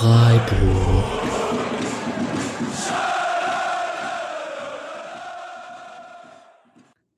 Freiburg. 0.00 1.04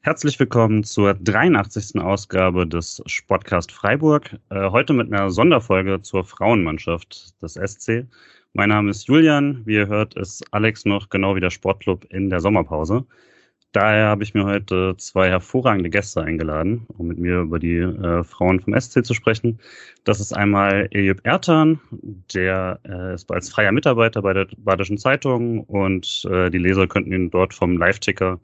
Herzlich 0.00 0.40
willkommen 0.40 0.82
zur 0.82 1.14
83. 1.14 2.00
Ausgabe 2.00 2.66
des 2.66 3.00
Sportcast 3.06 3.70
Freiburg. 3.70 4.36
Äh, 4.50 4.70
heute 4.70 4.94
mit 4.94 5.12
einer 5.12 5.30
Sonderfolge 5.30 6.02
zur 6.02 6.24
Frauenmannschaft 6.24 7.40
des 7.40 7.54
SC. 7.54 8.08
Mein 8.52 8.70
Name 8.70 8.90
ist 8.90 9.06
Julian. 9.06 9.62
Wie 9.64 9.74
ihr 9.74 9.86
hört, 9.86 10.16
ist 10.16 10.42
Alex 10.50 10.84
noch 10.84 11.08
genau 11.08 11.36
wie 11.36 11.40
der 11.40 11.50
Sportclub 11.50 12.04
in 12.10 12.30
der 12.30 12.40
Sommerpause. 12.40 13.06
Daher 13.72 14.08
habe 14.08 14.22
ich 14.22 14.34
mir 14.34 14.44
heute 14.44 14.94
zwei 14.98 15.30
hervorragende 15.30 15.88
Gäste 15.88 16.20
eingeladen, 16.20 16.86
um 16.98 17.06
mit 17.06 17.18
mir 17.18 17.40
über 17.40 17.58
die 17.58 17.78
äh, 17.78 18.22
Frauen 18.22 18.60
vom 18.60 18.78
SC 18.78 19.02
zu 19.02 19.14
sprechen. 19.14 19.58
Das 20.04 20.20
ist 20.20 20.36
einmal 20.36 20.88
Ejüp 20.92 21.20
Ertan, 21.24 21.80
der 22.34 22.80
äh, 22.86 23.14
ist 23.14 23.32
als 23.32 23.50
freier 23.50 23.72
Mitarbeiter 23.72 24.20
bei 24.20 24.34
der 24.34 24.46
Badischen 24.58 24.98
Zeitung 24.98 25.60
und 25.60 26.26
äh, 26.30 26.50
die 26.50 26.58
Leser 26.58 26.86
könnten 26.86 27.14
ihn 27.14 27.30
dort 27.30 27.54
vom 27.54 27.78
Live-Ticker 27.78 28.38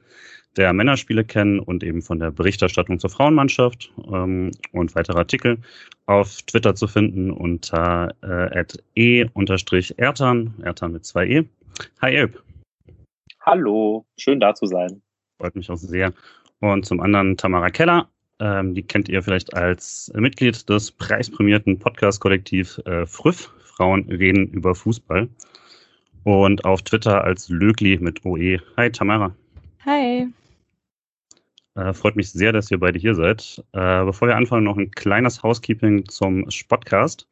der 0.57 0.73
Männerspiele 0.73 1.25
kennen 1.25 1.61
und 1.61 1.85
eben 1.85 2.01
von 2.01 2.19
der 2.19 2.31
Berichterstattung 2.31 2.99
zur 2.99 3.11
Frauenmannschaft 3.11 3.93
ähm, 4.11 4.51
und 4.73 4.95
weitere 4.95 5.19
Artikel 5.19 5.59
auf 6.07 6.41
Twitter 6.43 6.75
zu 6.75 6.87
finden 6.87 7.31
unter 7.31 8.15
äh, 8.23 8.65
e-ertan, 8.97 10.55
Ertan 10.63 10.93
mit 10.93 11.05
zwei 11.05 11.27
E. 11.27 11.45
Hi 12.01 12.17
Ejüp. 12.17 12.43
Hallo, 13.43 14.07
schön 14.17 14.41
da 14.41 14.55
zu 14.55 14.65
sein. 14.65 15.03
Freut 15.39 15.55
mich 15.55 15.71
auch 15.71 15.77
sehr. 15.77 16.13
Und 16.61 16.85
zum 16.85 17.01
anderen 17.01 17.37
Tamara 17.37 17.71
Keller. 17.71 18.09
Ähm, 18.41 18.75
die 18.75 18.83
kennt 18.83 19.09
ihr 19.09 19.23
vielleicht 19.23 19.55
als 19.55 20.13
Mitglied 20.15 20.69
des 20.69 20.91
preisprämierten 20.91 21.79
Podcast-Kollektiv 21.79 22.79
äh, 22.85 23.07
Früff. 23.07 23.53
Frauen 23.65 24.09
reden 24.09 24.49
über 24.49 24.75
Fußball. 24.75 25.29
Und 26.25 26.65
auf 26.65 26.83
Twitter 26.83 27.23
als 27.23 27.49
Lögli 27.49 27.99
mit 27.99 28.25
OE. 28.25 28.59
Hi 28.77 28.91
Tamara. 28.91 29.35
Hi. 29.85 30.27
Äh, 31.77 31.93
freut 31.93 32.17
mich 32.17 32.33
sehr, 32.33 32.53
dass 32.53 32.71
ihr 32.73 32.81
beide 32.81 32.99
hier 32.99 33.15
seid. 33.15 33.65
Äh, 33.73 34.05
bevor 34.05 34.27
wir 34.27 34.37
anfangen, 34.37 34.65
noch 34.65 34.77
ein 34.77 34.91
kleines 34.91 35.45
Housekeeping 35.45 36.09
zum 36.09 36.51
Spotcast, 36.51 37.29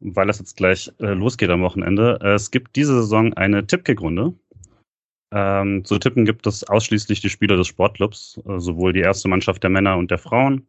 weil 0.00 0.28
es 0.28 0.40
jetzt 0.40 0.56
gleich 0.56 0.92
äh, 0.98 1.14
losgeht 1.14 1.50
am 1.50 1.62
Wochenende. 1.62 2.18
Es 2.20 2.50
gibt 2.50 2.74
diese 2.74 2.94
Saison 2.94 3.32
eine 3.34 3.64
Tippkick-Runde. 3.64 4.34
Ähm, 5.36 5.84
zu 5.84 5.98
tippen 5.98 6.24
gibt 6.24 6.46
es 6.46 6.64
ausschließlich 6.64 7.20
die 7.20 7.28
Spieler 7.28 7.58
des 7.58 7.66
Sportclubs, 7.66 8.40
äh, 8.48 8.58
sowohl 8.58 8.94
die 8.94 9.00
erste 9.00 9.28
Mannschaft 9.28 9.62
der 9.62 9.68
Männer 9.68 9.98
und 9.98 10.10
der 10.10 10.16
Frauen, 10.16 10.66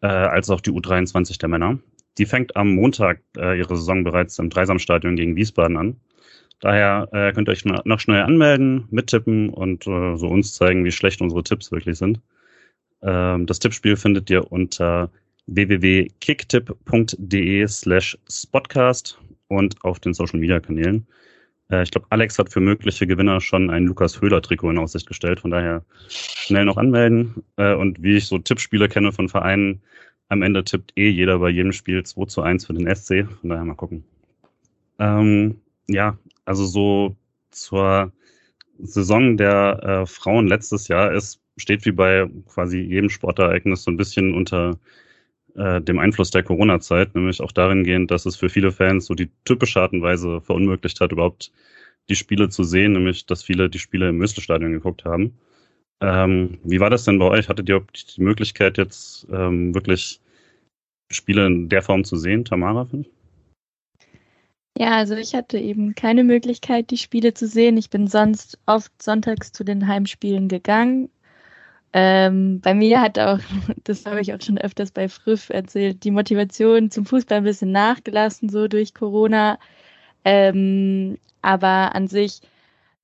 äh, 0.00 0.06
als 0.06 0.48
auch 0.48 0.62
die 0.62 0.70
U23 0.70 1.38
der 1.38 1.50
Männer. 1.50 1.78
Die 2.16 2.24
fängt 2.24 2.56
am 2.56 2.74
Montag 2.74 3.20
äh, 3.36 3.58
ihre 3.58 3.76
Saison 3.76 4.02
bereits 4.02 4.38
im 4.38 4.48
Dreisamstadion 4.48 5.16
gegen 5.16 5.36
Wiesbaden 5.36 5.76
an. 5.76 6.00
Daher 6.60 7.10
äh, 7.12 7.34
könnt 7.34 7.50
ihr 7.50 7.52
euch 7.52 7.66
noch 7.66 8.00
schnell 8.00 8.22
anmelden, 8.22 8.86
mittippen 8.90 9.50
und 9.50 9.86
äh, 9.86 10.16
so 10.16 10.28
uns 10.28 10.54
zeigen, 10.54 10.86
wie 10.86 10.92
schlecht 10.92 11.20
unsere 11.20 11.42
Tipps 11.42 11.70
wirklich 11.70 11.98
sind. 11.98 12.22
Ähm, 13.02 13.44
das 13.44 13.58
Tippspiel 13.58 13.96
findet 13.96 14.30
ihr 14.30 14.50
unter 14.50 15.10
www.kicktipp.de 15.46 17.68
slash 17.68 18.16
spotcast 18.30 19.18
und 19.48 19.84
auf 19.84 20.00
den 20.00 20.14
Social 20.14 20.40
Media 20.40 20.58
Kanälen. 20.58 21.06
Äh, 21.70 21.82
ich 21.82 21.90
glaube, 21.90 22.06
Alex 22.10 22.38
hat 22.38 22.52
für 22.52 22.60
mögliche 22.60 23.06
Gewinner 23.06 23.40
schon 23.40 23.70
ein 23.70 23.84
Lukas 23.84 24.20
Höhler-Trikot 24.20 24.70
in 24.70 24.78
Aussicht 24.78 25.06
gestellt. 25.06 25.40
Von 25.40 25.50
daher 25.50 25.84
schnell 26.08 26.64
noch 26.64 26.76
anmelden. 26.76 27.42
Äh, 27.56 27.74
und 27.74 28.02
wie 28.02 28.16
ich 28.16 28.26
so 28.26 28.38
Tippspiele 28.38 28.88
kenne 28.88 29.12
von 29.12 29.28
Vereinen, 29.28 29.80
am 30.28 30.42
Ende 30.42 30.62
tippt 30.64 30.92
eh 30.96 31.08
jeder 31.08 31.38
bei 31.38 31.50
jedem 31.50 31.72
Spiel 31.72 32.04
2 32.04 32.26
zu 32.26 32.42
1 32.42 32.66
für 32.66 32.74
den 32.74 32.94
SC. 32.94 33.26
Von 33.40 33.50
daher 33.50 33.64
mal 33.64 33.74
gucken. 33.74 34.04
Ähm, 34.98 35.60
ja, 35.88 36.18
also 36.44 36.66
so 36.66 37.16
zur 37.50 38.12
Saison 38.78 39.36
der 39.36 39.82
äh, 39.82 40.06
Frauen 40.06 40.46
letztes 40.46 40.88
Jahr 40.88 41.12
ist, 41.12 41.40
steht 41.56 41.84
wie 41.84 41.92
bei 41.92 42.28
quasi 42.48 42.78
jedem 42.78 43.10
Sportereignis 43.10 43.82
so 43.82 43.90
ein 43.90 43.96
bisschen 43.96 44.34
unter 44.34 44.78
äh, 45.56 45.80
dem 45.80 45.98
Einfluss 45.98 46.30
der 46.30 46.42
Corona-Zeit, 46.42 47.14
nämlich 47.14 47.40
auch 47.40 47.52
darin 47.52 47.84
gehend, 47.84 48.10
dass 48.10 48.26
es 48.26 48.36
für 48.36 48.48
viele 48.48 48.72
Fans 48.72 49.06
so 49.06 49.14
die 49.14 49.30
typische 49.44 49.80
Art 49.80 49.92
und 49.92 50.02
Weise 50.02 50.40
verunmöglicht 50.40 51.00
hat, 51.00 51.12
überhaupt 51.12 51.52
die 52.08 52.16
Spiele 52.16 52.48
zu 52.48 52.64
sehen, 52.64 52.92
nämlich 52.92 53.26
dass 53.26 53.42
viele 53.42 53.70
die 53.70 53.78
Spiele 53.78 54.08
im 54.08 54.18
Möstelstadion 54.18 54.72
geguckt 54.72 55.04
haben. 55.04 55.38
Ähm, 56.00 56.58
wie 56.64 56.80
war 56.80 56.90
das 56.90 57.04
denn 57.04 57.18
bei 57.18 57.26
euch? 57.26 57.48
Hattet 57.48 57.68
ihr 57.68 57.84
die 58.16 58.22
Möglichkeit, 58.22 58.78
jetzt 58.78 59.26
ähm, 59.30 59.74
wirklich 59.74 60.20
Spiele 61.10 61.46
in 61.46 61.68
der 61.68 61.82
Form 61.82 62.04
zu 62.04 62.16
sehen, 62.16 62.44
Tamara? 62.44 62.88
Ja, 64.78 64.92
also 64.92 65.14
ich 65.14 65.34
hatte 65.34 65.58
eben 65.58 65.94
keine 65.94 66.24
Möglichkeit, 66.24 66.90
die 66.90 66.96
Spiele 66.96 67.34
zu 67.34 67.46
sehen. 67.46 67.76
Ich 67.76 67.90
bin 67.90 68.06
sonst 68.06 68.58
oft 68.66 68.90
sonntags 69.02 69.52
zu 69.52 69.62
den 69.62 69.86
Heimspielen 69.86 70.48
gegangen, 70.48 71.10
ähm, 71.92 72.60
bei 72.60 72.74
mir 72.74 73.00
hat 73.00 73.18
auch, 73.18 73.38
das 73.84 74.06
habe 74.06 74.20
ich 74.20 74.32
auch 74.32 74.40
schon 74.40 74.58
öfters 74.58 74.90
bei 74.92 75.08
Früff 75.08 75.50
erzählt, 75.50 76.04
die 76.04 76.10
Motivation 76.10 76.90
zum 76.90 77.06
Fußball 77.06 77.38
ein 77.38 77.44
bisschen 77.44 77.72
nachgelassen, 77.72 78.48
so 78.48 78.68
durch 78.68 78.94
Corona. 78.94 79.58
Ähm, 80.24 81.18
aber 81.42 81.94
an 81.94 82.06
sich 82.08 82.42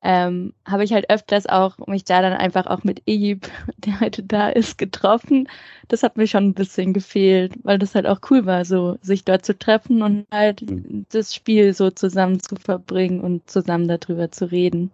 ähm, 0.03 0.53
habe 0.65 0.85
ich 0.85 0.93
halt 0.93 1.11
öfters 1.11 1.47
auch 1.47 1.79
mich 1.89 2.05
da 2.05 2.23
dann 2.23 2.35
einfach 2.35 2.67
auch 2.67 2.85
mit 2.85 3.03
Egypt, 3.07 3.51
der 3.79 4.01
heute 4.01 4.23
da 4.23 4.51
ist, 4.51 4.79
getroffen. 4.79 5.49
Das 5.89 6.03
hat 6.05 6.17
mir 6.17 6.29
schon 6.29 6.49
ein 6.49 6.55
bisschen 6.55 6.93
gefehlt, 6.93 7.55
weil 7.65 7.79
das 7.79 7.95
halt 7.95 8.07
auch 8.07 8.21
cool 8.31 8.47
war, 8.47 8.65
so 8.65 8.99
sich 9.03 9.25
dort 9.25 9.45
zu 9.45 9.59
treffen 9.59 10.03
und 10.03 10.27
halt 10.31 10.63
mhm. 10.63 11.07
das 11.11 11.35
Spiel 11.35 11.75
so 11.75 11.91
zusammen 11.91 12.41
zu 12.41 12.55
verbringen 12.57 13.21
und 13.21 13.51
zusammen 13.51 13.89
darüber 13.89 14.31
zu 14.31 14.51
reden. 14.51 14.93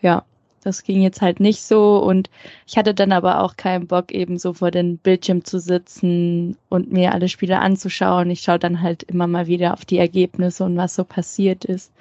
Ja. 0.00 0.24
Das 0.64 0.82
ging 0.82 1.02
jetzt 1.02 1.20
halt 1.20 1.40
nicht 1.40 1.62
so 1.62 1.98
und 1.98 2.30
ich 2.66 2.76
hatte 2.76 2.94
dann 2.94 3.12
aber 3.12 3.42
auch 3.42 3.56
keinen 3.56 3.86
Bock, 3.86 4.12
eben 4.12 4.38
so 4.38 4.54
vor 4.54 4.70
den 4.70 4.98
Bildschirm 4.98 5.44
zu 5.44 5.60
sitzen 5.60 6.56
und 6.68 6.92
mir 6.92 7.12
alle 7.12 7.28
Spiele 7.28 7.58
anzuschauen. 7.60 8.30
Ich 8.30 8.40
schaue 8.40 8.58
dann 8.58 8.82
halt 8.82 9.02
immer 9.04 9.26
mal 9.26 9.46
wieder 9.46 9.74
auf 9.74 9.84
die 9.84 9.98
Ergebnisse 9.98 10.64
und 10.64 10.76
was 10.76 10.94
so 10.94 11.04
passiert 11.04 11.64
ist. 11.64 11.92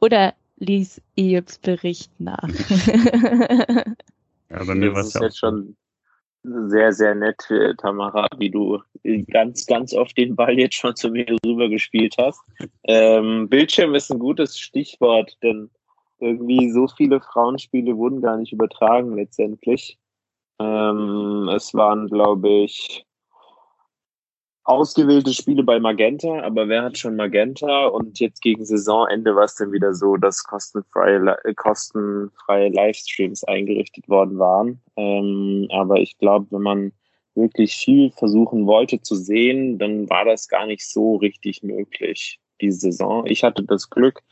Oder 0.00 0.34
ließ 0.58 1.00
Ejubs 1.16 1.58
Bericht 1.58 2.10
nach. 2.18 2.48
ja, 4.48 4.64
bei 4.64 4.74
mir 4.74 4.94
war 4.94 5.00
es 5.00 5.14
jetzt 5.14 5.38
schon 5.38 5.76
sehr, 6.44 6.92
sehr 6.92 7.14
nett, 7.14 7.42
Tamara, 7.78 8.26
wie 8.36 8.50
du 8.50 8.80
ganz, 9.30 9.66
ganz 9.66 9.94
oft 9.94 10.16
den 10.16 10.34
Ball 10.34 10.58
jetzt 10.58 10.74
schon 10.74 10.96
zu 10.96 11.10
mir 11.10 11.26
rüber 11.46 11.68
gespielt 11.68 12.16
hast. 12.18 12.40
Ähm, 12.84 13.48
Bildschirm 13.48 13.94
ist 13.94 14.10
ein 14.10 14.18
gutes 14.18 14.58
Stichwort, 14.58 15.36
denn 15.42 15.70
irgendwie 16.22 16.70
so 16.70 16.88
viele 16.88 17.20
Frauenspiele 17.20 17.96
wurden 17.96 18.22
gar 18.22 18.36
nicht 18.36 18.52
übertragen 18.52 19.16
letztendlich. 19.16 19.98
Ähm, 20.58 21.50
es 21.54 21.74
waren, 21.74 22.08
glaube 22.08 22.48
ich, 22.48 23.04
ausgewählte 24.64 25.32
Spiele 25.32 25.64
bei 25.64 25.80
Magenta, 25.80 26.40
aber 26.42 26.68
wer 26.68 26.84
hat 26.84 26.96
schon 26.96 27.16
Magenta? 27.16 27.86
Und 27.86 28.20
jetzt 28.20 28.40
gegen 28.42 28.64
Saisonende 28.64 29.34
war 29.34 29.44
es 29.44 29.56
dann 29.56 29.72
wieder 29.72 29.92
so, 29.94 30.16
dass 30.16 30.44
kostenfreie, 30.44 31.36
äh, 31.44 31.54
kostenfreie 31.54 32.68
Livestreams 32.68 33.44
eingerichtet 33.44 34.08
worden 34.08 34.38
waren. 34.38 34.80
Ähm, 34.96 35.66
aber 35.70 35.96
ich 35.96 36.16
glaube, 36.18 36.46
wenn 36.50 36.62
man 36.62 36.92
wirklich 37.34 37.74
viel 37.74 38.10
versuchen 38.12 38.66
wollte 38.66 39.00
zu 39.00 39.16
sehen, 39.16 39.78
dann 39.78 40.08
war 40.10 40.24
das 40.24 40.48
gar 40.48 40.66
nicht 40.66 40.88
so 40.88 41.16
richtig 41.16 41.62
möglich, 41.62 42.38
diese 42.60 42.78
Saison. 42.78 43.26
Ich 43.26 43.42
hatte 43.42 43.64
das 43.64 43.90
Glück, 43.90 44.22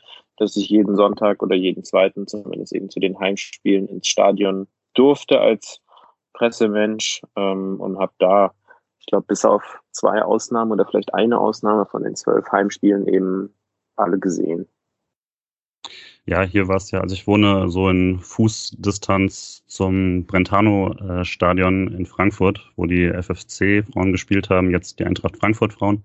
dass 0.41 0.55
ich 0.55 0.69
jeden 0.69 0.95
Sonntag 0.95 1.43
oder 1.43 1.55
jeden 1.55 1.83
zweiten, 1.83 2.25
zumindest 2.25 2.73
eben 2.73 2.89
zu 2.89 2.99
den 2.99 3.19
Heimspielen 3.19 3.87
ins 3.87 4.07
Stadion 4.07 4.67
durfte 4.95 5.39
als 5.39 5.81
Pressemensch 6.33 7.21
ähm, 7.35 7.79
und 7.79 7.99
habe 7.99 8.13
da, 8.17 8.51
ich 8.99 9.05
glaube, 9.05 9.27
bis 9.27 9.45
auf 9.45 9.79
zwei 9.91 10.23
Ausnahmen 10.23 10.71
oder 10.71 10.87
vielleicht 10.87 11.13
eine 11.13 11.37
Ausnahme 11.37 11.85
von 11.85 12.01
den 12.01 12.15
zwölf 12.15 12.51
Heimspielen 12.51 13.07
eben 13.07 13.53
alle 13.95 14.17
gesehen. 14.17 14.67
Ja, 16.25 16.41
hier 16.41 16.67
war 16.67 16.77
es 16.77 16.89
ja, 16.89 17.01
also 17.01 17.13
ich 17.13 17.27
wohne 17.27 17.69
so 17.69 17.89
in 17.89 18.19
Fußdistanz 18.19 19.63
zum 19.67 20.25
Brentano-Stadion 20.25 21.87
in 21.89 22.07
Frankfurt, 22.07 22.71
wo 22.75 22.87
die 22.87 23.07
FFC-Frauen 23.07 24.11
gespielt 24.11 24.49
haben, 24.49 24.71
jetzt 24.71 24.97
die 24.99 25.05
Eintracht 25.05 25.37
Frankfurt-Frauen. 25.37 26.03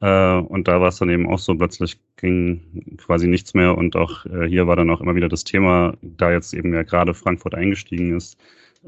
Äh, 0.00 0.38
und 0.38 0.68
da 0.68 0.80
war 0.80 0.88
es 0.88 0.98
dann 0.98 1.10
eben 1.10 1.28
auch 1.28 1.38
so, 1.38 1.54
plötzlich 1.54 1.98
ging 2.16 2.96
quasi 2.98 3.26
nichts 3.26 3.54
mehr. 3.54 3.76
Und 3.76 3.96
auch 3.96 4.26
äh, 4.26 4.48
hier 4.48 4.66
war 4.66 4.76
dann 4.76 4.90
auch 4.90 5.00
immer 5.00 5.14
wieder 5.14 5.28
das 5.28 5.44
Thema, 5.44 5.94
da 6.02 6.32
jetzt 6.32 6.54
eben 6.54 6.72
ja 6.74 6.82
gerade 6.82 7.14
Frankfurt 7.14 7.54
eingestiegen 7.54 8.16
ist, 8.16 8.38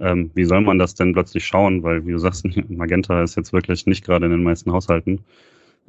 ähm, 0.01 0.31
wie 0.35 0.45
soll 0.45 0.61
man 0.61 0.79
das 0.79 0.95
denn 0.95 1.13
plötzlich 1.13 1.45
schauen? 1.45 1.83
Weil, 1.83 2.07
wie 2.07 2.13
du 2.13 2.19
sagst, 2.19 2.45
Magenta 2.69 3.23
ist 3.23 3.37
jetzt 3.37 3.53
wirklich 3.53 3.87
nicht 3.87 4.05
gerade 4.05 4.27
in 4.27 4.33
den 4.33 4.43
meisten 4.43 4.73
Haushalten. 4.73 5.25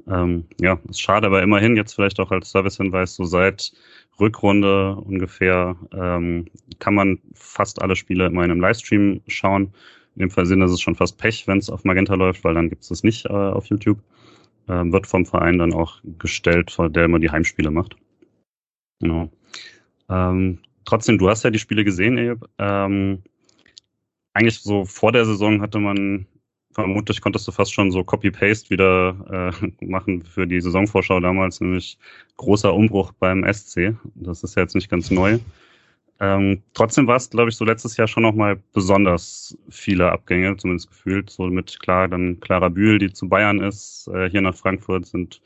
Ähm, 0.07 0.45
ja, 0.59 0.79
ist 0.89 1.01
schade, 1.01 1.27
aber 1.27 1.43
immerhin 1.43 1.75
jetzt 1.75 1.93
vielleicht 1.93 2.19
auch 2.19 2.31
als 2.31 2.51
Servicehinweis, 2.51 3.15
so 3.15 3.25
seit 3.25 3.73
Rückrunde 4.19 4.95
ungefähr 4.95 5.75
ähm, 5.93 6.45
kann 6.79 6.95
man 6.95 7.19
fast 7.33 7.81
alle 7.81 7.95
Spiele 7.95 8.27
immer 8.27 8.43
in 8.45 8.51
einem 8.51 8.61
Livestream 8.61 9.21
schauen. 9.27 9.73
In 10.15 10.21
dem 10.21 10.31
Fall 10.31 10.45
ist 10.45 10.51
es 10.51 10.81
schon 10.81 10.95
fast 10.95 11.17
Pech, 11.17 11.47
wenn 11.47 11.57
es 11.57 11.69
auf 11.69 11.83
Magenta 11.83 12.15
läuft, 12.15 12.43
weil 12.43 12.53
dann 12.53 12.69
gibt 12.69 12.83
es 12.83 12.91
es 12.91 13.03
nicht 13.03 13.25
äh, 13.25 13.29
auf 13.29 13.65
YouTube. 13.65 13.99
Äh, 14.69 14.91
wird 14.91 15.07
vom 15.07 15.25
Verein 15.25 15.57
dann 15.57 15.73
auch 15.73 15.99
gestellt, 16.19 16.77
der 16.79 17.05
immer 17.05 17.19
die 17.19 17.31
Heimspiele 17.31 17.71
macht. 17.71 17.95
Genau. 19.01 19.29
Ähm, 20.09 20.59
trotzdem, 20.85 21.17
du 21.17 21.29
hast 21.29 21.43
ja 21.43 21.49
die 21.49 21.59
Spiele 21.59 21.83
gesehen, 21.83 22.17
Ebe. 22.17 22.47
Ähm, 22.57 23.23
eigentlich 24.33 24.59
so 24.59 24.85
vor 24.85 25.11
der 25.11 25.25
Saison 25.25 25.61
hatte 25.61 25.79
man, 25.79 26.27
vermutlich 26.71 27.19
konntest 27.19 27.47
du 27.47 27.51
fast 27.51 27.73
schon 27.73 27.91
so 27.91 28.03
Copy-Paste 28.03 28.69
wieder 28.69 29.51
äh, 29.61 29.85
machen 29.85 30.23
für 30.23 30.45
die 30.45 30.61
Saisonvorschau 30.61 31.19
damals, 31.19 31.59
nämlich 31.61 31.97
großer 32.37 32.73
Umbruch 32.73 33.11
beim 33.13 33.45
SC. 33.51 33.95
Das 34.15 34.43
ist 34.43 34.55
ja 34.55 34.61
jetzt 34.61 34.75
nicht 34.75 34.89
ganz 34.89 35.09
neu. 35.09 35.39
Ähm, 36.21 36.63
trotzdem 36.73 37.07
war 37.07 37.15
es, 37.15 37.29
glaube 37.29 37.49
ich, 37.49 37.55
so 37.55 37.63
letztes 37.63 37.95
Jahr 37.95 38.07
schon 38.07 38.23
nochmal 38.23 38.61
besonders 38.73 39.57
viele 39.69 40.11
Abgänge, 40.11 40.57
zumindest 40.57 40.89
gefühlt. 40.89 41.29
So 41.29 41.43
mit 41.47 41.79
klar, 41.79 42.09
dann 42.09 42.39
Clara 42.41 42.69
Bühl, 42.69 42.99
die 42.99 43.13
zu 43.13 43.29
Bayern 43.29 43.61
ist, 43.61 44.09
äh, 44.13 44.29
hier 44.29 44.41
nach 44.41 44.55
Frankfurt 44.55 45.05
sind 45.05 45.41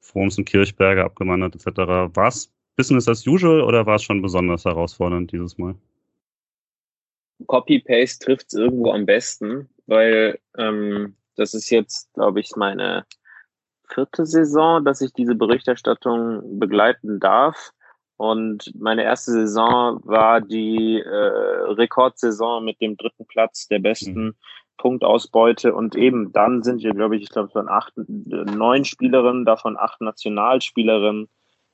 Froms 0.00 0.38
und 0.38 0.46
Kirchberger 0.46 1.04
abgewandert 1.04 1.54
etc. 1.54 1.78
War 2.14 2.28
es 2.28 2.50
Business 2.76 3.08
as 3.08 3.26
usual 3.26 3.60
oder 3.60 3.86
war 3.86 3.96
es 3.96 4.02
schon 4.02 4.22
besonders 4.22 4.64
herausfordernd 4.64 5.30
dieses 5.30 5.58
Mal? 5.58 5.74
Copy-Paste 7.46 8.24
trifft 8.24 8.46
es 8.48 8.54
irgendwo 8.54 8.92
am 8.92 9.06
besten, 9.06 9.68
weil 9.86 10.38
ähm, 10.56 11.16
das 11.36 11.54
ist 11.54 11.70
jetzt, 11.70 12.12
glaube 12.14 12.40
ich, 12.40 12.56
meine 12.56 13.04
vierte 13.88 14.24
Saison, 14.24 14.84
dass 14.84 15.00
ich 15.00 15.12
diese 15.12 15.34
Berichterstattung 15.34 16.58
begleiten 16.58 17.20
darf. 17.20 17.72
Und 18.16 18.72
meine 18.78 19.02
erste 19.02 19.32
Saison 19.32 20.00
war 20.04 20.40
die 20.40 21.00
äh, 21.00 21.72
Rekordsaison 21.72 22.64
mit 22.64 22.80
dem 22.80 22.96
dritten 22.96 23.26
Platz 23.26 23.66
der 23.66 23.80
besten 23.80 24.24
mhm. 24.26 24.34
Punktausbeute. 24.76 25.74
Und 25.74 25.96
eben 25.96 26.32
dann 26.32 26.62
sind 26.62 26.82
wir, 26.82 26.92
glaube 26.92 27.16
ich, 27.16 27.22
ich 27.22 27.30
glaube, 27.30 27.48
es 27.48 27.54
waren 27.54 27.68
acht, 27.68 27.92
neun 27.96 28.84
Spielerinnen, 28.84 29.44
davon 29.44 29.76
acht 29.76 30.00
Nationalspielerinnen 30.00 31.28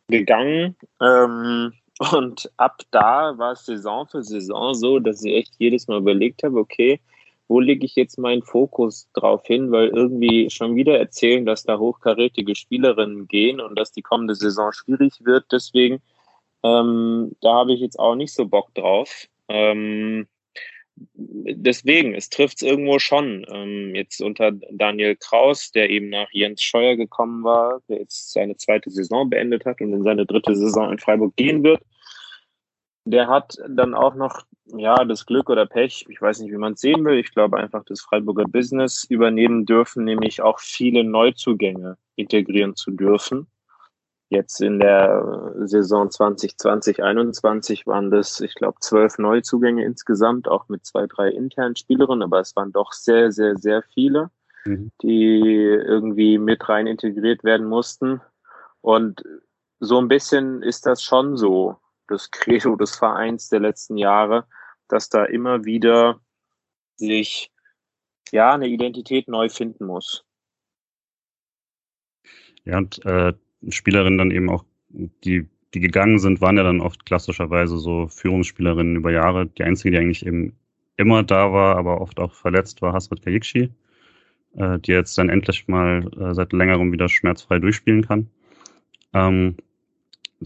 gegangen. 0.08 0.76
Ähm, 1.00 1.72
und 2.12 2.50
ab 2.56 2.80
da 2.90 3.36
war 3.36 3.52
es 3.52 3.66
Saison 3.66 4.06
für 4.06 4.22
Saison 4.22 4.74
so, 4.74 4.98
dass 4.98 5.22
ich 5.22 5.34
echt 5.34 5.54
jedes 5.58 5.86
Mal 5.86 5.98
überlegt 5.98 6.42
habe, 6.42 6.58
okay, 6.58 7.00
wo 7.46 7.60
lege 7.60 7.84
ich 7.84 7.96
jetzt 7.96 8.16
meinen 8.16 8.42
Fokus 8.42 9.08
drauf 9.12 9.44
hin, 9.44 9.72
weil 9.72 9.88
irgendwie 9.88 10.48
schon 10.50 10.76
wieder 10.76 10.98
erzählen, 10.98 11.44
dass 11.44 11.64
da 11.64 11.78
hochkarätige 11.78 12.54
Spielerinnen 12.54 13.26
gehen 13.26 13.60
und 13.60 13.76
dass 13.78 13.92
die 13.92 14.02
kommende 14.02 14.36
Saison 14.36 14.72
schwierig 14.72 15.24
wird. 15.24 15.46
Deswegen 15.50 16.00
ähm, 16.62 17.36
da 17.40 17.54
habe 17.54 17.72
ich 17.72 17.80
jetzt 17.80 17.98
auch 17.98 18.14
nicht 18.14 18.32
so 18.32 18.46
Bock 18.46 18.74
drauf. 18.74 19.26
Ähm, 19.48 20.26
deswegen, 20.96 22.14
es 22.14 22.28
trifft 22.28 22.56
es 22.56 22.62
irgendwo 22.62 22.98
schon. 22.98 23.46
Ähm, 23.50 23.94
jetzt 23.94 24.20
unter 24.20 24.52
Daniel 24.52 25.16
Kraus, 25.16 25.70
der 25.72 25.90
eben 25.90 26.10
nach 26.10 26.28
Jens 26.32 26.62
Scheuer 26.62 26.96
gekommen 26.96 27.44
war, 27.44 27.80
der 27.88 27.98
jetzt 27.98 28.32
seine 28.32 28.56
zweite 28.56 28.90
Saison 28.90 29.30
beendet 29.30 29.64
hat 29.64 29.80
und 29.80 29.92
in 29.92 30.02
seine 30.02 30.26
dritte 30.26 30.54
Saison 30.54 30.92
in 30.92 30.98
Freiburg 30.98 31.34
gehen 31.36 31.62
wird. 31.62 31.82
Der 33.06 33.28
hat 33.28 33.56
dann 33.68 33.94
auch 33.94 34.14
noch, 34.14 34.42
ja, 34.66 35.04
das 35.04 35.24
Glück 35.24 35.48
oder 35.48 35.66
Pech, 35.66 36.04
ich 36.08 36.20
weiß 36.20 36.40
nicht, 36.40 36.52
wie 36.52 36.58
man 36.58 36.74
es 36.74 36.80
sehen 36.80 37.04
will. 37.04 37.18
Ich 37.18 37.32
glaube 37.32 37.58
einfach, 37.58 37.82
das 37.86 38.02
Freiburger 38.02 38.44
Business 38.44 39.04
übernehmen 39.04 39.64
dürfen, 39.64 40.04
nämlich 40.04 40.42
auch 40.42 40.60
viele 40.60 41.02
Neuzugänge 41.02 41.96
integrieren 42.16 42.76
zu 42.76 42.90
dürfen. 42.90 43.46
Jetzt 44.30 44.60
in 44.60 44.78
der 44.78 45.52
Saison 45.64 46.08
2020, 46.08 47.02
21 47.02 47.84
waren 47.88 48.12
das, 48.12 48.40
ich 48.40 48.54
glaube, 48.54 48.78
zwölf 48.78 49.18
Neuzugänge 49.18 49.84
insgesamt, 49.84 50.46
auch 50.46 50.68
mit 50.68 50.86
zwei, 50.86 51.08
drei 51.08 51.30
internen 51.30 51.74
Spielerinnen, 51.74 52.22
aber 52.22 52.38
es 52.38 52.54
waren 52.54 52.70
doch 52.70 52.92
sehr, 52.92 53.32
sehr, 53.32 53.56
sehr 53.56 53.82
viele, 53.92 54.30
mhm. 54.64 54.92
die 55.02 55.40
irgendwie 55.40 56.38
mit 56.38 56.68
rein 56.68 56.86
integriert 56.86 57.42
werden 57.42 57.66
mussten. 57.66 58.20
Und 58.80 59.24
so 59.80 59.98
ein 59.98 60.06
bisschen 60.06 60.62
ist 60.62 60.86
das 60.86 61.02
schon 61.02 61.36
so, 61.36 61.78
das 62.06 62.30
Credo 62.30 62.76
des 62.76 62.94
Vereins 62.94 63.48
der 63.48 63.58
letzten 63.58 63.96
Jahre, 63.96 64.46
dass 64.86 65.08
da 65.08 65.24
immer 65.24 65.64
wieder 65.64 66.20
sich 66.94 67.50
ja 68.30 68.54
eine 68.54 68.68
Identität 68.68 69.26
neu 69.26 69.48
finden 69.48 69.86
muss. 69.86 70.24
Ja, 72.64 72.78
und 72.78 73.04
äh, 73.04 73.32
Spielerinnen 73.68 74.18
dann 74.18 74.30
eben 74.30 74.50
auch, 74.50 74.64
die, 74.88 75.46
die 75.74 75.80
gegangen 75.80 76.18
sind, 76.18 76.40
waren 76.40 76.56
ja 76.56 76.62
dann 76.62 76.80
oft 76.80 77.06
klassischerweise 77.06 77.78
so 77.78 78.08
Führungsspielerinnen 78.08 78.96
über 78.96 79.12
Jahre. 79.12 79.46
Die 79.46 79.62
einzige, 79.62 79.92
die 79.92 79.98
eigentlich 79.98 80.26
eben 80.26 80.54
immer 80.96 81.22
da 81.22 81.52
war, 81.52 81.76
aber 81.76 82.00
oft 82.00 82.18
auch 82.20 82.34
verletzt 82.34 82.82
war, 82.82 82.92
Hasrit 82.92 83.22
Kayikshi, 83.22 83.70
äh, 84.56 84.78
die 84.78 84.92
jetzt 84.92 85.16
dann 85.18 85.28
endlich 85.28 85.68
mal 85.68 86.10
äh, 86.18 86.34
seit 86.34 86.52
längerem 86.52 86.92
wieder 86.92 87.08
schmerzfrei 87.08 87.58
durchspielen 87.58 88.06
kann. 88.06 88.28
Ähm, 89.12 89.56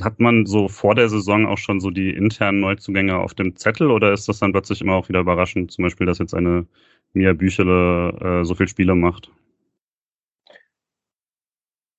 hat 0.00 0.18
man 0.18 0.46
so 0.46 0.68
vor 0.68 0.94
der 0.94 1.08
Saison 1.08 1.46
auch 1.46 1.58
schon 1.58 1.80
so 1.80 1.90
die 1.90 2.10
internen 2.10 2.60
Neuzugänge 2.60 3.16
auf 3.16 3.34
dem 3.34 3.54
Zettel 3.56 3.90
oder 3.90 4.12
ist 4.12 4.28
das 4.28 4.40
dann 4.40 4.52
plötzlich 4.52 4.80
immer 4.80 4.94
auch 4.94 5.08
wieder 5.08 5.20
überraschend, 5.20 5.70
zum 5.70 5.84
Beispiel, 5.84 6.06
dass 6.06 6.18
jetzt 6.18 6.34
eine 6.34 6.66
Mia 7.12 7.32
Büchele 7.32 8.40
äh, 8.40 8.44
so 8.44 8.54
viel 8.54 8.68
Spiele 8.68 8.94
macht? 8.94 9.30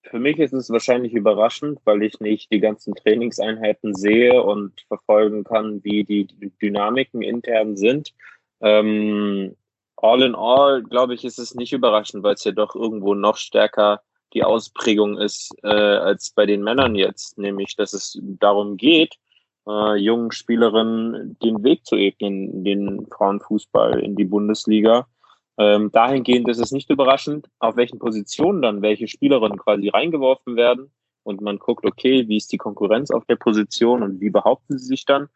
Für 0.10 0.20
mich 0.20 0.38
ist 0.40 0.54
es 0.54 0.70
wahrscheinlich 0.70 1.14
überraschend, 1.14 1.80
weil 1.84 2.04
ich 2.04 2.20
nicht 2.20 2.52
die 2.52 2.60
ganzen 2.60 2.94
Trainingseinheiten 2.96 3.96
sehe 3.96 4.42
und 4.42 4.82
verfolgen 4.88 5.44
kann, 5.44 5.84
wie 5.84 6.04
die 6.04 6.28
Dynamiken 6.62 7.22
intern 7.22 7.76
sind. 7.76 8.14
Ähm, 8.62 9.56
all 9.98 10.22
in 10.22 10.36
all, 10.36 10.84
glaube 10.84 11.16
ich, 11.16 11.26
ist 11.26 11.40
es 11.40 11.56
nicht 11.56 11.74
überraschend, 11.74 12.24
weil 12.24 12.36
es 12.36 12.44
ja 12.44 12.52
doch 12.52 12.76
irgendwo 12.76 13.16
noch 13.16 13.38
stärker 13.38 14.02
die 14.34 14.44
Ausprägung 14.44 15.18
ist 15.18 15.52
äh, 15.64 15.70
als 15.70 16.32
bei 16.32 16.46
den 16.46 16.62
Männern 16.62 16.96
jetzt, 16.96 17.38
nämlich 17.38 17.76
dass 17.76 17.94
es 17.94 18.20
darum 18.22 18.76
geht, 18.78 19.16
äh, 19.68 19.96
jungen 19.96 20.32
Spielerinnen 20.32 21.38
den 21.42 21.64
Weg 21.64 21.86
zu 21.86 21.96
ebnen 21.96 22.64
den 22.64 23.08
Frauenfußball, 23.08 24.00
in 24.00 24.16
die 24.16 24.26
Bundesliga. 24.26 25.08
Ähm, 25.58 25.92
dahingehend 25.92 26.50
ist 26.50 26.60
es 26.60 26.72
nicht 26.72 26.90
überraschend, 26.90 27.48
auf 27.60 27.78
welchen 27.78 28.00
Positionen 28.00 28.62
dann 28.62 28.82
welche 28.82 29.08
Spielerinnen 29.08 29.58
quasi 29.58 29.90
reingeworfen 29.90 30.56
werden 30.56 30.92
und 31.24 31.42
man 31.42 31.60
guckt, 31.60 31.86
okay, 31.86 32.28
wie 32.28 32.38
ist 32.38 32.52
die 32.52 32.58
Konkurrenz 32.58 33.10
auf 33.10 33.26
der 33.26 33.38
Position 33.38 34.04
und 34.04 34.20
wie 34.20 34.30
behaupten 34.30 34.78
sie 34.78 34.86
sich 34.86 35.06
dann. 35.06 35.30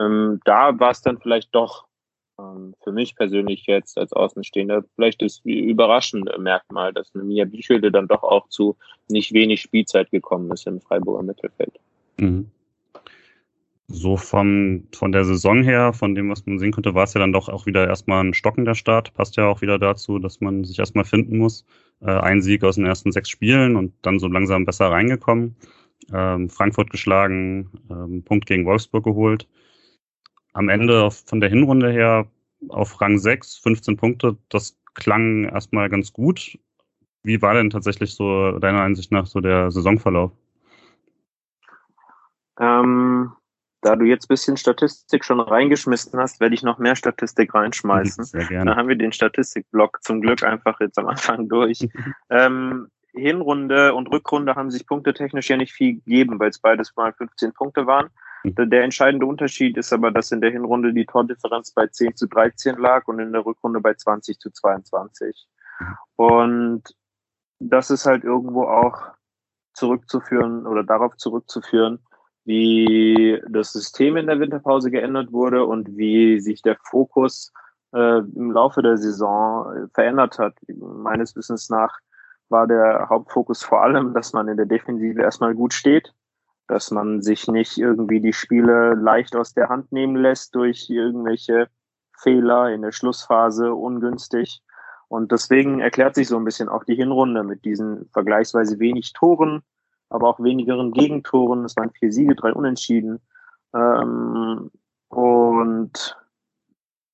Ähm, 0.00 0.40
da 0.44 0.78
war 0.78 0.90
es 0.90 1.02
dann 1.02 1.18
vielleicht 1.18 1.52
doch 1.54 1.86
ähm, 2.38 2.74
für 2.84 2.92
mich 2.92 3.16
persönlich 3.16 3.66
jetzt 3.66 3.98
als 3.98 4.12
Außenstehender 4.12 4.84
vielleicht 4.94 5.22
das 5.22 5.40
überraschende 5.44 6.38
Merkmal, 6.38 6.92
dass 6.92 7.12
eine 7.14 7.24
Mia 7.24 7.44
Bischelde 7.44 7.90
dann 7.90 8.06
doch 8.06 8.22
auch 8.22 8.48
zu 8.48 8.76
nicht 9.08 9.32
wenig 9.32 9.60
Spielzeit 9.60 10.10
gekommen 10.12 10.52
ist 10.52 10.68
im 10.68 10.80
Freiburger 10.80 11.24
Mittelfeld. 11.24 11.80
Mhm 12.18 12.52
so 13.88 14.18
vom, 14.18 14.86
von 14.94 15.12
der 15.12 15.24
Saison 15.24 15.62
her, 15.62 15.94
von 15.94 16.14
dem, 16.14 16.30
was 16.30 16.44
man 16.44 16.58
sehen 16.58 16.72
konnte, 16.72 16.94
war 16.94 17.04
es 17.04 17.14
ja 17.14 17.20
dann 17.20 17.32
doch 17.32 17.48
auch 17.48 17.64
wieder 17.64 17.88
erstmal 17.88 18.22
ein 18.22 18.34
stockender 18.34 18.74
Start. 18.74 19.14
Passt 19.14 19.36
ja 19.36 19.46
auch 19.46 19.62
wieder 19.62 19.78
dazu, 19.78 20.18
dass 20.18 20.40
man 20.42 20.64
sich 20.64 20.78
erstmal 20.78 21.04
finden 21.04 21.38
muss. 21.38 21.64
Äh, 22.00 22.10
ein 22.10 22.42
Sieg 22.42 22.64
aus 22.64 22.76
den 22.76 22.84
ersten 22.84 23.12
sechs 23.12 23.30
Spielen 23.30 23.76
und 23.76 23.94
dann 24.02 24.18
so 24.18 24.28
langsam 24.28 24.66
besser 24.66 24.90
reingekommen. 24.90 25.56
Ähm, 26.12 26.50
Frankfurt 26.50 26.90
geschlagen, 26.90 27.70
ähm, 27.90 28.22
Punkt 28.24 28.46
gegen 28.46 28.66
Wolfsburg 28.66 29.04
geholt. 29.04 29.48
Am 30.52 30.68
Ende 30.68 31.02
auf, 31.04 31.24
von 31.26 31.40
der 31.40 31.48
Hinrunde 31.48 31.90
her 31.90 32.26
auf 32.68 33.00
Rang 33.00 33.18
6, 33.18 33.56
15 33.56 33.96
Punkte. 33.96 34.36
Das 34.50 34.78
klang 34.94 35.44
erstmal 35.44 35.88
ganz 35.88 36.12
gut. 36.12 36.58
Wie 37.22 37.40
war 37.40 37.54
denn 37.54 37.70
tatsächlich 37.70 38.14
so 38.14 38.58
deiner 38.58 38.82
Ansicht 38.82 39.12
nach 39.12 39.26
so 39.26 39.40
der 39.40 39.70
Saisonverlauf? 39.70 40.32
Ähm, 42.60 43.32
da 43.80 43.96
du 43.96 44.04
jetzt 44.04 44.28
bisschen 44.28 44.56
Statistik 44.56 45.24
schon 45.24 45.40
reingeschmissen 45.40 46.18
hast, 46.18 46.40
werde 46.40 46.54
ich 46.54 46.62
noch 46.62 46.78
mehr 46.78 46.96
Statistik 46.96 47.54
reinschmeißen. 47.54 48.24
Sehr 48.24 48.44
gerne. 48.46 48.70
Da 48.70 48.76
haben 48.76 48.88
wir 48.88 48.96
den 48.96 49.12
Statistikblock 49.12 50.02
zum 50.02 50.20
Glück 50.20 50.42
einfach 50.42 50.80
jetzt 50.80 50.98
am 50.98 51.06
Anfang 51.06 51.48
durch. 51.48 51.88
ähm, 52.30 52.88
Hinrunde 53.12 53.94
und 53.94 54.08
Rückrunde 54.08 54.54
haben 54.54 54.70
sich 54.70 54.86
punktetechnisch 54.86 55.48
ja 55.48 55.56
nicht 55.56 55.72
viel 55.72 55.94
gegeben, 55.94 56.38
weil 56.38 56.50
es 56.50 56.58
beides 56.58 56.94
mal 56.96 57.12
15 57.12 57.52
Punkte 57.52 57.86
waren. 57.86 58.08
Mhm. 58.44 58.70
Der 58.70 58.82
entscheidende 58.82 59.26
Unterschied 59.26 59.76
ist 59.76 59.92
aber, 59.92 60.10
dass 60.10 60.32
in 60.32 60.40
der 60.40 60.50
Hinrunde 60.50 60.92
die 60.92 61.06
Tordifferenz 61.06 61.72
bei 61.72 61.86
10 61.86 62.16
zu 62.16 62.26
13 62.26 62.76
lag 62.76 63.06
und 63.06 63.18
in 63.20 63.32
der 63.32 63.44
Rückrunde 63.44 63.80
bei 63.80 63.94
20 63.94 64.38
zu 64.38 64.50
22. 64.50 65.46
Mhm. 65.80 65.96
Und 66.16 66.82
das 67.60 67.90
ist 67.90 68.06
halt 68.06 68.24
irgendwo 68.24 68.64
auch 68.64 69.08
zurückzuführen 69.72 70.66
oder 70.66 70.82
darauf 70.82 71.16
zurückzuführen, 71.16 72.00
wie 72.48 73.42
das 73.46 73.74
System 73.74 74.16
in 74.16 74.26
der 74.26 74.40
Winterpause 74.40 74.90
geändert 74.90 75.32
wurde 75.32 75.66
und 75.66 75.98
wie 75.98 76.40
sich 76.40 76.62
der 76.62 76.78
Fokus 76.82 77.52
äh, 77.92 78.20
im 78.20 78.52
Laufe 78.52 78.80
der 78.80 78.96
Saison 78.96 79.70
äh, 79.70 79.88
verändert 79.92 80.38
hat. 80.38 80.54
Meines 80.66 81.36
Wissens 81.36 81.68
nach 81.68 81.98
war 82.48 82.66
der 82.66 83.10
Hauptfokus 83.10 83.62
vor 83.62 83.82
allem, 83.82 84.14
dass 84.14 84.32
man 84.32 84.48
in 84.48 84.56
der 84.56 84.64
Defensive 84.64 85.20
erstmal 85.20 85.54
gut 85.54 85.74
steht, 85.74 86.14
dass 86.68 86.90
man 86.90 87.20
sich 87.20 87.48
nicht 87.48 87.76
irgendwie 87.76 88.20
die 88.20 88.32
Spiele 88.32 88.94
leicht 88.94 89.36
aus 89.36 89.52
der 89.52 89.68
Hand 89.68 89.92
nehmen 89.92 90.16
lässt 90.16 90.54
durch 90.54 90.88
irgendwelche 90.88 91.68
Fehler 92.16 92.70
in 92.70 92.80
der 92.80 92.92
Schlussphase 92.92 93.74
ungünstig 93.74 94.62
Und 95.08 95.32
deswegen 95.32 95.80
erklärt 95.80 96.14
sich 96.14 96.28
so 96.28 96.38
ein 96.38 96.46
bisschen 96.46 96.70
auch 96.70 96.84
die 96.84 96.96
Hinrunde 96.96 97.44
mit 97.44 97.66
diesen 97.66 98.08
vergleichsweise 98.14 98.78
wenig 98.78 99.12
Toren, 99.12 99.62
aber 100.10 100.28
auch 100.28 100.40
wenigeren 100.40 100.92
Gegentoren. 100.92 101.64
Es 101.64 101.76
waren 101.76 101.90
vier 101.90 102.12
Siege, 102.12 102.34
drei 102.34 102.52
Unentschieden. 102.52 103.20
Ähm, 103.74 104.70
und 105.08 106.16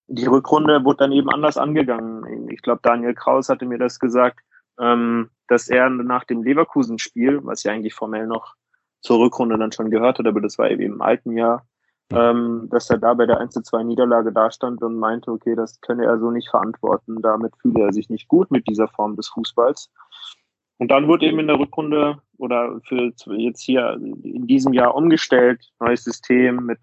die 0.06 0.26
Rückrunde 0.26 0.84
wurde 0.84 0.98
dann 0.98 1.12
eben 1.12 1.30
anders 1.30 1.56
angegangen. 1.56 2.48
Ich 2.50 2.62
glaube, 2.62 2.80
Daniel 2.82 3.14
Kraus 3.14 3.48
hatte 3.48 3.66
mir 3.66 3.78
das 3.78 3.98
gesagt, 3.98 4.40
ähm, 4.78 5.30
dass 5.48 5.68
er 5.68 5.88
nach 5.90 6.24
dem 6.24 6.42
Leverkusen-Spiel, 6.42 7.40
was 7.44 7.62
ja 7.62 7.72
eigentlich 7.72 7.94
formell 7.94 8.26
noch 8.26 8.54
zur 9.00 9.18
Rückrunde 9.18 9.58
dann 9.58 9.72
schon 9.72 9.90
gehört 9.90 10.18
hat, 10.18 10.26
aber 10.26 10.40
das 10.40 10.58
war 10.58 10.70
eben 10.70 10.82
im 10.82 11.02
alten 11.02 11.36
Jahr, 11.36 11.66
ähm, 12.10 12.68
dass 12.70 12.90
er 12.90 12.98
da 12.98 13.14
bei 13.14 13.26
der 13.26 13.38
1 13.38 13.54
2 13.54 13.82
Niederlage 13.82 14.32
dastand 14.32 14.82
und 14.82 14.96
meinte, 14.98 15.30
okay, 15.30 15.54
das 15.54 15.80
könne 15.80 16.04
er 16.04 16.18
so 16.18 16.30
nicht 16.30 16.48
verantworten. 16.48 17.20
Damit 17.22 17.56
fühle 17.60 17.84
er 17.84 17.92
sich 17.92 18.08
nicht 18.08 18.28
gut 18.28 18.50
mit 18.50 18.66
dieser 18.68 18.88
Form 18.88 19.16
des 19.16 19.28
Fußballs. 19.28 19.90
Und 20.78 20.90
dann 20.90 21.06
wurde 21.06 21.26
eben 21.26 21.38
in 21.38 21.46
der 21.46 21.58
Rückrunde 21.58 22.20
oder 22.38 22.80
für 22.82 23.12
jetzt 23.36 23.62
hier 23.62 23.92
in 23.92 24.46
diesem 24.46 24.72
Jahr 24.72 24.94
umgestellt, 24.94 25.72
neues 25.78 26.04
System 26.04 26.66
mit 26.66 26.78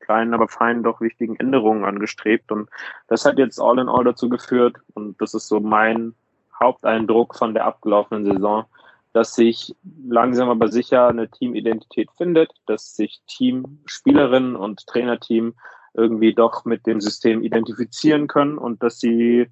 kleinen, 0.00 0.34
aber 0.34 0.48
feinen, 0.48 0.82
doch 0.82 1.00
wichtigen 1.00 1.36
Änderungen 1.36 1.84
angestrebt. 1.84 2.50
Und 2.50 2.68
das 3.08 3.24
hat 3.24 3.38
jetzt 3.38 3.60
all 3.60 3.78
in 3.78 3.88
all 3.88 4.04
dazu 4.04 4.28
geführt, 4.28 4.76
und 4.94 5.20
das 5.20 5.34
ist 5.34 5.48
so 5.48 5.60
mein 5.60 6.14
Haupteindruck 6.58 7.36
von 7.36 7.54
der 7.54 7.66
abgelaufenen 7.66 8.24
Saison, 8.24 8.64
dass 9.12 9.34
sich 9.34 9.74
langsam 10.06 10.48
aber 10.48 10.68
sicher 10.68 11.08
eine 11.08 11.28
Teamidentität 11.28 12.10
findet, 12.16 12.52
dass 12.66 12.96
sich 12.96 13.20
Team, 13.26 13.80
Spielerinnen 13.86 14.56
und 14.56 14.86
Trainerteam 14.86 15.54
irgendwie 15.94 16.34
doch 16.34 16.64
mit 16.64 16.86
dem 16.86 17.00
System 17.00 17.42
identifizieren 17.42 18.26
können 18.26 18.58
und 18.58 18.82
dass 18.82 19.00
sie 19.00 19.46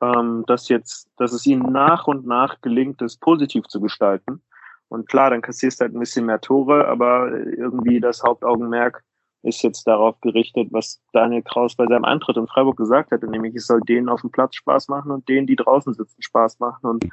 ähm, 0.00 0.44
dass 0.46 0.68
jetzt, 0.68 1.08
dass 1.16 1.32
es 1.32 1.46
ihnen 1.46 1.72
nach 1.72 2.06
und 2.06 2.26
nach 2.26 2.60
gelingt, 2.60 3.02
es 3.02 3.16
positiv 3.16 3.66
zu 3.66 3.80
gestalten. 3.80 4.42
Und 4.88 5.08
klar, 5.08 5.30
dann 5.30 5.42
kassierst 5.42 5.80
du 5.80 5.84
halt 5.84 5.94
ein 5.94 6.00
bisschen 6.00 6.26
mehr 6.26 6.40
Tore, 6.40 6.86
aber 6.88 7.30
irgendwie 7.30 8.00
das 8.00 8.22
Hauptaugenmerk 8.22 9.02
ist 9.42 9.62
jetzt 9.62 9.86
darauf 9.86 10.20
gerichtet, 10.20 10.68
was 10.72 11.00
Daniel 11.12 11.42
Kraus 11.42 11.76
bei 11.76 11.86
seinem 11.86 12.04
Eintritt 12.04 12.36
in 12.36 12.48
Freiburg 12.48 12.76
gesagt 12.76 13.12
hatte, 13.12 13.26
nämlich 13.26 13.54
es 13.54 13.66
soll 13.66 13.80
denen 13.80 14.08
auf 14.08 14.22
dem 14.22 14.30
Platz 14.30 14.56
Spaß 14.56 14.88
machen 14.88 15.10
und 15.10 15.28
denen, 15.28 15.46
die 15.46 15.56
draußen 15.56 15.94
sitzen, 15.94 16.22
Spaß 16.22 16.58
machen. 16.58 16.86
Und 16.86 17.08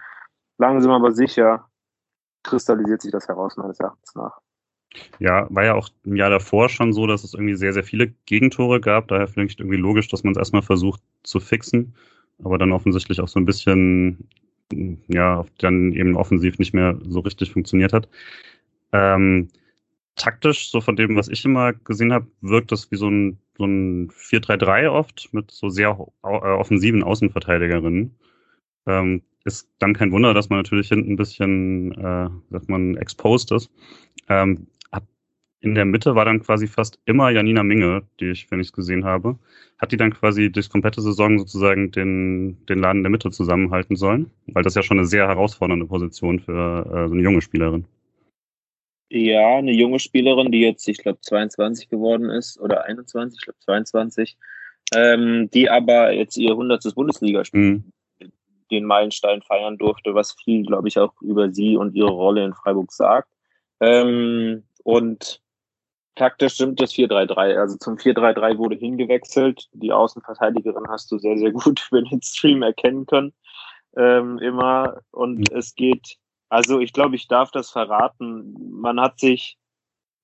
langsam 0.57 0.91
aber 0.91 1.11
sicher 1.11 1.69
kristallisiert 2.43 3.01
sich 3.01 3.11
das 3.11 3.27
heraus, 3.27 3.57
meines 3.57 3.79
Erachtens 3.79 4.15
nach. 4.15 4.39
Ja, 5.19 5.47
war 5.49 5.65
ja 5.65 5.75
auch 5.75 5.89
im 6.03 6.15
Jahr 6.15 6.29
davor 6.29 6.69
schon 6.69 6.93
so, 6.93 7.05
dass 7.05 7.23
es 7.23 7.33
irgendwie 7.33 7.55
sehr, 7.55 7.73
sehr 7.73 7.83
viele 7.83 8.07
Gegentore 8.25 8.79
gab. 8.79 9.09
Daher 9.09 9.27
vielleicht 9.27 9.59
irgendwie 9.59 9.77
logisch, 9.77 10.07
dass 10.07 10.23
man 10.23 10.31
es 10.31 10.37
erstmal 10.37 10.61
versucht 10.61 11.01
zu 11.23 11.39
fixen, 11.39 11.95
aber 12.43 12.57
dann 12.57 12.71
offensichtlich 12.71 13.19
auch 13.21 13.27
so 13.27 13.39
ein 13.39 13.45
bisschen, 13.45 14.27
ja, 15.07 15.45
dann 15.59 15.93
eben 15.93 16.15
offensiv 16.15 16.59
nicht 16.59 16.73
mehr 16.73 16.97
so 17.07 17.19
richtig 17.19 17.51
funktioniert 17.51 17.93
hat. 17.93 18.07
Ähm, 18.91 19.49
taktisch, 20.15 20.71
so 20.71 20.81
von 20.81 20.95
dem, 20.95 21.15
was 21.15 21.27
ich 21.27 21.43
immer 21.45 21.73
gesehen 21.73 22.13
habe, 22.13 22.27
wirkt 22.41 22.71
das 22.71 22.91
wie 22.91 22.95
so 22.95 23.09
ein, 23.09 23.37
so 23.57 23.65
ein 23.65 24.09
4-3-3 24.09 24.89
oft 24.89 25.29
mit 25.33 25.51
so 25.51 25.69
sehr 25.69 25.89
äh, 26.23 26.27
offensiven 26.27 27.03
Außenverteidigerinnen. 27.03 28.15
Ähm, 28.87 29.21
ist 29.45 29.69
dann 29.79 29.93
kein 29.93 30.11
Wunder, 30.11 30.33
dass 30.33 30.49
man 30.49 30.59
natürlich 30.59 30.89
hinten 30.89 31.13
ein 31.13 31.17
bisschen, 31.17 31.91
äh, 31.93 32.29
sagt 32.49 32.67
man, 32.67 32.97
exposed 32.97 33.51
ist. 33.51 33.69
Ähm, 34.27 34.67
in 35.65 35.73
der 35.73 35.85
Mitte 35.85 36.13
war 36.13 36.25
dann 36.25 36.43
quasi 36.43 36.67
fast 36.67 36.99
immer 37.05 37.31
Janina 37.31 37.63
Minge, 37.63 38.03
die 38.19 38.29
ich, 38.29 38.49
wenn 38.51 38.59
ich 38.59 38.67
es 38.67 38.73
gesehen 38.73 39.03
habe. 39.03 39.37
Hat 39.79 39.91
die 39.91 39.97
dann 39.97 40.13
quasi 40.13 40.51
durchs 40.51 40.69
komplette 40.69 41.01
Saison 41.01 41.39
sozusagen 41.39 41.91
den, 41.91 42.63
den 42.67 42.79
Laden 42.79 43.01
der 43.01 43.09
Mitte 43.09 43.31
zusammenhalten 43.31 43.95
sollen? 43.95 44.29
Weil 44.45 44.63
das 44.63 44.75
ja 44.75 44.83
schon 44.83 44.99
eine 44.99 45.07
sehr 45.07 45.27
herausfordernde 45.27 45.87
Position 45.87 46.39
für 46.39 46.85
äh, 46.85 47.07
so 47.07 47.13
eine 47.13 47.23
junge 47.23 47.41
Spielerin. 47.41 47.85
Ja, 49.09 49.57
eine 49.57 49.73
junge 49.73 49.99
Spielerin, 49.99 50.51
die 50.51 50.61
jetzt, 50.61 50.87
ich 50.87 50.99
glaube, 50.99 51.19
22 51.21 51.89
geworden 51.89 52.29
ist 52.29 52.59
oder 52.59 52.85
21, 52.85 53.39
ich 53.39 53.45
glaube 53.45 53.59
22, 53.59 54.37
ähm, 54.95 55.49
die 55.51 55.69
aber 55.69 56.11
jetzt 56.11 56.37
ihr 56.37 56.51
100. 56.51 56.93
Bundesligaspiel 56.93 57.61
mhm. 57.61 57.91
den 58.69 58.85
Meilenstein 58.85 59.41
feiern 59.41 59.77
durfte, 59.77 60.13
was 60.13 60.33
viel, 60.43 60.63
glaube 60.63 60.89
ich, 60.89 60.99
auch 60.99 61.13
über 61.21 61.51
sie 61.51 61.75
und 61.75 61.95
ihre 61.95 62.11
Rolle 62.11 62.45
in 62.45 62.53
Freiburg 62.53 62.91
sagt. 62.91 63.29
Ähm, 63.79 64.63
und 64.83 65.41
taktisch 66.15 66.53
stimmt 66.53 66.81
das 66.81 66.93
4-3-3. 66.93 67.57
Also 67.57 67.77
zum 67.77 67.95
4-3-3 67.95 68.57
wurde 68.57 68.75
hingewechselt. 68.75 69.67
Die 69.73 69.91
Außenverteidigerin 69.91 70.87
hast 70.89 71.11
du 71.11 71.17
sehr, 71.17 71.37
sehr 71.37 71.51
gut 71.51 71.87
über 71.91 72.01
den 72.01 72.21
Stream 72.21 72.61
erkennen 72.61 73.05
können. 73.05 73.33
Ähm, 73.97 74.39
immer. 74.39 75.01
Und 75.11 75.39
mhm. 75.39 75.57
es 75.57 75.75
geht 75.75 76.17
also 76.49 76.79
ich 76.79 76.93
glaube, 76.93 77.15
ich 77.15 77.27
darf 77.27 77.51
das 77.51 77.71
verraten. 77.71 78.55
Man 78.79 78.99
hat 78.99 79.19
sich 79.19 79.57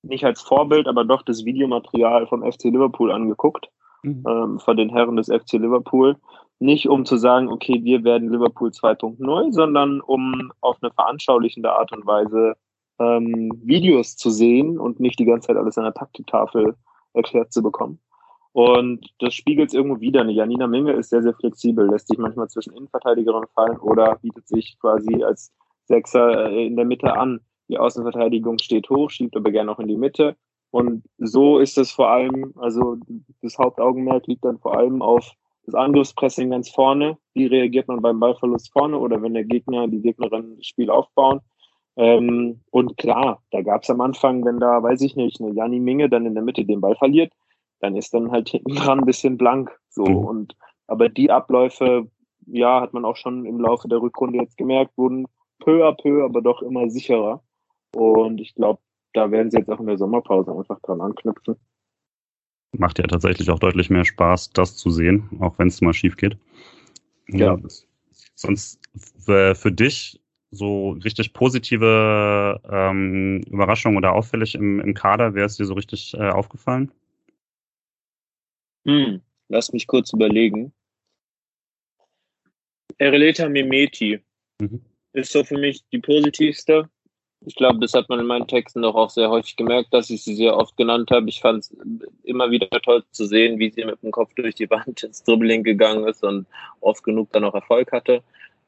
nicht 0.02 0.24
als 0.24 0.40
Vorbild, 0.40 0.88
aber 0.88 1.04
doch 1.04 1.22
das 1.22 1.44
Videomaterial 1.44 2.26
vom 2.26 2.42
FC 2.42 2.64
Liverpool 2.64 3.12
angeguckt, 3.12 3.68
mhm. 4.02 4.24
ähm, 4.26 4.58
von 4.58 4.76
den 4.76 4.90
Herren 4.90 5.16
des 5.16 5.26
FC 5.26 5.54
Liverpool. 5.54 6.16
Nicht 6.58 6.88
um 6.88 7.04
zu 7.04 7.16
sagen, 7.16 7.48
okay, 7.48 7.80
wir 7.82 8.04
werden 8.04 8.30
Liverpool 8.30 8.70
2.0, 8.70 9.52
sondern 9.52 10.00
um 10.00 10.52
auf 10.60 10.78
eine 10.80 10.92
veranschaulichende 10.92 11.72
Art 11.72 11.92
und 11.92 12.06
Weise 12.06 12.54
ähm, 13.02 13.52
Videos 13.64 14.16
zu 14.16 14.30
sehen 14.30 14.78
und 14.78 15.00
nicht 15.00 15.18
die 15.18 15.24
ganze 15.24 15.48
Zeit 15.48 15.56
alles 15.56 15.78
an 15.78 15.84
der 15.84 15.94
Taktiktafel 15.94 16.76
erklärt 17.14 17.52
zu 17.52 17.62
bekommen. 17.62 17.98
Und 18.52 19.06
das 19.18 19.34
spiegelt 19.34 19.68
es 19.70 19.74
irgendwo 19.74 20.00
wieder. 20.00 20.24
Janina 20.28 20.66
Minge 20.66 20.92
ist 20.92 21.10
sehr, 21.10 21.22
sehr 21.22 21.34
flexibel, 21.34 21.88
lässt 21.88 22.08
sich 22.08 22.18
manchmal 22.18 22.48
zwischen 22.48 22.74
Innenverteidigerinnen 22.74 23.48
fallen 23.54 23.78
oder 23.78 24.16
bietet 24.16 24.46
sich 24.46 24.76
quasi 24.78 25.24
als 25.24 25.52
Sechser 25.84 26.50
äh, 26.50 26.66
in 26.66 26.76
der 26.76 26.84
Mitte 26.84 27.16
an. 27.16 27.40
Die 27.68 27.78
Außenverteidigung 27.78 28.58
steht 28.58 28.90
hoch, 28.90 29.10
schiebt 29.10 29.36
aber 29.36 29.50
gerne 29.50 29.72
auch 29.72 29.78
in 29.78 29.88
die 29.88 29.96
Mitte. 29.96 30.36
Und 30.70 31.04
so 31.18 31.58
ist 31.58 31.78
es 31.78 31.92
vor 31.92 32.10
allem, 32.10 32.52
also 32.56 32.96
das 33.40 33.58
Hauptaugenmerk 33.58 34.26
liegt 34.26 34.44
dann 34.44 34.58
vor 34.58 34.76
allem 34.76 35.02
auf 35.02 35.32
das 35.64 35.74
Angriffspressing 35.74 36.50
ganz 36.50 36.70
vorne. 36.70 37.18
Wie 37.34 37.46
reagiert 37.46 37.88
man 37.88 38.02
beim 38.02 38.20
Ballverlust 38.20 38.72
vorne 38.72 38.98
oder 38.98 39.22
wenn 39.22 39.34
der 39.34 39.44
Gegner, 39.44 39.88
die 39.88 40.00
Gegnerin 40.00 40.56
das 40.56 40.66
Spiel 40.66 40.90
aufbauen? 40.90 41.40
Ähm, 41.96 42.60
und 42.70 42.96
klar, 42.96 43.42
da 43.50 43.62
gab 43.62 43.82
es 43.82 43.90
am 43.90 44.00
Anfang, 44.00 44.44
wenn 44.44 44.60
da, 44.60 44.82
weiß 44.82 45.02
ich 45.02 45.16
nicht, 45.16 45.40
eine 45.40 45.52
Janni 45.52 45.78
Minge 45.78 46.08
dann 46.08 46.26
in 46.26 46.34
der 46.34 46.42
Mitte 46.42 46.64
den 46.64 46.80
Ball 46.80 46.96
verliert, 46.96 47.32
dann 47.80 47.96
ist 47.96 48.14
dann 48.14 48.30
halt 48.30 48.48
hinten 48.50 48.74
dran 48.74 49.00
ein 49.00 49.06
bisschen 49.06 49.36
blank. 49.36 49.70
So 49.90 50.04
mhm. 50.04 50.16
und 50.16 50.56
aber 50.86 51.08
die 51.08 51.30
Abläufe, 51.30 52.10
ja, 52.46 52.80
hat 52.80 52.92
man 52.92 53.04
auch 53.04 53.16
schon 53.16 53.46
im 53.46 53.60
Laufe 53.60 53.88
der 53.88 54.00
Rückrunde 54.00 54.38
jetzt 54.38 54.56
gemerkt, 54.56 54.96
wurden 54.96 55.26
peu 55.58 55.86
à 55.86 55.92
peu, 55.92 56.24
aber 56.24 56.42
doch 56.42 56.62
immer 56.62 56.90
sicherer. 56.90 57.42
Und 57.94 58.40
ich 58.40 58.54
glaube, 58.54 58.80
da 59.12 59.30
werden 59.30 59.50
sie 59.50 59.58
jetzt 59.58 59.70
auch 59.70 59.80
in 59.80 59.86
der 59.86 59.98
Sommerpause 59.98 60.52
einfach 60.52 60.80
dran 60.80 61.00
anknüpfen. 61.00 61.56
Macht 62.72 62.98
ja 62.98 63.06
tatsächlich 63.06 63.50
auch 63.50 63.58
deutlich 63.58 63.90
mehr 63.90 64.04
Spaß, 64.04 64.50
das 64.50 64.76
zu 64.76 64.90
sehen, 64.90 65.28
auch 65.40 65.58
wenn 65.58 65.68
es 65.68 65.82
mal 65.82 65.92
schief 65.92 66.16
geht. 66.16 66.38
Ja. 67.28 67.54
ja. 67.54 67.58
Sonst 68.34 68.80
äh, 69.28 69.54
für 69.54 69.70
dich 69.70 70.21
so 70.52 70.90
richtig 70.90 71.32
positive 71.32 72.60
ähm, 72.70 73.42
Überraschung 73.50 73.96
oder 73.96 74.12
auffällig 74.12 74.54
im, 74.54 74.80
im 74.80 74.94
Kader, 74.94 75.34
wäre 75.34 75.46
es 75.46 75.56
dir 75.56 75.64
so 75.64 75.74
richtig 75.74 76.14
äh, 76.14 76.28
aufgefallen? 76.28 76.92
Hm, 78.86 79.20
lass 79.48 79.72
mich 79.72 79.86
kurz 79.86 80.12
überlegen. 80.12 80.72
Ereleta 82.98 83.48
Mimeti. 83.48 84.20
Mhm 84.60 84.82
ist 85.12 85.32
so 85.32 85.44
für 85.44 85.58
mich 85.58 85.84
die 85.92 85.98
positivste. 85.98 86.88
Ich 87.44 87.56
glaube, 87.56 87.80
das 87.80 87.92
hat 87.92 88.08
man 88.08 88.20
in 88.20 88.26
meinen 88.26 88.46
Texten 88.46 88.82
doch 88.82 88.94
auch 88.94 89.10
sehr 89.10 89.28
häufig 89.28 89.56
gemerkt, 89.56 89.92
dass 89.92 90.10
ich 90.10 90.22
sie 90.22 90.34
sehr 90.34 90.56
oft 90.56 90.76
genannt 90.76 91.10
habe. 91.10 91.28
Ich 91.28 91.40
fand 91.40 91.64
es 91.64 91.76
immer 92.22 92.50
wieder 92.50 92.68
toll 92.82 93.02
zu 93.10 93.26
sehen, 93.26 93.58
wie 93.58 93.70
sie 93.70 93.84
mit 93.84 94.00
dem 94.02 94.12
Kopf 94.12 94.32
durch 94.34 94.54
die 94.54 94.70
Wand 94.70 95.02
ins 95.02 95.24
Dribbling 95.24 95.64
gegangen 95.64 96.06
ist 96.06 96.22
und 96.22 96.46
oft 96.80 97.02
genug 97.02 97.32
dann 97.32 97.44
auch 97.44 97.54
Erfolg 97.54 97.90
hatte. 97.90 98.22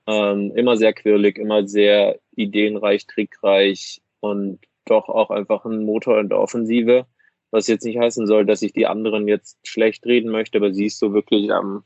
Ähm, 0.07 0.53
immer 0.55 0.77
sehr 0.77 0.93
quirlig, 0.93 1.39
immer 1.39 1.67
sehr 1.67 2.19
ideenreich, 2.37 3.07
trickreich 3.07 4.03
und 4.21 4.61
doch 4.85 5.09
auch 5.09 5.31
einfach 5.31 5.65
ein 5.65 5.85
Motor 5.85 6.21
in 6.21 6.29
der 6.29 6.39
Offensive. 6.39 7.07
Was 7.51 7.69
jetzt 7.69 7.85
nicht 7.85 7.99
heißen 7.99 8.27
soll, 8.27 8.45
dass 8.45 8.63
ich 8.63 8.73
die 8.73 8.87
anderen 8.87 9.29
jetzt 9.29 9.59
schlecht 9.67 10.05
reden 10.07 10.31
möchte, 10.31 10.59
aber 10.59 10.75
sie 10.75 10.87
ist 10.87 10.99
so 10.99 11.15
wirklich 11.15 11.53
am, 11.53 11.85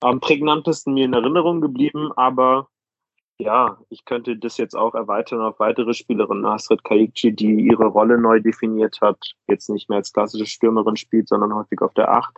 am 0.00 0.20
prägnantesten 0.20 0.94
mir 0.94 1.04
in 1.04 1.12
Erinnerung 1.12 1.60
geblieben. 1.60 2.10
Aber 2.16 2.68
ja, 3.38 3.78
ich 3.88 4.04
könnte 4.04 4.36
das 4.36 4.56
jetzt 4.56 4.74
auch 4.74 4.94
erweitern 4.94 5.40
auf 5.40 5.58
weitere 5.58 5.92
Spielerinnen. 5.92 6.42
Nasrid 6.42 6.84
Kaikci, 6.84 7.32
die 7.32 7.66
ihre 7.66 7.86
Rolle 7.86 8.18
neu 8.18 8.40
definiert 8.40 9.00
hat, 9.00 9.18
jetzt 9.48 9.68
nicht 9.68 9.88
mehr 9.88 9.98
als 9.98 10.12
klassische 10.12 10.46
Stürmerin 10.46 10.96
spielt, 10.96 11.28
sondern 11.28 11.54
häufig 11.54 11.82
auf 11.82 11.92
der 11.94 12.10
Acht 12.10 12.36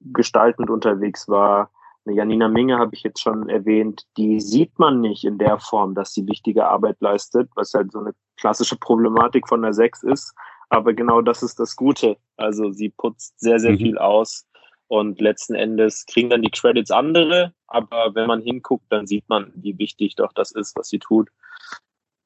gestaltend 0.00 0.68
unterwegs 0.68 1.28
war. 1.28 1.70
Eine 2.06 2.16
Janina 2.16 2.48
Minge 2.48 2.78
habe 2.78 2.94
ich 2.94 3.02
jetzt 3.02 3.20
schon 3.20 3.48
erwähnt, 3.48 4.06
die 4.16 4.38
sieht 4.40 4.78
man 4.78 5.00
nicht 5.00 5.24
in 5.24 5.38
der 5.38 5.58
Form, 5.58 5.94
dass 5.94 6.14
sie 6.14 6.26
wichtige 6.28 6.66
Arbeit 6.68 7.00
leistet, 7.00 7.50
was 7.56 7.74
halt 7.74 7.90
so 7.90 7.98
eine 7.98 8.14
klassische 8.36 8.76
Problematik 8.76 9.48
von 9.48 9.62
der 9.62 9.72
Sechs 9.72 10.04
ist. 10.04 10.32
Aber 10.68 10.94
genau 10.94 11.20
das 11.20 11.42
ist 11.42 11.58
das 11.58 11.74
Gute. 11.74 12.16
Also 12.36 12.70
sie 12.70 12.90
putzt 12.90 13.38
sehr, 13.40 13.58
sehr 13.58 13.72
mhm. 13.72 13.78
viel 13.78 13.98
aus, 13.98 14.46
Und 14.88 15.20
letzten 15.20 15.56
Endes 15.56 16.06
kriegen 16.06 16.30
dann 16.30 16.42
die 16.42 16.50
Credits 16.50 16.92
andere, 16.92 17.52
aber 17.66 18.14
wenn 18.14 18.28
man 18.28 18.40
hinguckt, 18.40 18.84
dann 18.90 19.08
sieht 19.08 19.28
man, 19.28 19.52
wie 19.56 19.76
wichtig 19.78 20.14
doch 20.14 20.32
das 20.32 20.52
ist, 20.52 20.76
was 20.76 20.88
sie 20.88 21.00
tut. 21.00 21.28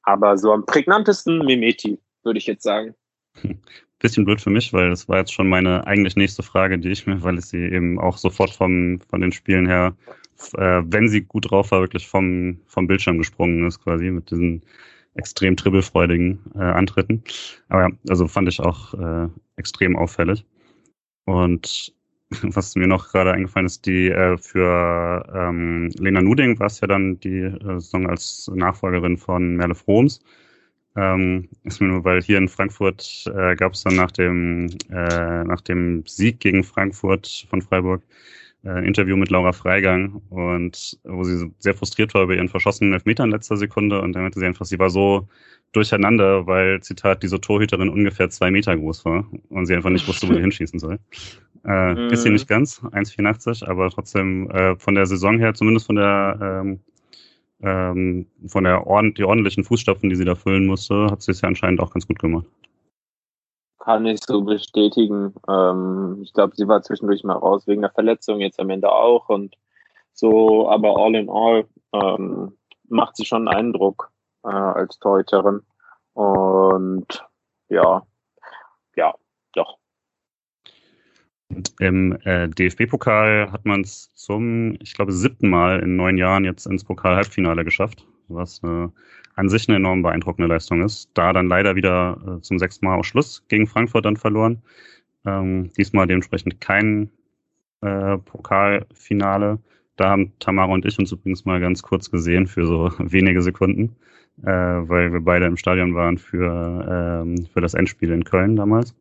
Aber 0.03 0.37
so 0.37 0.51
am 0.51 0.65
prägnantesten 0.65 1.39
Mimeti, 1.39 1.99
würde 2.23 2.37
ich 2.37 2.45
jetzt 2.45 2.63
sagen. 2.63 2.93
Bisschen 4.01 4.25
blöd 4.25 4.41
für 4.41 4.49
mich, 4.49 4.73
weil 4.73 4.89
das 4.89 5.07
war 5.07 5.19
jetzt 5.19 5.33
schon 5.33 5.47
meine 5.47 5.85
eigentlich 5.85 6.15
nächste 6.15 6.41
Frage, 6.43 6.79
die 6.79 6.89
ich 6.89 7.05
mir, 7.05 7.21
weil 7.21 7.37
ich 7.37 7.45
sie 7.45 7.63
eben 7.63 7.99
auch 7.99 8.17
sofort 8.17 8.49
vom, 8.49 8.99
von 9.09 9.21
den 9.21 9.31
Spielen 9.31 9.67
her, 9.67 9.95
äh, 10.57 10.81
wenn 10.85 11.07
sie 11.07 11.21
gut 11.21 11.51
drauf 11.51 11.71
war, 11.71 11.81
wirklich 11.81 12.07
vom, 12.07 12.59
vom 12.65 12.87
Bildschirm 12.87 13.19
gesprungen 13.19 13.65
ist, 13.67 13.83
quasi 13.83 14.09
mit 14.09 14.31
diesen 14.31 14.63
extrem 15.13 15.55
dribbelfreudigen 15.55 16.39
äh, 16.55 16.59
Antritten. 16.59 17.23
Aber 17.69 17.81
ja, 17.81 17.89
also 18.09 18.27
fand 18.27 18.47
ich 18.47 18.59
auch 18.59 18.93
äh, 18.93 19.27
extrem 19.57 19.95
auffällig. 19.95 20.45
Und 21.25 21.93
was 22.41 22.75
mir 22.75 22.87
noch 22.87 23.11
gerade 23.11 23.33
eingefallen 23.33 23.67
ist, 23.67 23.85
die 23.85 24.09
äh, 24.09 24.37
für 24.37 25.25
ähm, 25.33 25.89
Lena 25.99 26.21
Nuding 26.21 26.59
war 26.59 26.67
es 26.67 26.79
ja 26.79 26.87
dann 26.87 27.19
die 27.19 27.41
äh, 27.41 27.79
Song 27.79 28.07
als 28.07 28.49
Nachfolgerin 28.53 29.17
von 29.17 29.55
Merle 29.55 29.75
Froms. 29.75 30.21
Ähm, 30.95 31.47
ist 31.63 31.79
mir 31.79 31.87
nur, 31.87 32.03
weil 32.03 32.21
hier 32.21 32.37
in 32.37 32.49
Frankfurt 32.49 33.25
äh, 33.33 33.55
gab 33.55 33.73
es 33.73 33.83
dann 33.83 33.95
nach 33.95 34.11
dem, 34.11 34.69
äh, 34.89 35.43
nach 35.43 35.61
dem 35.61 36.03
Sieg 36.05 36.39
gegen 36.39 36.63
Frankfurt 36.63 37.47
von 37.49 37.61
Freiburg 37.61 38.03
äh, 38.63 38.69
ein 38.71 38.83
Interview 38.83 39.15
mit 39.15 39.29
Laura 39.29 39.53
Freigang 39.53 40.21
und 40.29 40.99
wo 41.03 41.23
sie 41.23 41.49
sehr 41.59 41.75
frustriert 41.75 42.13
war 42.13 42.23
über 42.23 42.35
ihren 42.35 42.49
verschossenen 42.49 42.93
Elfmeter 42.93 43.23
in 43.23 43.31
letzter 43.31 43.55
Sekunde 43.55 44.01
und 44.01 44.13
dann 44.13 44.23
meinte 44.23 44.39
sie 44.39 44.45
einfach, 44.45 44.65
sie 44.65 44.79
war 44.79 44.89
so 44.89 45.29
durcheinander, 45.71 46.45
weil, 46.45 46.81
Zitat, 46.81 47.23
diese 47.23 47.39
Torhüterin 47.39 47.87
ungefähr 47.87 48.29
zwei 48.29 48.51
Meter 48.51 48.75
groß 48.75 49.05
war 49.05 49.25
und 49.49 49.65
sie 49.67 49.75
einfach 49.75 49.89
nicht 49.89 50.07
wusste, 50.07 50.27
wo 50.27 50.33
sie 50.33 50.41
hinschießen 50.41 50.79
soll. 50.79 50.99
Äh, 51.63 51.93
mhm. 51.93 52.09
Ist 52.09 52.23
sie 52.23 52.29
nicht 52.29 52.47
ganz, 52.47 52.81
1,84, 52.81 53.65
aber 53.65 53.89
trotzdem 53.89 54.49
äh, 54.51 54.75
von 54.75 54.95
der 54.95 55.05
Saison 55.05 55.39
her, 55.39 55.53
zumindest 55.53 55.85
von 55.85 55.95
der 55.95 56.61
ähm, 56.63 56.79
ähm, 57.61 58.27
von 58.47 58.63
der 58.63 58.87
ordent 58.87 59.17
die 59.17 59.23
ordentlichen 59.23 59.63
Fußstapfen, 59.63 60.09
die 60.09 60.15
sie 60.15 60.25
da 60.25 60.35
füllen 60.35 60.67
musste, 60.67 61.07
hat 61.11 61.21
sie 61.21 61.31
es 61.31 61.41
ja 61.41 61.47
anscheinend 61.47 61.79
auch 61.79 61.91
ganz 61.91 62.07
gut 62.07 62.19
gemacht. 62.19 62.45
Kann 63.79 64.05
ich 64.05 64.19
so 64.23 64.41
bestätigen. 64.41 65.33
Ähm, 65.49 66.19
ich 66.21 66.33
glaube, 66.33 66.55
sie 66.55 66.67
war 66.67 66.81
zwischendurch 66.81 67.23
mal 67.23 67.37
raus 67.37 67.65
wegen 67.67 67.81
der 67.81 67.91
Verletzung, 67.91 68.39
jetzt 68.39 68.59
am 68.59 68.69
Ende 68.69 68.91
auch 68.91 69.29
und 69.29 69.57
so, 70.13 70.69
aber 70.69 70.97
all 70.97 71.15
in 71.15 71.29
all 71.29 71.65
ähm, 71.93 72.57
macht 72.87 73.15
sie 73.15 73.25
schon 73.25 73.47
einen 73.47 73.57
Eindruck 73.57 74.11
äh, 74.43 74.49
als 74.49 74.99
Torhüterin. 74.99 75.61
Und 76.13 77.25
ja, 77.69 78.03
ja, 78.95 79.15
doch. 79.53 79.80
Und 81.55 81.73
im 81.79 82.17
äh, 82.23 82.47
DFB-Pokal 82.49 83.51
hat 83.51 83.65
man 83.65 83.81
es 83.81 84.13
zum, 84.15 84.77
ich 84.81 84.93
glaube, 84.93 85.11
siebten 85.11 85.49
Mal 85.49 85.79
in 85.79 85.95
neun 85.95 86.17
Jahren 86.17 86.45
jetzt 86.45 86.65
ins 86.65 86.83
Pokal-Halbfinale 86.83 87.63
geschafft, 87.65 88.05
was 88.27 88.61
äh, 88.63 88.87
an 89.35 89.49
sich 89.49 89.67
eine 89.67 89.77
enorm 89.77 90.01
beeindruckende 90.01 90.47
Leistung 90.47 90.81
ist. 90.81 91.09
Da 91.13 91.33
dann 91.33 91.47
leider 91.47 91.75
wieder 91.75 92.17
äh, 92.25 92.41
zum 92.41 92.59
sechsten 92.59 92.85
Mal 92.85 92.97
aus 92.97 93.07
Schluss 93.07 93.43
gegen 93.47 93.67
Frankfurt 93.67 94.05
dann 94.05 94.17
verloren. 94.17 94.61
Ähm, 95.25 95.71
diesmal 95.77 96.07
dementsprechend 96.07 96.61
kein 96.61 97.09
äh, 97.81 98.17
Pokalfinale. 98.17 99.59
Da 99.97 100.09
haben 100.09 100.33
Tamara 100.39 100.71
und 100.71 100.85
ich 100.85 100.97
uns 100.97 101.11
übrigens 101.11 101.45
mal 101.45 101.59
ganz 101.59 101.83
kurz 101.83 102.09
gesehen 102.09 102.47
für 102.47 102.65
so 102.65 102.91
wenige 102.99 103.41
Sekunden 103.41 103.95
äh, 104.43 104.45
weil 104.45 105.11
wir 105.13 105.21
beide 105.21 105.45
im 105.45 105.57
Stadion 105.57 105.95
waren 105.95 106.17
für, 106.17 107.21
ähm, 107.21 107.45
für 107.53 107.61
das 107.61 107.73
Endspiel 107.73 108.11
in 108.11 108.23
Köln 108.23 108.55
damals. 108.55 108.95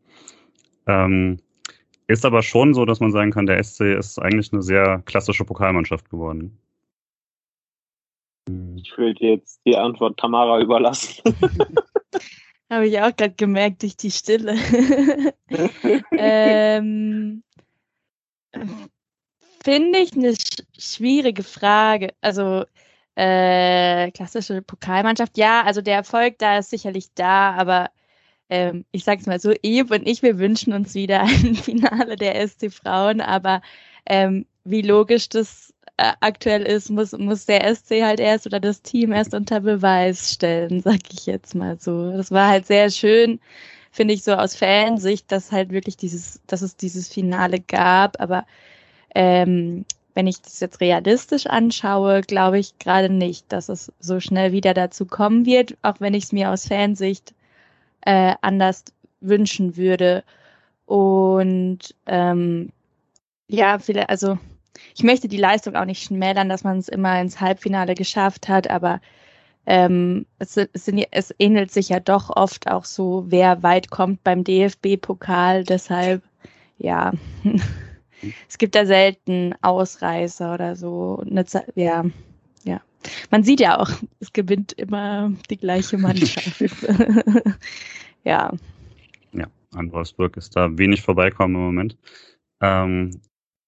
Ähm, 0.86 1.38
ist 2.10 2.24
aber 2.24 2.42
schon 2.42 2.74
so, 2.74 2.84
dass 2.84 3.00
man 3.00 3.12
sagen 3.12 3.30
kann, 3.30 3.46
der 3.46 3.62
SC 3.62 3.96
ist 3.96 4.18
eigentlich 4.18 4.52
eine 4.52 4.62
sehr 4.62 5.02
klassische 5.06 5.44
Pokalmannschaft 5.44 6.10
geworden. 6.10 6.58
Ich 8.76 8.96
würde 8.98 9.24
jetzt 9.24 9.60
die 9.64 9.76
Antwort 9.76 10.18
Tamara 10.18 10.60
überlassen. 10.60 11.22
Habe 12.70 12.88
ich 12.88 13.00
auch 13.00 13.14
gerade 13.14 13.34
gemerkt 13.34 13.82
durch 13.82 13.96
die 13.96 14.10
Stille. 14.10 14.56
ähm, 16.12 17.42
Finde 19.62 19.98
ich 19.98 20.12
eine 20.14 20.34
sch 20.34 20.62
schwierige 20.78 21.42
Frage. 21.42 22.14
Also 22.20 22.64
äh, 23.14 24.10
klassische 24.12 24.62
Pokalmannschaft, 24.62 25.36
ja, 25.36 25.62
also 25.62 25.82
der 25.82 25.96
Erfolg 25.96 26.38
da 26.38 26.58
ist 26.58 26.70
sicherlich 26.70 27.12
da, 27.14 27.52
aber 27.52 27.90
ähm, 28.50 28.84
ich 28.90 29.04
sag's 29.04 29.26
mal 29.26 29.40
so, 29.40 29.54
Eve 29.62 29.94
und 29.94 30.06
ich, 30.06 30.22
wir 30.22 30.38
wünschen 30.38 30.72
uns 30.72 30.94
wieder 30.94 31.20
ein 31.22 31.54
Finale 31.54 32.16
der 32.16 32.46
SC 32.46 32.70
Frauen, 32.70 33.20
aber 33.20 33.62
ähm, 34.06 34.44
wie 34.64 34.82
logisch 34.82 35.28
das 35.28 35.72
äh, 35.96 36.12
aktuell 36.20 36.62
ist, 36.62 36.90
muss, 36.90 37.12
muss 37.12 37.46
der 37.46 37.74
SC 37.74 38.02
halt 38.02 38.20
erst 38.20 38.46
oder 38.46 38.60
das 38.60 38.82
Team 38.82 39.12
erst 39.12 39.34
unter 39.34 39.60
Beweis 39.60 40.32
stellen, 40.32 40.80
sag 40.84 41.00
ich 41.12 41.26
jetzt 41.26 41.54
mal 41.54 41.78
so. 41.78 42.12
Das 42.12 42.30
war 42.32 42.48
halt 42.48 42.66
sehr 42.66 42.90
schön, 42.90 43.40
finde 43.92 44.14
ich 44.14 44.24
so 44.24 44.32
aus 44.34 44.56
Fansicht, 44.56 45.30
dass 45.32 45.52
halt 45.52 45.70
wirklich 45.70 45.96
dieses, 45.96 46.40
dass 46.46 46.62
es 46.62 46.76
dieses 46.76 47.08
Finale 47.08 47.60
gab, 47.60 48.20
aber 48.20 48.46
ähm, 49.14 49.84
wenn 50.14 50.26
ich 50.26 50.42
das 50.42 50.60
jetzt 50.60 50.80
realistisch 50.80 51.46
anschaue, 51.46 52.22
glaube 52.22 52.58
ich 52.58 52.78
gerade 52.78 53.10
nicht, 53.10 53.50
dass 53.52 53.68
es 53.68 53.92
so 54.00 54.18
schnell 54.20 54.52
wieder 54.52 54.74
dazu 54.74 55.06
kommen 55.06 55.46
wird, 55.46 55.76
auch 55.82 56.00
wenn 56.00 56.14
ich 56.14 56.24
es 56.24 56.32
mir 56.32 56.50
aus 56.50 56.66
Fansicht 56.66 57.32
äh, 58.02 58.34
anders 58.40 58.84
wünschen 59.20 59.76
würde. 59.76 60.24
Und 60.86 61.94
ähm, 62.06 62.72
ja, 63.48 63.78
viele, 63.78 64.08
also 64.08 64.38
ich 64.94 65.02
möchte 65.02 65.28
die 65.28 65.36
Leistung 65.36 65.76
auch 65.76 65.84
nicht 65.84 66.02
schmälern, 66.02 66.48
dass 66.48 66.64
man 66.64 66.78
es 66.78 66.88
immer 66.88 67.20
ins 67.20 67.40
Halbfinale 67.40 67.94
geschafft 67.94 68.48
hat, 68.48 68.70
aber 68.70 69.00
ähm, 69.66 70.26
es, 70.38 70.56
es, 70.56 70.84
sind, 70.86 71.06
es 71.10 71.34
ähnelt 71.38 71.70
sich 71.70 71.90
ja 71.90 72.00
doch 72.00 72.30
oft 72.34 72.68
auch 72.70 72.84
so, 72.84 73.24
wer 73.28 73.62
weit 73.62 73.90
kommt 73.90 74.24
beim 74.24 74.42
DFB-Pokal. 74.42 75.64
Deshalb, 75.64 76.22
ja. 76.78 77.12
es 78.48 78.58
gibt 78.58 78.74
da 78.74 78.86
selten 78.86 79.54
Ausreißer 79.62 80.54
oder 80.54 80.76
so. 80.76 81.22
ja, 81.24 81.44
ja. 81.74 82.04
Man 83.30 83.42
sieht 83.42 83.60
ja 83.60 83.78
auch, 83.78 83.90
es 84.20 84.32
gewinnt 84.32 84.72
immer 84.72 85.32
die 85.48 85.56
gleiche 85.56 85.98
Mannschaft. 85.98 86.60
ja. 88.24 88.52
Ja, 89.32 89.46
an 89.74 89.92
Wolfsburg 89.92 90.36
ist 90.36 90.56
da 90.56 90.76
wenig 90.78 91.02
vorbeikommen 91.02 91.54
im 91.54 91.60
Moment. 91.62 91.96
Ähm, 92.60 93.20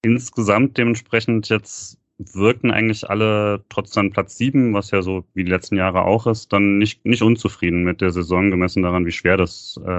insgesamt 0.03 0.77
dementsprechend 0.77 1.49
jetzt 1.49 1.97
wirken 2.17 2.71
eigentlich 2.71 3.09
alle 3.09 3.63
trotz 3.69 3.91
dann 3.91 4.11
Platz 4.11 4.37
sieben, 4.37 4.73
was 4.73 4.91
ja 4.91 5.01
so 5.01 5.25
wie 5.33 5.43
die 5.43 5.51
letzten 5.51 5.75
Jahre 5.75 6.03
auch 6.03 6.27
ist, 6.27 6.53
dann 6.53 6.77
nicht, 6.77 7.05
nicht 7.05 7.23
unzufrieden 7.23 7.83
mit 7.83 8.01
der 8.01 8.11
Saison, 8.11 8.51
gemessen 8.51 8.83
daran, 8.83 9.05
wie 9.05 9.11
schwer 9.11 9.37
das 9.37 9.79
äh, 9.83 9.89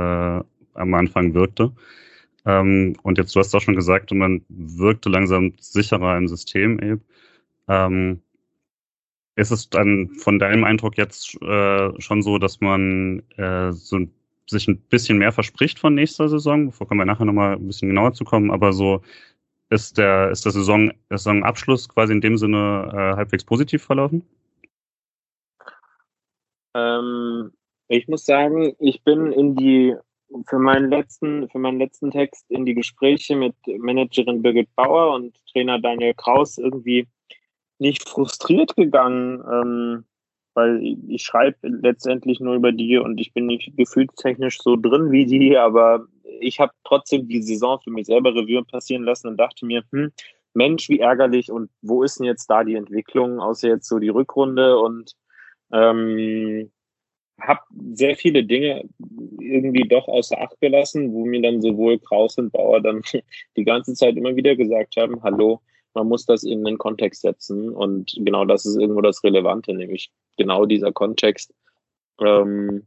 am 0.74 0.94
Anfang 0.94 1.34
wirkte. 1.34 1.72
Ähm, 2.46 2.96
und 3.02 3.18
jetzt, 3.18 3.34
du 3.34 3.40
hast 3.40 3.54
auch 3.54 3.60
schon 3.60 3.76
gesagt, 3.76 4.12
man 4.12 4.42
wirkte 4.48 5.08
langsam 5.08 5.54
sicherer 5.58 6.16
im 6.16 6.28
System 6.28 6.78
eben. 6.80 7.00
Ähm, 7.68 8.20
ist 9.36 9.50
es 9.50 9.68
dann 9.68 10.10
von 10.10 10.38
deinem 10.38 10.64
Eindruck 10.64 10.96
jetzt 10.96 11.40
äh, 11.42 12.00
schon 12.00 12.22
so, 12.22 12.38
dass 12.38 12.60
man 12.60 13.22
äh, 13.36 13.72
so 13.72 13.98
sich 14.48 14.68
ein 14.68 14.78
bisschen 14.78 15.18
mehr 15.18 15.32
verspricht 15.32 15.78
von 15.78 15.94
nächster 15.94 16.28
Saison? 16.28 16.66
Bevor 16.66 16.86
können 16.86 17.00
wir 17.00 17.06
nachher 17.06 17.24
nochmal 17.24 17.56
ein 17.56 17.66
bisschen 17.66 17.88
genauer 17.88 18.12
zu 18.12 18.24
kommen, 18.24 18.50
aber 18.50 18.72
so 18.72 19.02
ist 19.70 19.98
der, 19.98 20.30
ist 20.30 20.44
der 20.44 20.52
Saison, 20.52 20.92
der 21.10 21.18
Saisonabschluss 21.18 21.88
quasi 21.88 22.12
in 22.12 22.20
dem 22.20 22.36
Sinne 22.36 22.90
äh, 22.92 23.16
halbwegs 23.16 23.44
positiv 23.44 23.82
verlaufen? 23.82 24.22
Ähm, 26.74 27.52
ich 27.88 28.06
muss 28.08 28.24
sagen, 28.24 28.74
ich 28.78 29.02
bin 29.02 29.32
in 29.32 29.56
die 29.56 29.96
für 30.46 30.58
meinen 30.58 30.90
letzten, 30.90 31.48
für 31.48 31.58
meinen 31.58 31.78
letzten 31.78 32.10
Text 32.10 32.50
in 32.50 32.64
die 32.64 32.74
Gespräche 32.74 33.36
mit 33.36 33.54
Managerin 33.66 34.42
Birgit 34.42 34.68
Bauer 34.74 35.14
und 35.14 35.36
Trainer 35.52 35.80
Daniel 35.80 36.14
Kraus 36.14 36.58
irgendwie 36.58 37.06
nicht 37.84 38.08
frustriert 38.08 38.74
gegangen, 38.76 39.44
ähm, 39.52 40.04
weil 40.54 40.96
ich 41.08 41.22
schreibe 41.22 41.58
letztendlich 41.62 42.40
nur 42.40 42.54
über 42.54 42.72
die 42.72 42.96
und 42.96 43.20
ich 43.20 43.34
bin 43.34 43.46
nicht 43.46 43.76
gefühlstechnisch 43.76 44.58
so 44.60 44.76
drin 44.76 45.10
wie 45.10 45.26
die, 45.26 45.58
aber 45.58 46.06
ich 46.40 46.60
habe 46.60 46.72
trotzdem 46.84 47.28
die 47.28 47.42
Saison 47.42 47.78
für 47.82 47.90
mich 47.90 48.06
selber 48.06 48.34
Revue 48.34 48.64
passieren 48.64 49.04
lassen 49.04 49.28
und 49.28 49.36
dachte 49.36 49.66
mir, 49.66 49.82
hm, 49.92 50.12
Mensch, 50.54 50.88
wie 50.88 51.00
ärgerlich 51.00 51.50
und 51.50 51.70
wo 51.82 52.02
ist 52.02 52.18
denn 52.18 52.26
jetzt 52.26 52.46
da 52.46 52.64
die 52.64 52.76
Entwicklung, 52.76 53.40
außer 53.40 53.68
jetzt 53.68 53.88
so 53.88 53.98
die 53.98 54.08
Rückrunde 54.08 54.78
und 54.78 55.12
ähm, 55.72 56.70
habe 57.40 57.60
sehr 57.94 58.16
viele 58.16 58.44
Dinge 58.44 58.84
irgendwie 59.40 59.86
doch 59.88 60.08
außer 60.08 60.40
Acht 60.40 60.58
gelassen, 60.60 61.12
wo 61.12 61.26
mir 61.26 61.42
dann 61.42 61.60
sowohl 61.60 61.98
Kraus 61.98 62.38
und 62.38 62.52
Bauer 62.52 62.80
dann 62.80 63.02
die 63.56 63.64
ganze 63.64 63.92
Zeit 63.94 64.16
immer 64.16 64.36
wieder 64.36 64.56
gesagt 64.56 64.96
haben, 64.96 65.22
hallo, 65.22 65.60
man 65.94 66.08
muss 66.08 66.26
das 66.26 66.42
in 66.44 66.64
den 66.64 66.78
Kontext 66.78 67.22
setzen 67.22 67.70
und 67.70 68.14
genau 68.18 68.44
das 68.44 68.66
ist 68.66 68.76
irgendwo 68.76 69.00
das 69.00 69.22
Relevante, 69.24 69.72
nämlich 69.72 70.10
genau 70.36 70.66
dieser 70.66 70.92
Kontext, 70.92 71.54
ähm, 72.20 72.86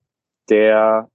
der 0.50 1.10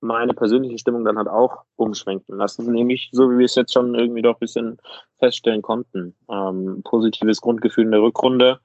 meine 0.00 0.34
persönliche 0.34 0.78
Stimmung 0.78 1.04
dann 1.04 1.18
halt 1.18 1.28
auch 1.28 1.64
umschwenken 1.76 2.36
lassen, 2.36 2.70
nämlich 2.70 3.08
so 3.12 3.30
wie 3.30 3.38
wir 3.38 3.46
es 3.46 3.56
jetzt 3.56 3.72
schon 3.72 3.94
irgendwie 3.94 4.22
doch 4.22 4.36
ein 4.36 4.40
bisschen 4.40 4.76
feststellen 5.18 5.62
konnten. 5.62 6.14
Ähm, 6.30 6.82
positives 6.84 7.40
Grundgefühl 7.40 7.84
in 7.84 7.90
der 7.90 8.02
Rückrunde. 8.02 8.60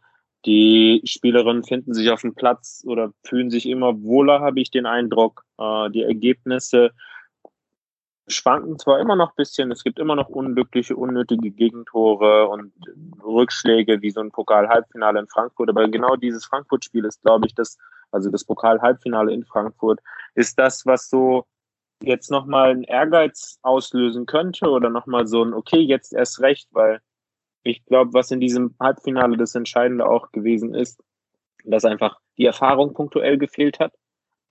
Die 0.46 1.02
Spielerinnen 1.06 1.64
finden 1.64 1.94
sich 1.94 2.12
auf 2.12 2.22
dem 2.22 2.36
Platz 2.36 2.84
oder 2.86 3.14
fühlen 3.24 3.50
sich 3.50 3.68
immer 3.68 4.04
wohler, 4.04 4.42
habe 4.42 4.60
ich 4.60 4.70
den 4.70 4.86
Eindruck. 4.86 5.44
Äh, 5.58 5.90
die 5.90 6.04
Ergebnisse 6.04 6.92
schwanken 8.28 8.80
zwar 8.80 9.00
immer 9.00 9.16
noch 9.16 9.32
ein 9.32 9.36
bisschen, 9.36 9.72
es 9.72 9.84
gibt 9.84 10.00
immer 10.00 10.16
noch 10.16 10.30
unglückliche, 10.30 10.96
unnötige 10.96 11.52
Gegentore 11.52 12.48
und 12.48 12.74
Rückschläge 13.24 14.02
wie 14.02 14.12
so 14.12 14.22
ein 14.22 14.32
Pokal-Halbfinale 14.32 15.20
in 15.20 15.28
Frankfurt, 15.28 15.70
aber 15.70 15.88
genau 15.90 16.16
dieses 16.16 16.46
Frankfurt-Spiel 16.46 17.06
ist, 17.06 17.22
glaube 17.22 17.48
ich, 17.48 17.56
das, 17.56 17.78
also 18.12 18.30
das 18.30 18.46
Pokal-Halbfinale 18.46 19.34
in 19.34 19.44
Frankfurt, 19.44 20.00
ist 20.36 20.58
das, 20.58 20.86
was 20.86 21.10
so 21.10 21.46
jetzt 22.02 22.32
nochmal 22.32 22.72
einen 22.72 22.84
Ehrgeiz 22.84 23.60
auslösen 23.62 24.26
könnte 24.26 24.70
oder 24.70 24.90
nochmal 24.90 25.28
so 25.28 25.44
ein, 25.44 25.54
okay, 25.54 25.80
jetzt 25.80 26.14
erst 26.14 26.42
recht, 26.42 26.68
weil 26.72 27.02
ich 27.64 27.86
glaube, 27.86 28.14
was 28.14 28.32
in 28.32 28.40
diesem 28.40 28.76
Halbfinale 28.80 29.38
das 29.38 29.56
Entscheidende 29.56 30.06
auch 30.06 30.32
gewesen 30.32 30.74
ist, 30.74 31.02
dass 31.66 31.86
einfach 31.86 32.20
die 32.38 32.46
Erfahrung 32.46 32.94
punktuell 32.94 33.38
gefehlt 33.38 33.80
hat 33.80 33.94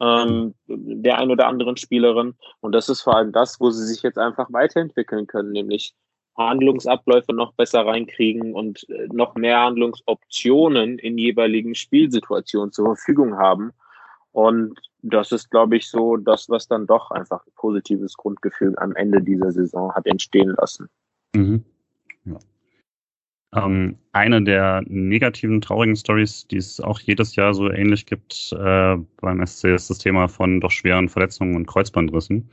ähm, 0.03 0.55
der 0.67 1.19
ein 1.19 1.31
oder 1.31 1.47
anderen 1.47 1.77
Spielerin. 1.77 2.35
Und 2.61 2.73
das 2.73 2.89
ist 2.89 3.03
vor 3.03 3.17
allem 3.17 3.33
das, 3.33 3.61
wo 3.61 3.71
sie 3.71 3.87
sich 3.87 4.03
jetzt 4.03 4.19
einfach 4.19 4.53
weiterentwickeln 4.53 5.27
können, 5.27 5.53
nämlich 5.53 5.95
Handlungsabläufe 6.37 7.33
noch 7.33 7.53
besser 7.55 7.87
reinkriegen 7.87 8.55
und 8.55 8.89
äh, 8.89 9.07
noch 9.13 9.35
mehr 9.37 9.61
Handlungsoptionen 9.61 10.99
in 10.99 11.19
jeweiligen 11.19 11.75
Spielsituationen 11.75 12.73
zur 12.73 12.97
Verfügung 12.97 13.37
haben. 13.39 13.73
Und 14.33 14.81
das 15.03 15.31
ist, 15.31 15.51
glaube 15.51 15.77
ich, 15.77 15.89
so 15.89 16.17
das, 16.17 16.49
was 16.49 16.67
dann 16.67 16.87
doch 16.87 17.11
einfach 17.11 17.47
ein 17.47 17.53
positives 17.55 18.17
Grundgefühl 18.17 18.75
am 18.79 18.97
Ende 18.97 19.23
dieser 19.23 19.53
Saison 19.53 19.93
hat 19.95 20.07
entstehen 20.07 20.55
lassen. 20.59 20.89
Mhm. 21.37 21.65
Ähm, 23.55 23.97
eine 24.13 24.43
der 24.43 24.83
negativen, 24.87 25.61
traurigen 25.61 25.97
Stories, 25.97 26.47
die 26.47 26.57
es 26.57 26.81
auch 26.81 27.01
jedes 27.01 27.37
Jahr 27.37 27.53
so 27.53 27.71
ähnlich 27.71 28.07
gibt 28.07 28.53
äh, 28.53 28.97
beim 29.21 29.47
SC, 29.47 29.67
ist 29.75 29.91
das 29.91 29.99
Thema 29.99 30.29
von 30.29 30.61
doch 30.61 30.71
schweren 30.71 31.09
Verletzungen 31.09 31.57
und 31.57 31.67
Kreuzbandrissen. 31.67 32.49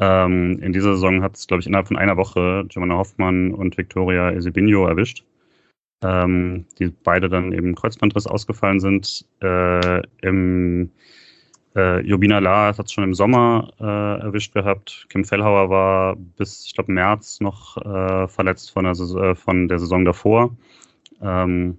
Ähm, 0.00 0.58
in 0.60 0.72
dieser 0.72 0.94
Saison 0.94 1.22
hat 1.22 1.36
es, 1.36 1.46
glaube 1.46 1.60
ich, 1.60 1.68
innerhalb 1.68 1.86
von 1.86 1.96
einer 1.96 2.16
Woche 2.16 2.64
Giovanna 2.68 2.96
Hoffmann 2.96 3.52
und 3.52 3.78
Victoria 3.78 4.30
Esibinho 4.30 4.86
erwischt, 4.88 5.24
ähm, 6.02 6.66
die 6.78 6.88
beide 6.88 7.28
dann 7.28 7.52
eben 7.52 7.76
Kreuzbandriss 7.76 8.26
ausgefallen 8.26 8.80
sind. 8.80 9.24
Äh, 9.40 10.02
Im 10.22 10.90
äh, 11.76 12.00
Jobina 12.00 12.38
La 12.38 12.76
hat 12.76 12.86
es 12.86 12.92
schon 12.92 13.04
im 13.04 13.14
Sommer 13.14 13.72
äh, 13.80 14.24
erwischt 14.24 14.54
gehabt. 14.54 15.06
Kim 15.08 15.24
Fellhauer 15.24 15.70
war 15.70 16.16
bis, 16.16 16.64
ich 16.66 16.74
glaube, 16.74 16.92
März 16.92 17.40
noch 17.40 17.76
äh, 17.78 18.28
verletzt 18.28 18.70
von 18.70 18.84
der, 18.84 18.92
äh, 18.92 19.34
von 19.34 19.68
der 19.68 19.78
Saison 19.78 20.04
davor. 20.04 20.56
Ähm, 21.20 21.78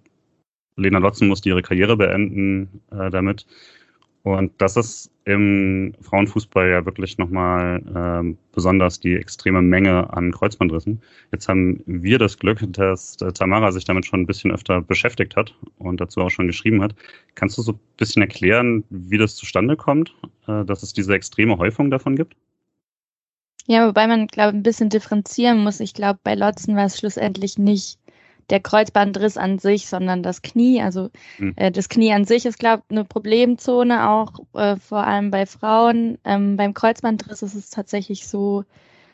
Lena 0.77 0.97
Lotzen 0.99 1.27
musste 1.27 1.49
ihre 1.49 1.62
Karriere 1.62 1.95
beenden 1.95 2.81
äh, 2.91 3.10
damit. 3.10 3.45
Und 4.25 4.53
das 4.57 4.75
ist 4.75 5.11
im 5.25 5.93
Frauenfußball 6.01 6.67
ja 6.67 6.83
wirklich 6.83 7.19
nochmal 7.19 7.79
ähm, 7.95 8.39
besonders 8.53 8.99
die 8.99 9.13
extreme 9.13 9.61
Menge 9.61 10.11
an 10.11 10.31
Kreuzbandrissen. 10.31 10.99
Jetzt 11.31 11.47
haben 11.47 11.83
wir 11.85 12.17
das 12.17 12.39
Glück, 12.39 12.59
dass 12.69 13.21
äh, 13.21 13.31
Tamara 13.31 13.71
sich 13.71 13.85
damit 13.85 14.07
schon 14.07 14.21
ein 14.21 14.25
bisschen 14.25 14.51
öfter 14.51 14.81
beschäftigt 14.81 15.35
hat 15.35 15.53
und 15.77 16.01
dazu 16.01 16.21
auch 16.21 16.31
schon 16.31 16.47
geschrieben 16.47 16.81
hat. 16.81 16.95
Kannst 17.35 17.55
du 17.59 17.61
so 17.61 17.73
ein 17.73 17.79
bisschen 17.97 18.23
erklären, 18.23 18.83
wie 18.89 19.19
das 19.19 19.35
zustande 19.35 19.77
kommt, 19.77 20.15
äh, 20.47 20.65
dass 20.65 20.81
es 20.81 20.91
diese 20.91 21.13
extreme 21.13 21.59
Häufung 21.59 21.91
davon 21.91 22.15
gibt? 22.15 22.35
Ja, 23.67 23.88
wobei 23.88 24.07
man, 24.07 24.25
glaube 24.25 24.49
ich, 24.49 24.55
ein 24.55 24.63
bisschen 24.63 24.89
differenzieren 24.89 25.63
muss. 25.63 25.79
Ich 25.79 25.93
glaube, 25.93 26.19
bei 26.23 26.33
Lotzen 26.33 26.75
war 26.75 26.85
es 26.85 26.97
schlussendlich 26.97 27.59
nicht 27.59 27.99
der 28.49 28.60
Kreuzbandriss 28.60 29.38
an 29.38 29.60
sich, 29.60 29.88
sondern 29.88 30.23
das 30.23 30.41
Knie. 30.41 30.81
Also 30.81 31.10
mhm. 31.38 31.53
äh, 31.55 31.71
das 31.71 31.89
Knie 31.89 32.13
an 32.13 32.25
sich 32.25 32.45
ist, 32.45 32.60
glaube 32.60 32.84
ich, 32.86 32.91
eine 32.91 33.05
Problemzone, 33.05 34.10
auch 34.10 34.34
äh, 34.53 34.75
vor 34.77 35.05
allem 35.05 35.31
bei 35.31 35.45
Frauen. 35.45 36.17
Ähm, 36.23 36.58
beim 36.58 36.73
Kreuzbandriss 36.73 37.41
ist 37.41 37.55
es 37.55 37.69
tatsächlich 37.69 38.27
so, 38.27 38.63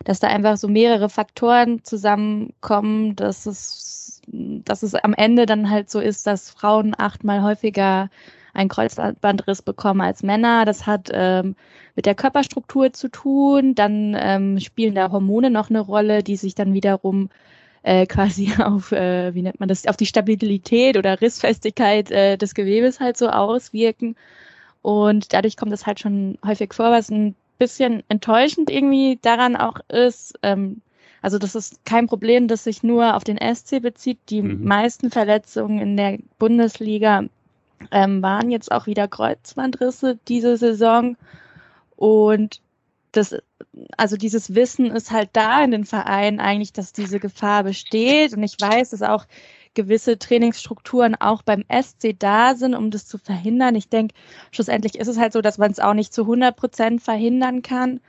dass 0.04 0.20
da 0.20 0.28
einfach 0.28 0.58
so 0.58 0.68
mehrere 0.68 1.10
Faktoren 1.10 1.84
zusammenkommen, 1.84 3.16
dass 3.16 3.46
es, 3.46 4.22
dass 4.28 4.84
es 4.84 4.96
am 4.96 5.14
Ende 5.14 5.46
dann 5.46 5.70
halt 5.70 5.90
so 5.90 6.00
ist, 6.00 6.28
dass 6.28 6.50
Frauen 6.50 6.94
achtmal 6.98 7.44
häufiger 7.44 8.10
einen 8.54 8.70
Kreuzbandriss 8.70 9.62
bekommen 9.62 10.02
als 10.02 10.24
Männer. 10.24 10.66
Das 10.66 10.86
hat 10.86 11.10
ähm, 11.14 11.56
mit 11.96 12.06
der 12.06 12.16
Körperstruktur 12.16 12.92
zu 12.92 13.10
tun. 13.10 13.76
Dann 13.76 14.16
ähm, 14.20 14.60
spielen 14.60 14.96
da 14.96 15.12
Hormone 15.12 15.50
noch 15.50 15.70
eine 15.70 15.80
Rolle, 15.80 16.24
die 16.24 16.36
sich 16.36 16.56
dann 16.56 16.74
wiederum 16.74 17.30
äh, 17.84 18.06
quasi 18.06 18.52
auf, 18.64 18.92
äh, 18.92 19.34
wie 19.34 19.42
nennt 19.42 19.60
man 19.60 19.70
das, 19.70 19.88
auf 19.88 19.98
die 19.98 20.06
Stabilität 20.06 20.98
oder 20.98 21.22
Rissfestigkeit 21.22 22.12
äh, 22.12 22.38
des 22.38 22.54
Gewebes 22.54 23.00
halt 23.00 23.18
so 23.18 23.30
auswirken. 23.30 24.16
Und 24.82 25.34
dadurch 25.34 25.58
kommt 25.58 25.74
es 25.74 25.86
halt 25.86 26.00
schon 26.00 26.38
häufig 26.46 26.74
vor, 26.74 26.92
was 26.92 27.10
ein 27.10 27.36
bisschen 27.60 28.04
enttäuschend 28.10 28.70
irgendwie 28.72 29.20
daran 29.22 29.56
auch 29.56 29.78
ist. 29.90 30.34
Ähm, 30.42 30.82
also 31.22 31.38
das 31.38 31.54
ist 31.54 31.86
kein 31.86 32.08
Problem, 32.08 32.48
das 32.48 32.64
sich 32.64 32.82
nur 32.82 33.16
auf 33.16 33.24
den 33.24 33.38
SC 33.38 33.82
bezieht. 33.82 34.18
Die 34.30 34.42
mhm. 34.42 34.66
meisten 34.66 35.12
Verletzungen 35.12 35.80
in 35.80 35.98
der 35.98 36.18
Bundesliga 36.40 37.26
ähm, 37.92 38.22
waren 38.22 38.50
jetzt 38.50 38.72
auch 38.72 38.88
wieder 38.88 39.08
Kreuzbandrisse 39.08 40.18
diese 40.28 40.58
Saison. 40.58 41.16
Und 41.96 42.62
das, 43.12 43.36
also 43.98 44.18
dieses 44.18 44.56
Wissen 44.56 44.88
ist 44.88 45.12
halt 45.12 45.30
da 45.34 45.64
in 45.64 45.72
den 45.72 45.86
Vereinen 45.86 46.40
eigentlich, 46.40 46.74
dass 46.74 46.94
diese 46.94 47.20
Gefahr 47.20 47.64
besteht. 47.64 48.34
Und 48.34 48.44
ich 48.44 48.56
weiß, 48.60 48.92
dass 48.92 49.02
auch 49.02 49.26
gewisse 49.74 50.18
Trainingsstrukturen 50.20 51.16
auch 51.16 51.44
beim 51.44 51.64
SC 51.70 52.18
da 52.18 52.56
sind, 52.56 52.76
um 52.76 52.92
das 52.92 53.08
zu 53.08 53.18
verhindern. 53.18 53.76
Ich 53.76 53.90
denke, 53.90 54.16
schlussendlich 54.52 54.96
ist 54.96 55.08
es 55.08 55.18
halt 55.18 55.34
so, 55.34 55.42
dass 55.42 55.58
man 55.58 55.72
es 55.72 55.80
auch 55.80 55.94
nicht 55.94 56.14
zu 56.14 56.24
100 56.24 56.56
Prozent 56.56 57.02
verhindern 57.02 57.62
kann. 57.62 58.02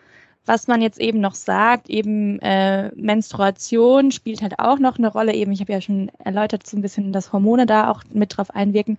Was 0.44 0.66
man 0.66 0.82
jetzt 0.82 0.98
eben 0.98 1.20
noch 1.20 1.36
sagt, 1.36 1.88
eben 1.88 2.40
äh, 2.40 2.90
Menstruation 2.96 4.10
spielt 4.10 4.42
halt 4.42 4.58
auch 4.58 4.80
noch 4.80 4.98
eine 4.98 5.06
Rolle. 5.06 5.34
Eben, 5.34 5.52
ich 5.52 5.60
habe 5.60 5.72
ja 5.72 5.80
schon 5.80 6.10
erläutert, 6.18 6.66
so 6.66 6.76
ein 6.76 6.82
bisschen, 6.82 7.12
dass 7.12 7.32
Hormone 7.32 7.64
da 7.64 7.88
auch 7.88 8.02
mit 8.12 8.36
drauf 8.36 8.50
einwirken. 8.50 8.98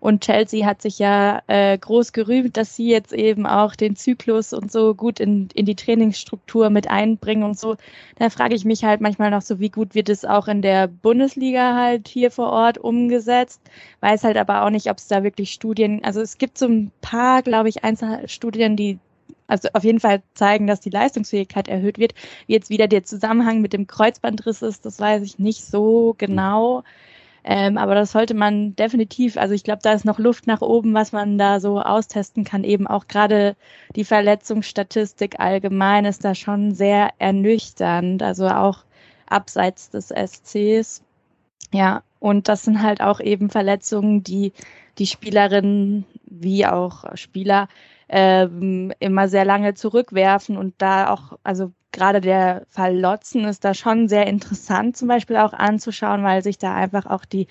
Und 0.00 0.22
Chelsea 0.24 0.64
hat 0.64 0.82
sich 0.82 0.98
ja 0.98 1.42
äh, 1.46 1.76
groß 1.76 2.12
gerühmt, 2.12 2.56
dass 2.56 2.76
sie 2.76 2.88
jetzt 2.88 3.12
eben 3.12 3.46
auch 3.46 3.74
den 3.74 3.96
Zyklus 3.96 4.52
und 4.52 4.70
so 4.70 4.94
gut 4.94 5.20
in, 5.20 5.48
in 5.54 5.66
die 5.66 5.74
Trainingsstruktur 5.74 6.70
mit 6.70 6.88
einbringen 6.88 7.42
und 7.42 7.58
so. 7.58 7.76
Da 8.16 8.30
frage 8.30 8.54
ich 8.54 8.64
mich 8.64 8.84
halt 8.84 9.00
manchmal 9.00 9.30
noch 9.30 9.42
so, 9.42 9.58
wie 9.58 9.70
gut 9.70 9.94
wird 9.94 10.08
es 10.08 10.24
auch 10.24 10.48
in 10.48 10.62
der 10.62 10.86
Bundesliga 10.86 11.74
halt 11.74 12.08
hier 12.08 12.30
vor 12.30 12.50
Ort 12.50 12.78
umgesetzt. 12.78 13.60
Weiß 14.00 14.24
halt 14.24 14.36
aber 14.36 14.64
auch 14.64 14.70
nicht, 14.70 14.90
ob 14.90 14.98
es 14.98 15.08
da 15.08 15.22
wirklich 15.22 15.50
Studien, 15.52 16.02
also 16.04 16.20
es 16.20 16.38
gibt 16.38 16.58
so 16.58 16.66
ein 16.66 16.92
paar, 17.00 17.42
glaube 17.42 17.68
ich, 17.68 17.84
Einzelstudien, 17.84 18.76
die 18.76 18.98
also 19.48 19.68
auf 19.72 19.82
jeden 19.82 19.98
Fall 19.98 20.22
zeigen, 20.34 20.66
dass 20.66 20.80
die 20.80 20.90
Leistungsfähigkeit 20.90 21.68
erhöht 21.68 21.98
wird. 21.98 22.14
Wie 22.46 22.52
jetzt 22.52 22.70
wieder 22.70 22.86
der 22.86 23.04
Zusammenhang 23.04 23.60
mit 23.60 23.72
dem 23.72 23.86
Kreuzbandriss 23.86 24.62
ist, 24.62 24.84
das 24.84 25.00
weiß 25.00 25.22
ich 25.22 25.38
nicht 25.38 25.64
so 25.64 26.14
genau. 26.18 26.84
Ähm, 27.44 27.78
aber 27.78 27.94
das 27.94 28.12
sollte 28.12 28.34
man 28.34 28.74
definitiv, 28.76 29.36
also 29.36 29.54
ich 29.54 29.64
glaube, 29.64 29.80
da 29.82 29.92
ist 29.92 30.04
noch 30.04 30.18
Luft 30.18 30.46
nach 30.46 30.60
oben, 30.60 30.94
was 30.94 31.12
man 31.12 31.38
da 31.38 31.60
so 31.60 31.80
austesten 31.80 32.44
kann. 32.44 32.64
Eben 32.64 32.86
auch 32.86 33.06
gerade 33.08 33.56
die 33.96 34.04
Verletzungsstatistik 34.04 35.40
allgemein 35.40 36.04
ist 36.04 36.24
da 36.24 36.34
schon 36.34 36.72
sehr 36.74 37.10
ernüchternd, 37.18 38.22
also 38.22 38.48
auch 38.48 38.84
abseits 39.26 39.90
des 39.90 40.08
SCs. 40.08 41.02
Ja, 41.72 42.02
und 42.20 42.48
das 42.48 42.64
sind 42.64 42.82
halt 42.82 43.00
auch 43.00 43.20
eben 43.20 43.50
Verletzungen, 43.50 44.22
die 44.22 44.52
die 44.98 45.06
Spielerinnen 45.06 46.04
wie 46.24 46.66
auch 46.66 47.04
Spieler 47.14 47.68
ähm, 48.08 48.92
immer 49.00 49.28
sehr 49.28 49.44
lange 49.44 49.74
zurückwerfen 49.74 50.56
und 50.56 50.74
da 50.78 51.10
auch, 51.10 51.38
also 51.42 51.72
gerade 51.92 52.20
der 52.20 52.66
Fall 52.70 52.98
Lotzen 52.98 53.44
ist 53.44 53.64
da 53.64 53.74
schon 53.74 54.08
sehr 54.08 54.26
interessant 54.26 54.96
zum 54.96 55.08
Beispiel 55.08 55.36
auch 55.36 55.52
anzuschauen, 55.52 56.22
weil 56.22 56.42
sich 56.42 56.58
da 56.58 56.74
einfach 56.74 57.06
auch 57.06 57.24
die 57.24 57.48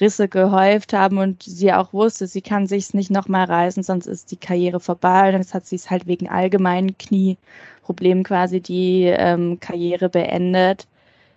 Risse 0.00 0.28
gehäuft 0.28 0.92
haben 0.94 1.18
und 1.18 1.42
sie 1.42 1.72
auch 1.72 1.92
wusste, 1.92 2.26
sie 2.26 2.40
kann 2.40 2.66
sich's 2.66 2.94
nicht 2.94 3.10
nochmal 3.10 3.44
reißen, 3.44 3.82
sonst 3.82 4.06
ist 4.06 4.30
die 4.30 4.36
Karriere 4.36 4.80
vorbei. 4.80 5.28
Und 5.28 5.36
jetzt 5.36 5.54
hat 5.54 5.66
sie 5.66 5.76
es 5.76 5.90
halt 5.90 6.06
wegen 6.06 6.28
allgemeinen 6.30 6.96
Knieproblemen 6.96 8.24
quasi 8.24 8.60
die 8.60 9.04
ähm, 9.04 9.60
Karriere 9.60 10.08
beendet. 10.08 10.86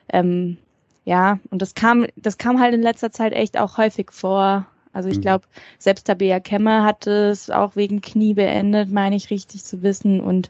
Ähm, 0.10 0.58
ja, 1.04 1.40
und 1.52 1.62
das 1.62 1.76
kam, 1.76 2.08
das 2.16 2.38
kam 2.38 2.60
halt 2.62 2.74
in 2.74 2.82
letzter 2.82 3.12
Zeit 3.12 3.34
echt 3.34 3.58
auch 3.60 3.78
häufig 3.78 4.12
vor. 4.12 4.66
Also 4.96 5.10
ich 5.10 5.18
mhm. 5.18 5.22
glaube, 5.22 5.46
selbst 5.78 6.08
Tabea 6.08 6.40
Kemmer 6.40 6.86
hat 6.86 7.06
es 7.06 7.50
auch 7.50 7.76
wegen 7.76 8.00
Knie 8.02 8.34
beendet, 8.34 8.92
meine 8.92 9.18
ich 9.18 9.30
richtig 9.30 9.66
zu 9.66 9.84
wissen. 9.84 10.22
Und 10.22 10.50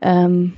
ähm, 0.00 0.54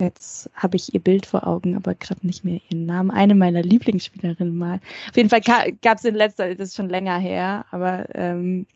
jetzt 0.00 0.48
habe 0.54 0.76
ich 0.76 0.94
ihr 0.94 1.00
Bild 1.00 1.26
vor 1.26 1.44
Augen, 1.44 1.76
aber 1.76 1.96
gerade 1.96 2.24
nicht 2.24 2.44
mehr 2.44 2.60
ihren 2.70 2.86
Namen. 2.86 3.10
Eine 3.10 3.34
meiner 3.34 3.62
Lieblingsspielerinnen 3.62 4.56
mal. 4.56 4.80
Auf 5.10 5.16
jeden 5.16 5.28
Fall 5.28 5.40
gab 5.40 5.98
es 5.98 6.04
in 6.04 6.14
letzter, 6.14 6.54
das 6.54 6.68
ist 6.68 6.76
schon 6.76 6.88
länger 6.88 7.18
her, 7.18 7.66
aber 7.72 8.06
ähm, 8.14 8.66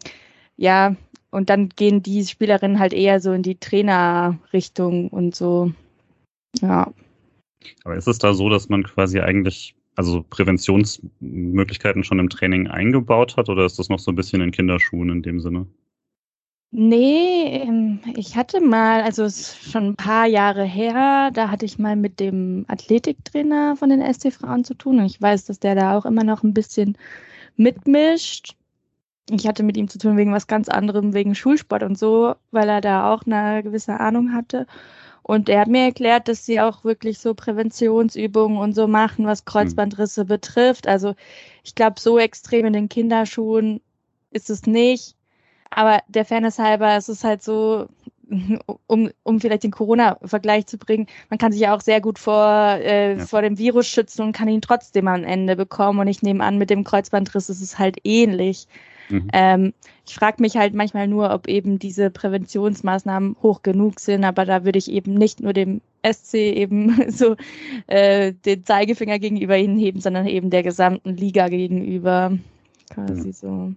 ja, 0.57 0.97
und 1.31 1.49
dann 1.49 1.69
gehen 1.69 2.03
die 2.03 2.27
Spielerinnen 2.27 2.81
halt 2.81 2.93
eher 2.93 3.21
so 3.21 3.33
in 3.33 3.45
die 3.45 3.55
Trainerrichtung 3.55 5.11
und 5.11 5.37
so. 5.37 5.73
Ja. 6.61 6.93
Aber 7.85 7.95
ist 7.95 8.09
es 8.09 8.19
da 8.19 8.35
so, 8.35 8.49
dass 8.49 8.69
man 8.69 8.83
quasi 8.83 9.21
eigentlich 9.21 9.77
also 10.01 10.25
Präventionsmöglichkeiten 10.31 12.05
schon 12.05 12.21
im 12.21 12.31
Training 12.31 12.69
eingebaut 12.69 13.37
hat 13.37 13.51
oder 13.51 13.67
ist 13.67 13.79
das 13.79 13.91
noch 13.91 13.99
so 13.99 14.11
ein 14.11 14.15
bisschen 14.15 14.41
in 14.41 14.51
Kinderschuhen 14.51 15.11
in 15.11 15.21
dem 15.21 15.41
Sinne? 15.41 15.67
Nee, 16.73 17.65
ähm, 17.65 18.01
ich 18.17 18.35
hatte 18.35 18.63
mal, 18.63 19.03
also 19.03 19.25
es 19.25 19.41
ist 19.41 19.71
schon 19.71 19.89
ein 19.89 19.97
paar 19.97 20.25
Jahre 20.27 20.65
her, 20.65 21.31
da 21.35 21.51
hatte 21.51 21.67
ich 21.67 21.79
mal 21.79 21.97
mit 21.97 22.19
dem 22.19 22.65
Athletiktrainer 22.69 23.77
von 23.77 23.91
den 23.91 24.01
SC 24.01 24.33
Frauen 24.33 24.65
zu 24.65 24.73
tun 24.73 25.01
und 25.01 25.05
ich 25.05 25.21
weiß, 25.21 25.45
dass 25.45 25.61
der 25.61 25.75
da 25.75 25.99
auch 25.99 26.07
immer 26.07 26.25
noch 26.25 26.43
ein 26.45 26.55
bisschen 26.55 26.97
mitmischt. 27.57 28.57
Ich 29.31 29.47
hatte 29.47 29.63
mit 29.65 29.77
ihm 29.77 29.89
zu 29.89 29.99
tun 29.99 30.17
wegen 30.17 30.33
was 30.33 30.47
ganz 30.47 30.71
anderem, 30.71 31.13
wegen 31.13 31.35
Schulsport 31.35 31.83
und 31.83 31.99
so, 31.99 32.37
weil 32.53 32.71
er 32.71 32.81
da 32.81 33.13
auch 33.13 33.25
eine 33.27 33.63
gewisse 33.63 34.01
Ahnung 34.01 34.33
hatte. 34.33 34.67
Und 35.31 35.49
er 35.49 35.61
hat 35.61 35.69
mir 35.69 35.85
erklärt, 35.85 36.27
dass 36.27 36.45
sie 36.45 36.61
auch 36.61 36.83
wirklich 36.83 37.21
so 37.21 37.35
Präventionsübungen 37.35 38.59
und 38.59 38.75
so 38.75 38.89
machen, 38.89 39.27
was 39.27 39.45
Kreuzbandrisse 39.45 40.25
mhm. 40.25 40.27
betrifft. 40.27 40.89
Also 40.89 41.15
ich 41.63 41.77
glaube, 41.77 42.01
so 42.01 42.19
extrem 42.19 42.67
in 42.67 42.73
den 42.73 42.89
Kinderschuhen 42.89 43.81
ist 44.33 44.51
es 44.51 44.67
nicht. 44.67 45.15
Aber 45.71 46.01
der 46.09 46.25
Fairness 46.25 46.59
halber, 46.59 46.97
es 46.97 47.09
ist 47.09 47.23
halt 47.23 47.45
so, 47.45 47.87
um, 48.89 49.11
um 49.23 49.41
vielleicht 49.41 49.63
den 49.63 49.71
Corona-Vergleich 49.71 50.67
zu 50.67 50.79
bringen, 50.79 51.07
man 51.29 51.39
kann 51.39 51.53
sich 51.53 51.61
ja 51.61 51.77
auch 51.77 51.81
sehr 51.81 52.01
gut 52.01 52.19
vor, 52.19 52.45
äh, 52.81 53.17
ja. 53.17 53.25
vor 53.25 53.43
dem 53.43 53.57
Virus 53.57 53.87
schützen 53.87 54.23
und 54.23 54.33
kann 54.33 54.49
ihn 54.49 54.63
trotzdem 54.63 55.07
am 55.07 55.23
Ende 55.23 55.55
bekommen. 55.55 56.01
Und 56.01 56.09
ich 56.09 56.23
nehme 56.23 56.43
an, 56.43 56.59
mit 56.59 56.71
dem 56.71 56.83
Kreuzbandriss 56.83 57.49
ist 57.49 57.61
es 57.61 57.79
halt 57.79 57.99
ähnlich. 58.03 58.67
Mhm. 59.11 59.29
Ähm, 59.33 59.73
ich 60.07 60.15
frage 60.15 60.41
mich 60.41 60.57
halt 60.57 60.75
manchmal 60.75 61.09
nur, 61.09 61.33
ob 61.33 61.49
eben 61.49 61.79
diese 61.79 62.11
Präventionsmaßnahmen 62.11 63.37
hoch 63.43 63.63
genug 63.63 64.01
sind, 64.01 64.25
aber 64.25 64.45
da 64.45 64.65
würde 64.65 64.79
ich 64.79 64.91
eben 64.91 65.15
nicht 65.15 65.41
nur 65.41 65.53
dem 65.53 65.81
SC 66.05 66.35
eben 66.35 66.97
so 67.11 67.37
äh, 67.87 68.33
den 68.33 68.65
Zeigefinger 68.65 69.19
gegenüber 69.19 69.57
ihnen 69.57 69.79
heben, 69.79 70.01
sondern 70.01 70.27
eben 70.27 70.51
der 70.51 70.63
gesamten 70.63 71.17
Liga 71.17 71.49
gegenüber. 71.49 72.39
Quasi 72.93 73.29
mhm. 73.29 73.33
so. 73.33 73.73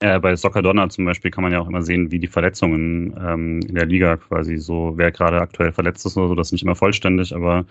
Äh, 0.00 0.20
bei 0.20 0.36
Soccer 0.36 0.62
Donner 0.62 0.88
zum 0.90 1.04
Beispiel 1.06 1.32
kann 1.32 1.42
man 1.42 1.52
ja 1.52 1.60
auch 1.60 1.68
immer 1.68 1.82
sehen, 1.82 2.12
wie 2.12 2.20
die 2.20 2.28
Verletzungen 2.28 3.16
ähm, 3.20 3.60
in 3.66 3.74
der 3.74 3.86
Liga 3.86 4.16
quasi 4.16 4.56
so, 4.56 4.92
wer 4.94 5.10
gerade 5.10 5.40
aktuell 5.40 5.72
verletzt 5.72 6.06
ist 6.06 6.16
oder 6.16 6.28
so, 6.28 6.34
das 6.36 6.48
ist 6.48 6.52
nicht 6.52 6.62
immer 6.62 6.76
vollständig, 6.76 7.34
aber 7.34 7.66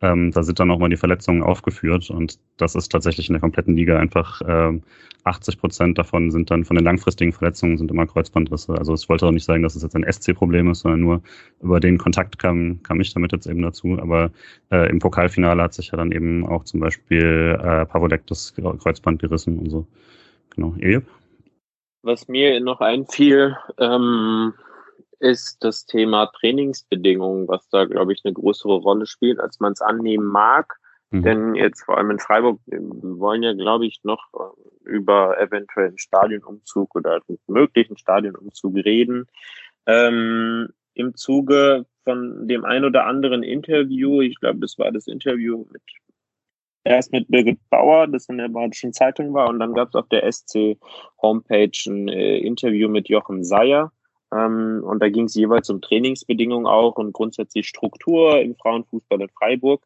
ähm, 0.00 0.30
da 0.30 0.42
sind 0.42 0.60
dann 0.60 0.70
auch 0.70 0.78
mal 0.78 0.88
die 0.88 0.96
Verletzungen 0.96 1.42
aufgeführt 1.42 2.10
und 2.10 2.38
das 2.56 2.74
ist 2.74 2.90
tatsächlich 2.90 3.28
in 3.28 3.34
der 3.34 3.40
kompletten 3.40 3.76
Liga 3.76 3.98
einfach 3.98 4.40
ähm, 4.46 4.82
80 5.28 5.58
Prozent 5.58 5.98
davon 5.98 6.30
sind 6.30 6.50
dann 6.50 6.64
von 6.64 6.76
den 6.76 6.84
langfristigen 6.84 7.32
Verletzungen 7.32 7.76
sind 7.76 7.90
immer 7.90 8.06
Kreuzbandrisse. 8.06 8.74
Also 8.74 8.94
ich 8.94 9.08
wollte 9.08 9.26
auch 9.26 9.30
nicht 9.30 9.44
sagen, 9.44 9.62
dass 9.62 9.76
es 9.76 9.82
jetzt 9.82 9.94
ein 9.94 10.10
SC-Problem 10.10 10.70
ist, 10.70 10.80
sondern 10.80 11.00
nur 11.00 11.22
über 11.60 11.80
den 11.80 11.98
Kontakt 11.98 12.38
kam, 12.38 12.82
kam 12.82 13.00
ich 13.00 13.12
damit 13.12 13.32
jetzt 13.32 13.46
eben 13.46 13.62
dazu. 13.62 13.98
Aber 14.00 14.30
äh, 14.70 14.88
im 14.90 14.98
Pokalfinale 14.98 15.62
hat 15.62 15.74
sich 15.74 15.90
ja 15.90 15.98
dann 15.98 16.12
eben 16.12 16.46
auch 16.46 16.64
zum 16.64 16.80
Beispiel 16.80 17.58
äh, 17.62 17.86
Pavolek 17.86 18.26
das 18.26 18.54
Kreuzband 18.54 19.20
gerissen 19.20 19.58
und 19.58 19.70
so. 19.70 19.86
Genau. 20.54 20.74
Ejeb? 20.78 21.06
Was 22.02 22.28
mir 22.28 22.60
noch 22.60 22.80
einfiel, 22.80 23.56
ähm, 23.78 24.54
ist 25.20 25.58
das 25.64 25.86
Thema 25.86 26.26
Trainingsbedingungen, 26.26 27.48
was 27.48 27.68
da, 27.68 27.84
glaube 27.84 28.12
ich, 28.12 28.22
eine 28.24 28.34
größere 28.34 28.76
Rolle 28.76 29.06
spielt, 29.06 29.40
als 29.40 29.60
man 29.60 29.72
es 29.72 29.80
annehmen 29.80 30.26
mag. 30.26 30.78
Mhm. 31.10 31.22
Denn 31.22 31.54
jetzt 31.54 31.82
vor 31.84 31.96
allem 31.96 32.10
in 32.10 32.18
Freiburg, 32.18 32.60
wir 32.66 32.80
wollen 33.18 33.42
ja, 33.42 33.54
glaube 33.54 33.86
ich, 33.86 34.00
noch 34.04 34.22
äh, 34.34 34.88
über 34.88 35.38
eventuellen 35.40 35.98
Stadionumzug 35.98 36.94
oder 36.94 37.20
einen 37.28 37.38
möglichen 37.46 37.96
Stadionumzug 37.96 38.76
reden. 38.76 39.26
Ähm, 39.86 40.68
Im 40.94 41.14
Zuge 41.14 41.86
von 42.04 42.46
dem 42.46 42.64
ein 42.64 42.84
oder 42.84 43.06
anderen 43.06 43.42
Interview, 43.42 44.20
ich 44.20 44.38
glaube, 44.38 44.60
das 44.60 44.78
war 44.78 44.92
das 44.92 45.06
Interview 45.06 45.64
mit 45.72 45.82
erst 46.84 47.12
mit 47.12 47.28
Birgit 47.28 47.58
Bauer, 47.70 48.06
das 48.06 48.28
in 48.28 48.38
der 48.38 48.48
Badischen 48.48 48.92
Zeitung 48.92 49.34
war, 49.34 49.48
und 49.48 49.58
dann 49.58 49.74
gab 49.74 49.88
es 49.88 49.94
auf 49.94 50.08
der 50.08 50.30
SC-Homepage 50.30 51.70
ein 51.86 52.08
äh, 52.08 52.38
Interview 52.38 52.88
mit 52.88 53.08
Jochen 53.08 53.44
Seyer. 53.44 53.92
Ähm, 54.32 54.82
und 54.84 55.00
da 55.00 55.08
ging 55.08 55.24
es 55.24 55.34
jeweils 55.34 55.70
um 55.70 55.80
Trainingsbedingungen 55.80 56.66
auch 56.66 56.96
und 56.96 57.12
grundsätzlich 57.12 57.68
Struktur 57.68 58.40
im 58.40 58.54
Frauenfußball 58.56 59.20
in 59.20 59.28
Freiburg. 59.30 59.82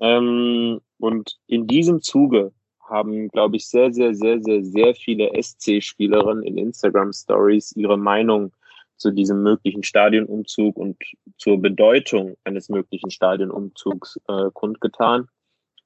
Ähm, 0.00 0.80
und 0.98 1.38
in 1.46 1.66
diesem 1.66 2.00
Zuge 2.00 2.52
haben, 2.88 3.28
glaube 3.28 3.56
ich, 3.56 3.68
sehr, 3.68 3.92
sehr, 3.92 4.14
sehr, 4.14 4.40
sehr, 4.42 4.64
sehr 4.64 4.94
viele 4.94 5.30
SC-Spielerinnen 5.40 6.42
in 6.42 6.58
Instagram-Stories 6.58 7.72
ihre 7.76 7.96
Meinung 7.96 8.52
zu 8.96 9.10
diesem 9.10 9.42
möglichen 9.42 9.82
Stadionumzug 9.82 10.76
und 10.76 10.96
zur 11.36 11.60
Bedeutung 11.60 12.36
eines 12.44 12.68
möglichen 12.68 13.10
Stadionumzugs 13.10 14.20
äh, 14.28 14.50
kundgetan. 14.52 15.28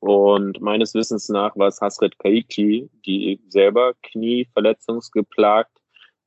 Und 0.00 0.60
meines 0.60 0.94
Wissens 0.94 1.28
nach 1.28 1.56
war 1.56 1.68
es 1.68 1.80
Hasret 1.80 2.18
Kaiki, 2.18 2.90
die 3.06 3.40
selber 3.48 3.94
knieverletzungsgeplagt 4.02 5.75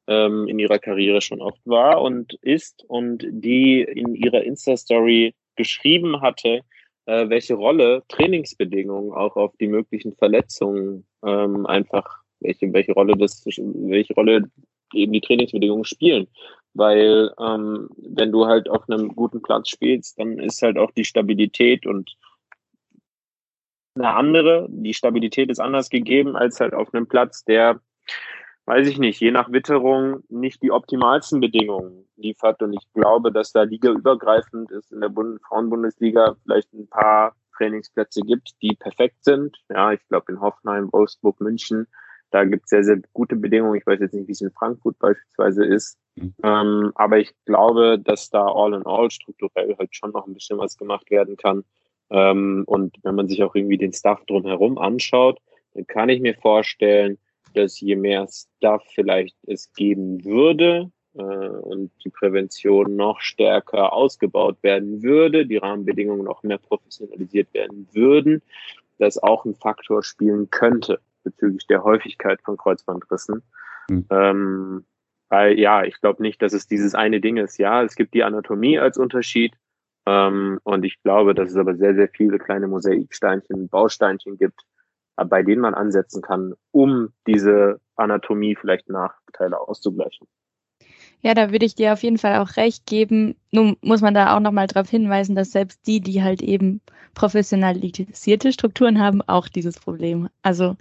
ähm, 0.09 0.47
in 0.47 0.57
ihrer 0.57 0.79
Karriere 0.79 1.21
schon 1.21 1.39
oft 1.39 1.61
war 1.65 2.01
und 2.01 2.33
ist 2.41 2.83
und 2.87 3.25
die 3.29 3.81
in 3.81 4.15
ihrer 4.15 4.43
Insta-Story 4.43 5.35
geschrieben 5.55 6.21
hatte, 6.21 6.61
äh, 7.05 7.29
welche 7.29 7.53
Rolle 7.53 8.03
Trainingsbedingungen 8.07 9.13
auch 9.13 9.35
auf 9.35 9.55
die 9.57 9.67
möglichen 9.67 10.13
Verletzungen 10.13 11.05
ähm, 11.23 11.67
einfach, 11.67 12.23
welche, 12.39 12.73
welche 12.73 12.93
Rolle 12.93 13.15
das, 13.17 13.45
welche 13.45 14.13
Rolle 14.15 14.49
eben 14.93 15.13
die 15.13 15.21
Trainingsbedingungen 15.21 15.85
spielen. 15.85 16.27
Weil 16.73 17.31
ähm, 17.39 17.89
wenn 17.97 18.31
du 18.31 18.47
halt 18.47 18.67
auf 18.67 18.89
einem 18.89 19.15
guten 19.15 19.43
Platz 19.43 19.69
spielst, 19.69 20.19
dann 20.19 20.39
ist 20.39 20.61
halt 20.63 20.77
auch 20.77 20.91
die 20.91 21.05
Stabilität 21.05 21.85
und 21.85 22.15
eine 23.93 24.15
andere. 24.15 24.67
Die 24.69 24.93
Stabilität 24.93 25.51
ist 25.51 25.59
anders 25.59 25.89
gegeben 25.89 26.35
als 26.35 26.59
halt 26.59 26.73
auf 26.73 26.93
einem 26.93 27.07
Platz, 27.07 27.43
der 27.43 27.79
weiß 28.69 28.87
ich 28.87 28.99
nicht, 28.99 29.19
je 29.19 29.31
nach 29.31 29.51
Witterung 29.51 30.21
nicht 30.29 30.61
die 30.61 30.71
optimalsten 30.71 31.39
Bedingungen 31.39 32.07
liefert. 32.17 32.61
Und 32.61 32.73
ich 32.73 32.93
glaube, 32.93 33.31
dass 33.31 33.51
da 33.51 33.63
ligaübergreifend 33.63 34.69
ist 34.69 34.91
in 34.91 35.01
der 35.01 35.09
Bund 35.09 35.41
Frauenbundesliga 35.41 36.35
vielleicht 36.43 36.71
ein 36.73 36.87
paar 36.87 37.35
Trainingsplätze 37.57 38.21
gibt, 38.21 38.51
die 38.61 38.75
perfekt 38.75 39.23
sind. 39.23 39.57
Ja, 39.69 39.91
ich 39.91 40.07
glaube 40.07 40.31
in 40.31 40.39
Hoffenheim, 40.39 40.87
Wolfsburg, 40.91 41.41
München, 41.41 41.87
da 42.29 42.45
gibt 42.45 42.65
es 42.65 42.69
sehr, 42.69 42.83
sehr 42.83 43.01
gute 43.11 43.35
Bedingungen. 43.35 43.73
Ich 43.73 43.87
weiß 43.87 44.01
jetzt 44.01 44.13
nicht, 44.13 44.27
wie 44.27 44.33
es 44.33 44.41
in 44.41 44.51
Frankfurt 44.51 44.99
beispielsweise 44.99 45.65
ist. 45.65 45.97
Mhm. 46.15 46.35
Ähm, 46.43 46.91
aber 46.93 47.17
ich 47.17 47.33
glaube, 47.45 47.97
dass 47.97 48.29
da 48.29 48.45
all 48.45 48.75
in 48.75 48.85
all 48.85 49.09
strukturell 49.09 49.75
halt 49.79 49.95
schon 49.95 50.11
noch 50.11 50.27
ein 50.27 50.35
bisschen 50.35 50.59
was 50.59 50.77
gemacht 50.77 51.09
werden 51.09 51.37
kann. 51.37 51.63
Ähm, 52.11 52.65
und 52.67 52.97
wenn 53.01 53.15
man 53.15 53.27
sich 53.27 53.41
auch 53.41 53.55
irgendwie 53.55 53.79
den 53.79 53.93
Stuff 53.93 54.23
drumherum 54.27 54.77
anschaut, 54.77 55.39
dann 55.73 55.87
kann 55.87 56.09
ich 56.09 56.21
mir 56.21 56.35
vorstellen, 56.35 57.17
dass 57.59 57.79
je 57.79 57.95
mehr 57.95 58.27
Stuff 58.27 58.83
vielleicht 58.93 59.35
es 59.47 59.71
geben 59.73 60.23
würde 60.23 60.91
äh, 61.13 61.21
und 61.21 61.91
die 62.03 62.09
Prävention 62.09 62.95
noch 62.95 63.19
stärker 63.19 63.93
ausgebaut 63.93 64.57
werden 64.61 65.03
würde, 65.03 65.45
die 65.45 65.57
Rahmenbedingungen 65.57 66.23
noch 66.23 66.43
mehr 66.43 66.57
professionalisiert 66.57 67.53
werden 67.53 67.87
würden, 67.91 68.41
das 68.97 69.21
auch 69.21 69.45
ein 69.45 69.55
Faktor 69.55 70.03
spielen 70.03 70.49
könnte 70.49 70.99
bezüglich 71.23 71.67
der 71.67 71.83
Häufigkeit 71.83 72.41
von 72.41 72.57
Kreuzbandrissen. 72.57 73.43
Mhm. 73.89 74.05
Ähm, 74.09 74.85
weil 75.29 75.59
ja, 75.59 75.83
ich 75.83 75.99
glaube 76.01 76.23
nicht, 76.23 76.41
dass 76.41 76.53
es 76.53 76.67
dieses 76.67 76.95
eine 76.95 77.21
Ding 77.21 77.37
ist. 77.37 77.57
Ja, 77.57 77.83
es 77.83 77.95
gibt 77.95 78.13
die 78.13 78.23
Anatomie 78.23 78.79
als 78.79 78.97
Unterschied. 78.97 79.53
Ähm, 80.05 80.59
und 80.63 80.85
ich 80.85 81.01
glaube, 81.03 81.35
dass 81.35 81.51
es 81.51 81.57
aber 81.57 81.75
sehr, 81.75 81.93
sehr 81.93 82.09
viele 82.09 82.39
kleine 82.39 82.67
Mosaiksteinchen, 82.67 83.69
Bausteinchen 83.69 84.37
gibt, 84.37 84.61
bei 85.25 85.43
denen 85.43 85.61
man 85.61 85.73
ansetzen 85.73 86.21
kann, 86.21 86.53
um 86.71 87.09
diese 87.27 87.79
Anatomie 87.95 88.55
vielleicht 88.55 88.89
Nachteile 88.89 89.59
auszugleichen. 89.59 90.27
Ja, 91.21 91.33
da 91.33 91.51
würde 91.51 91.65
ich 91.65 91.75
dir 91.75 91.91
auf 91.91 92.03
jeden 92.03 92.17
Fall 92.17 92.37
auch 92.37 92.55
recht 92.55 92.85
geben. 92.85 93.35
Nun 93.51 93.75
muss 93.81 94.01
man 94.01 94.13
da 94.13 94.35
auch 94.35 94.39
nochmal 94.39 94.67
darauf 94.67 94.89
hinweisen, 94.89 95.35
dass 95.35 95.51
selbst 95.51 95.85
die, 95.85 95.99
die 95.99 96.23
halt 96.23 96.41
eben 96.41 96.81
professionalisierte 97.13 98.53
Strukturen 98.53 98.99
haben, 98.99 99.21
auch 99.23 99.49
dieses 99.49 99.77
Problem. 99.77 100.29
Also 100.41 100.77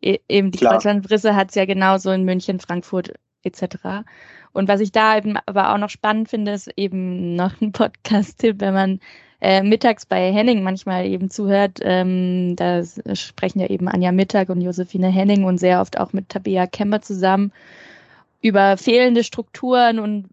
e 0.00 0.18
eben 0.28 0.52
die 0.52 0.58
Kreuzbandrisse 0.58 1.34
hat 1.34 1.48
es 1.48 1.56
ja 1.56 1.64
genauso 1.64 2.10
in 2.12 2.24
München, 2.24 2.60
Frankfurt 2.60 3.14
etc. 3.42 4.04
Und 4.52 4.68
was 4.68 4.80
ich 4.80 4.92
da 4.92 5.16
eben 5.16 5.36
aber 5.46 5.72
auch 5.72 5.78
noch 5.78 5.90
spannend 5.90 6.28
finde, 6.28 6.52
ist 6.52 6.70
eben 6.76 7.36
noch 7.36 7.60
ein 7.60 7.72
Podcast-Tipp, 7.72 8.56
wenn 8.60 8.74
man 8.74 9.00
äh, 9.40 9.62
mittags 9.62 10.06
bei 10.06 10.32
Henning 10.32 10.62
manchmal 10.62 11.06
eben 11.06 11.30
zuhört. 11.30 11.78
Ähm, 11.82 12.56
da 12.56 12.82
sprechen 13.14 13.60
ja 13.60 13.68
eben 13.68 13.88
Anja 13.88 14.12
Mittag 14.12 14.48
und 14.50 14.60
Josephine 14.60 15.08
Henning 15.08 15.44
und 15.44 15.58
sehr 15.58 15.80
oft 15.80 15.98
auch 15.98 16.12
mit 16.12 16.28
Tabea 16.28 16.66
Kemmer 16.66 17.00
zusammen 17.00 17.52
über 18.42 18.76
fehlende 18.76 19.24
Strukturen 19.24 19.98
und 19.98 20.28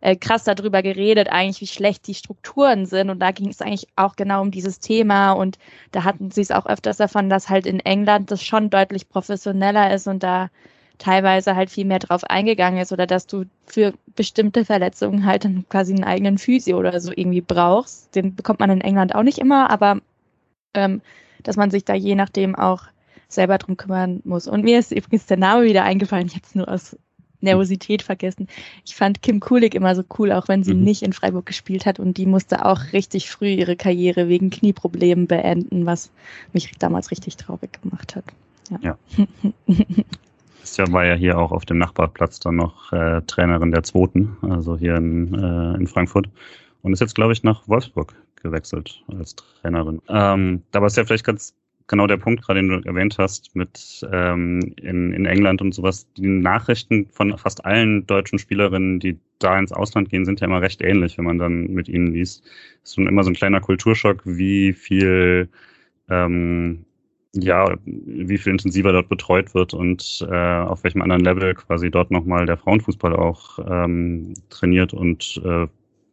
äh, 0.00 0.16
krass 0.16 0.44
darüber 0.44 0.82
geredet, 0.82 1.28
eigentlich 1.30 1.60
wie 1.60 1.66
schlecht 1.66 2.06
die 2.06 2.14
Strukturen 2.14 2.86
sind. 2.86 3.10
Und 3.10 3.20
da 3.20 3.32
ging 3.32 3.48
es 3.48 3.60
eigentlich 3.60 3.86
auch 3.96 4.16
genau 4.16 4.40
um 4.40 4.50
dieses 4.50 4.80
Thema. 4.80 5.32
Und 5.32 5.58
da 5.92 6.04
hatten 6.04 6.30
sie 6.30 6.40
es 6.40 6.50
auch 6.50 6.66
öfters 6.66 6.96
davon, 6.96 7.28
dass 7.28 7.50
halt 7.50 7.66
in 7.66 7.80
England 7.80 8.30
das 8.30 8.42
schon 8.42 8.70
deutlich 8.70 9.08
professioneller 9.08 9.94
ist 9.94 10.06
und 10.06 10.22
da 10.22 10.48
teilweise 10.98 11.56
halt 11.56 11.70
viel 11.70 11.86
mehr 11.86 11.98
drauf 11.98 12.24
eingegangen 12.24 12.80
ist 12.80 12.92
oder 12.92 13.06
dass 13.06 13.26
du 13.26 13.44
für 13.64 13.94
bestimmte 14.16 14.66
Verletzungen 14.66 15.24
halt 15.24 15.46
dann 15.46 15.64
quasi 15.68 15.94
einen 15.94 16.04
eigenen 16.04 16.36
Physio 16.36 16.78
oder 16.78 17.00
so 17.00 17.10
irgendwie 17.14 17.40
brauchst. 17.40 18.14
Den 18.14 18.34
bekommt 18.34 18.60
man 18.60 18.70
in 18.70 18.82
England 18.82 19.14
auch 19.14 19.22
nicht 19.22 19.38
immer, 19.38 19.70
aber 19.70 20.00
ähm, 20.74 21.00
dass 21.42 21.56
man 21.56 21.70
sich 21.70 21.86
da 21.86 21.94
je 21.94 22.14
nachdem 22.14 22.54
auch 22.54 22.82
selber 23.32 23.58
drum 23.58 23.76
kümmern 23.76 24.20
muss. 24.24 24.46
Und 24.46 24.64
mir 24.64 24.78
ist 24.78 24.92
übrigens 24.92 25.26
der 25.26 25.36
Name 25.36 25.64
wieder 25.64 25.84
eingefallen, 25.84 26.26
ich 26.26 26.34
habe 26.34 26.44
es 26.46 26.54
nur 26.54 26.68
aus 26.68 26.96
Nervosität 27.40 28.02
vergessen. 28.02 28.48
Ich 28.84 28.94
fand 28.94 29.22
Kim 29.22 29.40
Kulik 29.40 29.74
immer 29.74 29.94
so 29.94 30.02
cool, 30.18 30.32
auch 30.32 30.48
wenn 30.48 30.62
sie 30.62 30.74
mhm. 30.74 30.82
nicht 30.82 31.02
in 31.02 31.12
Freiburg 31.12 31.46
gespielt 31.46 31.86
hat 31.86 31.98
und 31.98 32.16
die 32.16 32.26
musste 32.26 32.64
auch 32.66 32.92
richtig 32.92 33.30
früh 33.30 33.48
ihre 33.48 33.76
Karriere 33.76 34.28
wegen 34.28 34.50
Knieproblemen 34.50 35.26
beenden, 35.26 35.86
was 35.86 36.10
mich 36.52 36.70
damals 36.78 37.10
richtig 37.10 37.36
traurig 37.36 37.80
gemacht 37.80 38.16
hat. 38.16 38.24
Ja. 38.70 38.78
ja. 39.16 39.26
Christian 40.60 40.92
war 40.92 41.06
ja 41.06 41.14
hier 41.14 41.38
auch 41.38 41.52
auf 41.52 41.64
dem 41.64 41.78
Nachbarplatz 41.78 42.38
dann 42.38 42.56
noch 42.56 42.92
äh, 42.92 43.22
Trainerin 43.22 43.72
der 43.72 43.82
Zweiten, 43.82 44.36
also 44.42 44.76
hier 44.76 44.96
in, 44.96 45.34
äh, 45.34 45.74
in 45.76 45.86
Frankfurt. 45.86 46.28
Und 46.82 46.92
ist 46.92 47.00
jetzt, 47.00 47.14
glaube 47.14 47.32
ich, 47.32 47.42
nach 47.42 47.66
Wolfsburg 47.66 48.14
gewechselt 48.42 49.02
als 49.08 49.36
Trainerin. 49.36 50.00
Ähm, 50.08 50.62
da 50.70 50.80
war 50.80 50.86
es 50.86 50.96
ja 50.96 51.04
vielleicht 51.04 51.24
ganz 51.24 51.54
genau 51.90 52.06
der 52.06 52.16
Punkt, 52.16 52.42
gerade 52.42 52.60
den 52.60 52.68
du 52.68 52.88
erwähnt 52.88 53.18
hast, 53.18 53.54
mit 53.54 54.06
ähm, 54.10 54.74
in, 54.80 55.12
in 55.12 55.26
England 55.26 55.60
und 55.60 55.74
sowas. 55.74 56.06
Die 56.16 56.26
Nachrichten 56.26 57.08
von 57.10 57.36
fast 57.36 57.64
allen 57.64 58.06
deutschen 58.06 58.38
Spielerinnen, 58.38 59.00
die 59.00 59.18
da 59.40 59.58
ins 59.58 59.72
Ausland 59.72 60.08
gehen, 60.08 60.24
sind 60.24 60.40
ja 60.40 60.46
immer 60.46 60.62
recht 60.62 60.80
ähnlich, 60.80 61.18
wenn 61.18 61.24
man 61.24 61.38
dann 61.38 61.66
mit 61.66 61.88
ihnen 61.88 62.12
liest. 62.12 62.44
Es 62.82 62.90
ist 62.90 62.94
schon 62.94 63.08
immer 63.08 63.24
so 63.24 63.30
ein 63.30 63.34
kleiner 63.34 63.60
Kulturschock, 63.60 64.22
wie 64.24 64.72
viel 64.72 65.48
ähm, 66.08 66.86
ja, 67.32 67.76
wie 67.84 68.38
viel 68.38 68.52
intensiver 68.52 68.92
dort 68.92 69.08
betreut 69.08 69.54
wird 69.54 69.72
und 69.74 70.26
äh, 70.28 70.34
auf 70.34 70.82
welchem 70.84 71.02
anderen 71.02 71.22
Level 71.24 71.54
quasi 71.54 71.90
dort 71.90 72.10
nochmal 72.10 72.46
der 72.46 72.56
Frauenfußball 72.56 73.14
auch 73.14 73.58
ähm, 73.68 74.34
trainiert 74.48 74.92
und 74.92 75.40
äh, 75.44 75.66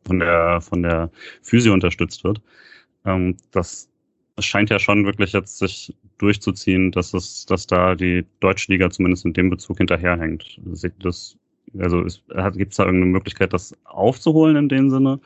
von 0.05 0.19
der 0.19 0.61
von 0.61 0.83
der 0.83 1.11
Physio 1.41 1.73
unterstützt 1.73 2.23
wird. 2.23 2.41
Ähm, 3.05 3.37
das 3.51 3.89
es 4.37 4.45
scheint 4.45 4.69
ja 4.69 4.79
schon 4.79 5.05
wirklich 5.05 5.33
jetzt 5.33 5.57
sich 5.57 5.93
durchzuziehen, 6.19 6.91
dass 6.91 7.13
es, 7.13 7.45
dass 7.47 7.67
da 7.67 7.95
die 7.95 8.25
Deutsche 8.39 8.71
Liga 8.71 8.89
zumindest 8.89 9.25
in 9.25 9.33
dem 9.33 9.49
Bezug 9.49 9.77
hinterherhängt. 9.77 10.59
Das, 10.99 11.37
also 11.77 12.03
gibt 12.03 12.71
es 12.71 12.77
da 12.77 12.85
irgendeine 12.85 13.11
Möglichkeit, 13.11 13.51
das 13.51 13.75
aufzuholen 13.85 14.55
in 14.55 14.69
dem 14.69 14.89
Sinne? 14.89 15.19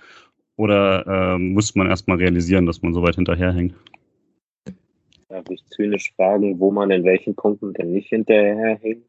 Oder 0.56 1.36
äh, 1.36 1.38
muss 1.38 1.76
man 1.76 1.88
erstmal 1.88 2.17
realisieren, 2.17 2.65
dass 2.65 2.82
man 2.82 2.93
so 2.93 3.04
weit 3.04 3.15
hinterherhängt? 3.15 3.76
Darf 5.28 5.50
ich 5.50 5.63
zynisch 5.65 6.13
fragen, 6.15 6.60
wo 6.60 6.71
man 6.71 6.91
in 6.91 7.04
welchen 7.04 7.36
Punkten 7.36 7.74
denn 7.74 7.91
nicht 7.91 8.10
hinterherhängt? 8.10 9.06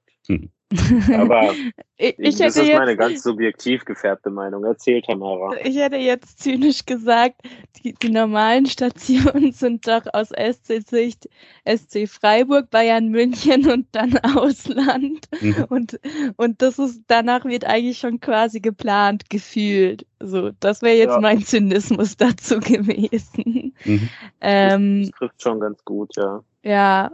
Aber 1.14 1.52
ich, 1.96 2.18
ich 2.18 2.36
das 2.36 2.56
ist 2.56 2.72
meine 2.72 2.96
ganz 2.96 3.22
subjektiv 3.22 3.84
gefärbte 3.84 4.30
Meinung. 4.30 4.64
Erzähl, 4.64 5.02
Tamara. 5.02 5.54
Ich 5.64 5.76
hätte 5.76 5.96
jetzt 5.96 6.40
zynisch 6.40 6.86
gesagt, 6.86 7.36
die, 7.76 7.94
die 7.94 8.10
normalen 8.10 8.66
Stationen 8.66 9.52
sind 9.52 9.86
doch 9.86 10.02
aus 10.12 10.28
SC-Sicht 10.30 11.28
SC 11.66 12.08
Freiburg, 12.08 12.70
Bayern 12.70 13.08
München 13.08 13.70
und 13.70 13.86
dann 13.92 14.18
Ausland. 14.36 15.26
Mhm. 15.40 15.66
Und, 15.68 16.00
und 16.36 16.62
das 16.62 16.78
ist, 16.78 17.02
danach 17.06 17.44
wird 17.44 17.64
eigentlich 17.64 17.98
schon 17.98 18.20
quasi 18.20 18.60
geplant, 18.60 19.28
gefühlt. 19.30 20.06
So, 20.20 20.50
das 20.60 20.82
wäre 20.82 20.96
jetzt 20.96 21.14
ja. 21.14 21.20
mein 21.20 21.42
Zynismus 21.42 22.16
dazu 22.16 22.60
gewesen. 22.60 23.74
Mhm. 23.84 24.08
Ähm, 24.40 25.02
das 25.02 25.10
trifft 25.18 25.42
schon 25.42 25.60
ganz 25.60 25.84
gut, 25.84 26.16
ja. 26.16 26.42
Ja, 26.62 27.10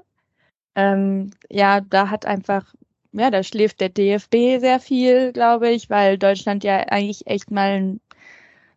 ähm, 0.75 1.31
ja, 1.49 1.81
da 1.81 2.11
hat 2.11 2.27
einfach 2.27 2.75
ja, 3.19 3.31
da 3.31 3.43
schläft 3.43 3.81
der 3.81 3.89
DFB 3.89 4.61
sehr 4.61 4.81
viel, 4.81 5.33
glaube 5.33 5.71
ich, 5.71 5.91
weil 5.91 6.19
Deutschland 6.19 6.65
ja 6.65 6.79
eigentlich 6.79 7.27
echt 7.27 7.51
mal 7.51 7.71
ein 7.71 8.01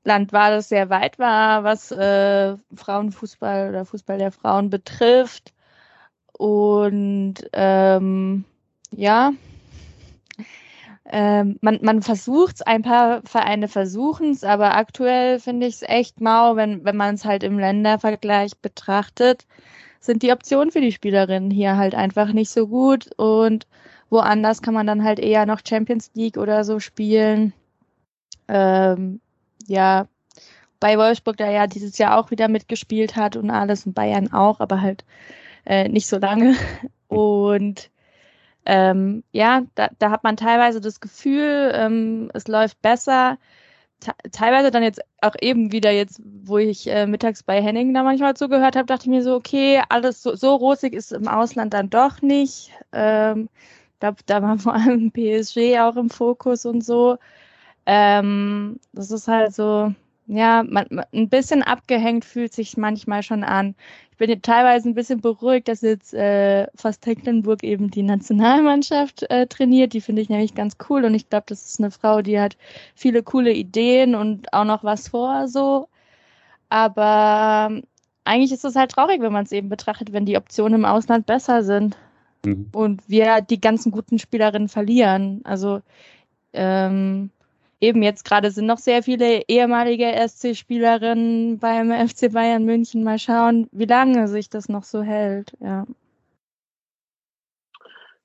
Land 0.03 0.33
war, 0.33 0.51
das 0.51 0.69
sehr 0.69 0.89
weit 0.89 1.19
war, 1.19 1.63
was 1.63 1.91
äh, 1.91 2.55
Frauenfußball 2.75 3.69
oder 3.69 3.85
Fußball 3.85 4.17
der 4.17 4.31
Frauen 4.31 4.69
betrifft. 4.69 5.53
Und 6.33 7.35
ähm, 7.53 8.45
ja, 8.95 9.31
ähm, 11.05 11.57
man, 11.61 11.79
man 11.81 12.01
versucht 12.01 12.55
es, 12.55 12.61
ein 12.61 12.83
paar 12.83 13.21
Vereine 13.25 13.67
versuchen 13.67 14.31
es, 14.31 14.43
aber 14.43 14.75
aktuell 14.75 15.39
finde 15.39 15.67
ich 15.67 15.75
es 15.75 15.81
echt 15.83 16.21
mau, 16.21 16.55
wenn, 16.55 16.85
wenn 16.85 16.95
man 16.95 17.15
es 17.15 17.25
halt 17.25 17.43
im 17.43 17.59
Ländervergleich 17.59 18.57
betrachtet, 18.59 19.45
sind 19.99 20.23
die 20.23 20.31
Optionen 20.31 20.71
für 20.71 20.81
die 20.81 20.91
Spielerinnen 20.91 21.51
hier 21.51 21.77
halt 21.77 21.95
einfach 21.95 22.33
nicht 22.33 22.49
so 22.49 22.67
gut 22.67 23.09
und 23.17 23.67
Woanders 24.11 24.61
kann 24.61 24.73
man 24.73 24.85
dann 24.85 25.03
halt 25.03 25.19
eher 25.19 25.45
noch 25.47 25.61
Champions 25.67 26.11
League 26.13 26.37
oder 26.37 26.63
so 26.63 26.79
spielen. 26.79 27.53
Ähm, 28.47 29.21
ja, 29.67 30.07
bei 30.79 30.97
Wolfsburg, 30.97 31.37
der 31.37 31.51
ja 31.51 31.67
dieses 31.67 31.97
Jahr 31.97 32.17
auch 32.19 32.31
wieder 32.31 32.47
mitgespielt 32.49 33.15
hat 33.15 33.37
und 33.37 33.49
alles 33.49 33.85
und 33.85 33.93
Bayern 33.93 34.33
auch, 34.33 34.59
aber 34.59 34.81
halt 34.81 35.05
äh, 35.65 35.87
nicht 35.89 36.07
so 36.07 36.17
lange. 36.17 36.55
Und 37.07 37.91
ähm, 38.65 39.23
ja, 39.33 39.63
da, 39.75 39.89
da 39.99 40.11
hat 40.11 40.23
man 40.23 40.37
teilweise 40.37 40.79
das 40.81 41.01
Gefühl, 41.01 41.71
ähm, 41.75 42.31
es 42.33 42.47
läuft 42.47 42.81
besser. 42.81 43.37
teilweise 44.31 44.71
dann 44.71 44.83
jetzt 44.83 45.01
auch 45.21 45.35
eben 45.41 45.71
wieder 45.71 45.91
jetzt, 45.91 46.21
wo 46.23 46.57
ich 46.57 46.87
äh, 46.87 47.05
mittags 47.07 47.43
bei 47.43 47.61
Henning 47.61 47.93
da 47.93 48.03
manchmal 48.03 48.35
zugehört 48.35 48.75
habe, 48.75 48.85
dachte 48.87 49.03
ich 49.05 49.09
mir 49.09 49.23
so, 49.23 49.35
okay, 49.35 49.81
alles 49.89 50.23
so, 50.23 50.35
so 50.35 50.55
rosig 50.55 50.93
ist 50.93 51.11
im 51.11 51.27
Ausland 51.27 51.73
dann 51.73 51.89
doch 51.89 52.21
nicht. 52.21 52.71
Ähm, 52.93 53.49
glaube, 54.01 54.17
da 54.25 54.41
war 54.41 54.57
vor 54.59 54.73
allem 54.73 55.11
PSG 55.11 55.79
auch 55.79 55.95
im 55.95 56.09
Fokus 56.09 56.65
und 56.65 56.83
so. 56.83 57.17
Ähm, 57.85 58.79
das 58.93 59.11
ist 59.11 59.27
halt 59.27 59.53
so, 59.55 59.93
ja, 60.27 60.63
man, 60.63 60.85
ein 61.13 61.29
bisschen 61.29 61.63
abgehängt 61.63 62.25
fühlt 62.25 62.53
sich 62.53 62.77
manchmal 62.77 63.23
schon 63.23 63.43
an. 63.43 63.75
Ich 64.11 64.17
bin 64.17 64.41
teilweise 64.41 64.89
ein 64.89 64.93
bisschen 64.93 65.21
beruhigt, 65.21 65.67
dass 65.67 65.81
jetzt 65.81 66.13
äh, 66.13 66.67
fast 66.75 67.01
Tecklenburg 67.01 67.63
eben 67.63 67.89
die 67.91 68.03
Nationalmannschaft 68.03 69.23
äh, 69.31 69.47
trainiert. 69.47 69.93
Die 69.93 70.01
finde 70.01 70.21
ich 70.21 70.29
nämlich 70.29 70.53
ganz 70.55 70.75
cool 70.89 71.05
und 71.05 71.15
ich 71.15 71.29
glaube, 71.29 71.45
das 71.47 71.65
ist 71.65 71.79
eine 71.79 71.91
Frau, 71.91 72.21
die 72.21 72.39
hat 72.39 72.57
viele 72.95 73.23
coole 73.23 73.53
Ideen 73.53 74.15
und 74.15 74.53
auch 74.53 74.65
noch 74.65 74.83
was 74.83 75.09
vor 75.09 75.47
so. 75.47 75.87
Aber 76.69 77.69
ähm, 77.71 77.83
eigentlich 78.25 78.51
ist 78.51 78.65
es 78.65 78.75
halt 78.75 78.91
traurig, 78.91 79.21
wenn 79.21 79.33
man 79.33 79.45
es 79.45 79.51
eben 79.51 79.69
betrachtet, 79.69 80.13
wenn 80.13 80.25
die 80.25 80.37
Optionen 80.37 80.81
im 80.81 80.85
Ausland 80.85 81.25
besser 81.25 81.63
sind. 81.63 81.97
Mhm. 82.45 82.69
Und 82.73 83.09
wir 83.09 83.41
die 83.41 83.61
ganzen 83.61 83.91
guten 83.91 84.19
Spielerinnen 84.19 84.69
verlieren. 84.69 85.41
Also 85.43 85.81
ähm, 86.53 87.29
eben 87.79 88.03
jetzt 88.03 88.25
gerade 88.25 88.51
sind 88.51 88.65
noch 88.65 88.77
sehr 88.77 89.03
viele 89.03 89.43
ehemalige 89.47 90.05
SC-Spielerinnen 90.05 91.59
beim 91.59 91.91
FC 91.91 92.31
Bayern 92.31 92.65
München. 92.65 93.03
Mal 93.03 93.19
schauen, 93.19 93.67
wie 93.71 93.85
lange 93.85 94.27
sich 94.27 94.49
das 94.49 94.69
noch 94.69 94.83
so 94.83 95.01
hält. 95.01 95.53
Ja. 95.59 95.85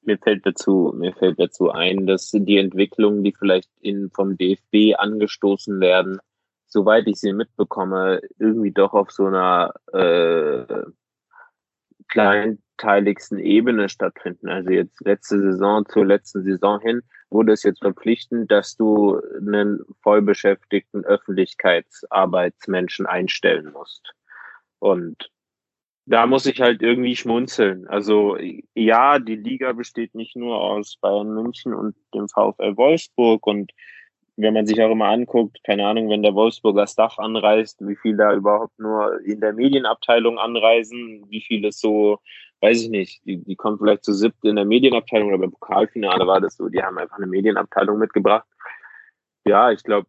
Mir 0.02 0.18
fällt 0.18 0.46
dazu, 0.46 0.94
mir 0.96 1.12
fällt 1.14 1.40
dazu 1.40 1.70
ein, 1.70 2.06
dass 2.06 2.30
die 2.30 2.58
Entwicklungen, 2.58 3.24
die 3.24 3.32
vielleicht 3.32 3.70
in, 3.80 4.10
vom 4.10 4.36
DFB 4.36 4.96
angestoßen 4.96 5.80
werden, 5.80 6.20
soweit 6.68 7.08
ich 7.08 7.16
sie 7.16 7.32
mitbekomme, 7.32 8.20
irgendwie 8.38 8.70
doch 8.70 8.92
auf 8.92 9.10
so 9.10 9.26
einer 9.26 9.72
äh, 9.92 10.84
kleinteiligsten 12.08 13.38
Ebene 13.38 13.88
stattfinden. 13.88 14.48
Also 14.48 14.70
jetzt 14.70 15.00
letzte 15.04 15.40
Saison 15.40 15.86
zur 15.86 16.04
letzten 16.06 16.42
Saison 16.42 16.80
hin 16.80 17.02
wurde 17.30 17.52
es 17.52 17.62
jetzt 17.62 17.78
verpflichtend, 17.80 18.50
dass 18.50 18.76
du 18.76 19.20
einen 19.36 19.84
vollbeschäftigten 20.02 21.04
Öffentlichkeitsarbeitsmenschen 21.04 23.06
einstellen 23.06 23.70
musst. 23.72 24.12
Und 24.78 25.30
da 26.06 26.26
muss 26.26 26.46
ich 26.46 26.60
halt 26.60 26.82
irgendwie 26.82 27.16
schmunzeln. 27.16 27.88
Also 27.88 28.36
ja, 28.74 29.18
die 29.18 29.34
Liga 29.34 29.72
besteht 29.72 30.14
nicht 30.14 30.36
nur 30.36 30.60
aus 30.60 30.96
Bayern 31.00 31.34
München 31.34 31.74
und 31.74 31.96
dem 32.14 32.28
VfL 32.28 32.76
Wolfsburg 32.76 33.44
und 33.46 33.72
wenn 34.36 34.54
man 34.54 34.66
sich 34.66 34.80
auch 34.82 34.90
immer 34.90 35.06
anguckt, 35.06 35.62
keine 35.64 35.86
Ahnung, 35.86 36.10
wenn 36.10 36.22
der 36.22 36.34
Wolfsburger 36.34 36.86
Staff 36.86 37.18
anreist, 37.18 37.78
wie 37.86 37.96
viel 37.96 38.16
da 38.16 38.34
überhaupt 38.34 38.78
nur 38.78 39.20
in 39.24 39.40
der 39.40 39.52
Medienabteilung 39.52 40.38
anreisen, 40.38 41.24
wie 41.28 41.40
viel 41.40 41.64
es 41.64 41.80
so 41.80 42.18
weiß 42.60 42.82
ich 42.82 42.88
nicht, 42.88 43.24
die, 43.24 43.38
die 43.38 43.56
kommen 43.56 43.78
vielleicht 43.78 44.04
zu 44.04 44.12
siebt 44.12 44.44
in 44.44 44.56
der 44.56 44.64
Medienabteilung 44.64 45.28
oder 45.28 45.38
beim 45.38 45.52
Pokalfinale 45.52 46.26
war 46.26 46.40
das 46.40 46.56
so, 46.56 46.68
die 46.68 46.82
haben 46.82 46.98
einfach 46.98 47.16
eine 47.16 47.26
Medienabteilung 47.26 47.98
mitgebracht. 47.98 48.46
Ja, 49.44 49.70
ich 49.70 49.82
glaube, 49.82 50.08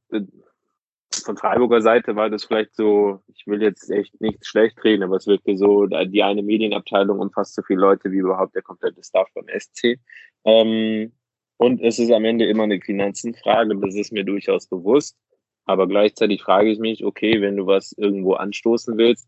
von 1.11 1.37
Freiburger 1.37 1.81
Seite 1.81 2.15
war 2.15 2.29
das 2.29 2.45
vielleicht 2.45 2.75
so, 2.75 3.21
ich 3.27 3.45
will 3.47 3.61
jetzt 3.61 3.89
echt 3.89 4.19
nichts 4.21 4.47
schlecht 4.47 4.81
reden, 4.83 5.03
aber 5.03 5.17
es 5.17 5.27
wirkte 5.27 5.57
so, 5.57 5.85
die 5.85 6.23
eine 6.23 6.41
Medienabteilung 6.41 7.19
umfasst 7.19 7.55
so 7.55 7.61
viele 7.63 7.81
Leute 7.81 8.11
wie 8.11 8.17
überhaupt 8.17 8.55
der 8.55 8.61
komplette 8.61 9.03
Staff 9.03 9.27
beim 9.33 9.47
SC. 9.47 9.99
Ähm, 10.45 11.11
und 11.57 11.81
es 11.81 11.99
ist 11.99 12.11
am 12.11 12.25
Ende 12.25 12.45
immer 12.45 12.63
eine 12.63 12.79
Finanzenfrage, 12.79 13.75
das 13.77 13.95
ist 13.95 14.11
mir 14.11 14.23
durchaus 14.23 14.67
bewusst. 14.67 15.17
Aber 15.65 15.87
gleichzeitig 15.87 16.41
frage 16.41 16.71
ich 16.71 16.79
mich, 16.79 17.03
okay, 17.03 17.41
wenn 17.41 17.57
du 17.57 17.65
was 17.65 17.91
irgendwo 17.97 18.33
anstoßen 18.33 18.97
willst, 18.97 19.27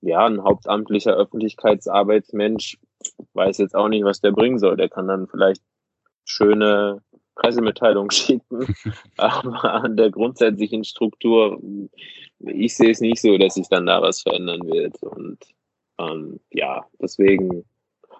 ja, 0.00 0.26
ein 0.26 0.42
hauptamtlicher 0.42 1.14
Öffentlichkeitsarbeitsmensch 1.14 2.78
weiß 3.34 3.58
jetzt 3.58 3.74
auch 3.74 3.88
nicht, 3.88 4.04
was 4.04 4.20
der 4.20 4.32
bringen 4.32 4.58
soll. 4.58 4.76
Der 4.76 4.88
kann 4.88 5.06
dann 5.06 5.28
vielleicht 5.28 5.62
schöne 6.24 7.02
Pressemitteilung 7.34 8.10
schicken, 8.10 8.74
aber 9.16 9.74
an 9.74 9.96
der 9.96 10.10
grundsätzlichen 10.10 10.84
Struktur, 10.84 11.60
ich 12.40 12.76
sehe 12.76 12.90
es 12.90 13.00
nicht 13.00 13.20
so, 13.20 13.38
dass 13.38 13.54
sich 13.54 13.68
dann 13.68 13.86
da 13.86 14.02
was 14.02 14.22
verändern 14.22 14.66
wird. 14.66 15.00
Und 15.02 15.38
ähm, 15.98 16.40
ja, 16.50 16.84
deswegen 17.00 17.64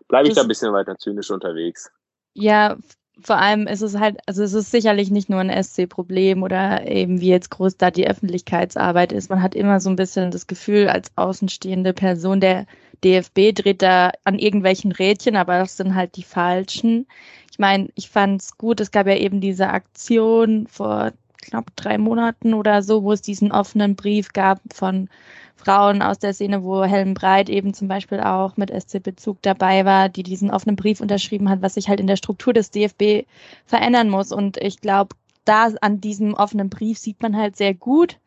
bleibe 0.09 0.28
ich 0.28 0.34
da 0.34 0.42
ein 0.42 0.48
bisschen 0.48 0.72
weiter 0.72 0.96
zynisch 0.98 1.30
unterwegs. 1.30 1.90
Ja, 2.34 2.76
vor 3.23 3.39
allem 3.39 3.67
ist 3.67 3.83
es 3.83 3.99
halt, 3.99 4.19
also 4.27 4.43
es 4.43 4.53
ist 4.53 4.71
sicherlich 4.71 5.11
nicht 5.11 5.29
nur 5.31 5.41
ein 5.41 5.62
SC-Problem 5.62 6.43
oder 6.43 6.87
eben 6.87 7.21
wie 7.21 7.29
jetzt 7.29 7.51
groß 7.51 7.77
da 7.77 7.91
die 7.91 8.07
Öffentlichkeitsarbeit 8.07 9.12
ist. 9.12 9.31
Man 9.31 9.43
hat 9.43 9.55
immer 9.55 9.81
so 9.81 9.89
ein 9.89 9.97
bisschen 9.97 10.31
das 10.31 10.47
Gefühl, 10.47 10.89
als 10.89 11.11
außenstehende 11.17 11.93
Person, 11.95 12.41
der 12.41 12.67
DFB 13.05 13.53
dreht 13.55 13.83
da 13.83 14.12
an 14.25 14.39
irgendwelchen 14.39 14.93
Rädchen, 14.93 15.37
aber 15.37 15.59
das 15.59 15.77
sind 15.77 15.95
halt 15.95 16.17
die 16.17 16.23
falschen. 16.23 17.07
Ich 17.51 17.59
meine, 17.59 17.89
ich 17.95 18.11
fand 18.11 18.43
es 18.43 18.59
gut, 18.59 18.81
es 18.81 18.91
gab 18.91 19.07
ja 19.07 19.17
eben 19.17 19.41
diese 19.41 19.69
Aktion 19.69 20.67
vor 20.67 21.12
knapp 21.39 21.74
drei 21.76 21.99
Monaten 21.99 22.55
oder 22.55 22.82
so, 22.82 23.03
wo 23.03 23.12
es 23.12 23.22
diesen 23.22 23.53
offenen 23.53 23.97
Brief 23.97 24.32
gab 24.32 24.61
von 24.72 25.09
Frauen 25.57 26.03
aus 26.03 26.18
der 26.18 26.34
Szene, 26.34 26.62
wo 26.62 26.84
Helen 26.84 27.14
Breit 27.14 27.49
eben 27.49 27.74
zum 27.74 27.89
Beispiel 27.89 28.20
auch 28.20 28.57
mit 28.57 28.70
SC-Bezug 28.70 29.43
dabei 29.43 29.84
war, 29.84 30.09
die 30.09 30.22
diesen 30.22 30.51
offenen 30.51 30.76
Brief 30.76 31.01
unterschrieben 31.01 31.49
hat, 31.49 31.62
was 31.62 31.74
sich 31.74 31.89
halt 31.89 32.01
in 32.01 32.07
der 32.07 32.16
Struktur 32.16 32.53
des 32.53 32.70
DFB 32.70 33.26
verändern 33.64 34.09
muss. 34.09 34.32
Und 34.32 34.59
ich 34.59 34.80
glaube, 34.80 35.16
da 35.45 35.68
an 35.80 36.01
diesem 36.01 36.34
offenen 36.34 36.68
Brief 36.68 36.99
sieht 36.99 37.22
man 37.22 37.37
halt 37.37 37.57
sehr 37.57 37.74
gut, 37.74 38.18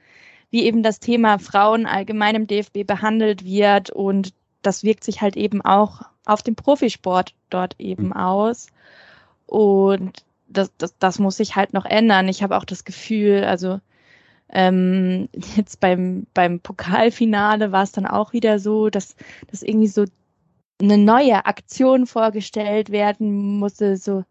wie 0.52 0.64
eben 0.64 0.84
das 0.84 1.00
Thema 1.00 1.38
Frauen 1.38 1.86
allgemein 1.86 2.36
im 2.36 2.48
DFB 2.48 2.86
behandelt 2.86 3.46
wird 3.46 3.92
und 3.92 4.34
das 4.62 4.84
wirkt 4.84 5.04
sich 5.04 5.22
halt 5.22 5.38
eben 5.38 5.62
auch 5.62 6.02
auf 6.26 6.42
den 6.42 6.56
Profisport 6.56 7.34
dort 7.50 7.76
eben 7.80 8.08
mhm. 8.08 8.14
aus. 8.14 8.68
Und 9.46 10.24
das, 10.50 10.72
das, 10.78 10.98
das 10.98 11.20
muss 11.20 11.38
sich 11.38 11.56
halt 11.56 11.74
noch 11.74 11.86
ändern. 11.86 12.28
Ich 12.28 12.44
habe 12.44 12.58
auch 12.58 12.66
das 12.66 12.84
Gefühl, 12.86 13.44
also 13.46 13.80
ähm, 14.50 15.30
jetzt 15.56 15.80
beim, 15.80 16.28
beim 16.34 16.60
Pokalfinale 16.60 17.72
war 17.72 17.84
es 17.84 17.92
dann 17.92 18.06
auch 18.06 18.34
wieder 18.34 18.60
so, 18.60 18.90
dass, 18.90 19.16
dass 19.52 19.64
irgendwie 19.64 19.88
so 19.88 20.06
eine 20.82 20.98
neue 20.98 21.46
Aktion 21.46 22.08
vorgestellt 22.08 22.90
werden 22.90 23.60
musste, 23.60 23.98
so 23.98 24.24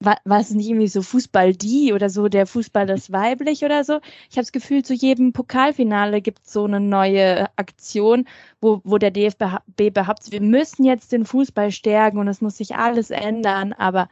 war, 0.00 0.18
war 0.24 0.40
es 0.40 0.50
nicht 0.50 0.68
irgendwie 0.68 0.88
so 0.88 1.02
Fußball 1.02 1.54
die 1.54 1.92
oder 1.92 2.08
so, 2.10 2.28
der 2.28 2.46
Fußball 2.46 2.86
das 2.86 3.10
weiblich 3.10 3.64
oder 3.64 3.84
so. 3.84 3.94
Ich 4.30 4.36
habe 4.36 4.42
das 4.42 4.52
Gefühl, 4.52 4.84
zu 4.84 4.94
jedem 4.94 5.32
Pokalfinale 5.32 6.20
gibt 6.20 6.46
es 6.46 6.52
so 6.52 6.64
eine 6.64 6.80
neue 6.80 7.48
Aktion, 7.56 8.26
wo, 8.60 8.80
wo 8.84 8.98
der 8.98 9.10
DFB 9.10 9.92
behauptet, 9.92 10.32
wir 10.32 10.40
müssen 10.40 10.84
jetzt 10.84 11.12
den 11.12 11.24
Fußball 11.24 11.72
stärken 11.72 12.18
und 12.18 12.28
es 12.28 12.40
muss 12.40 12.56
sich 12.56 12.76
alles 12.76 13.10
ändern, 13.10 13.72
aber 13.72 14.08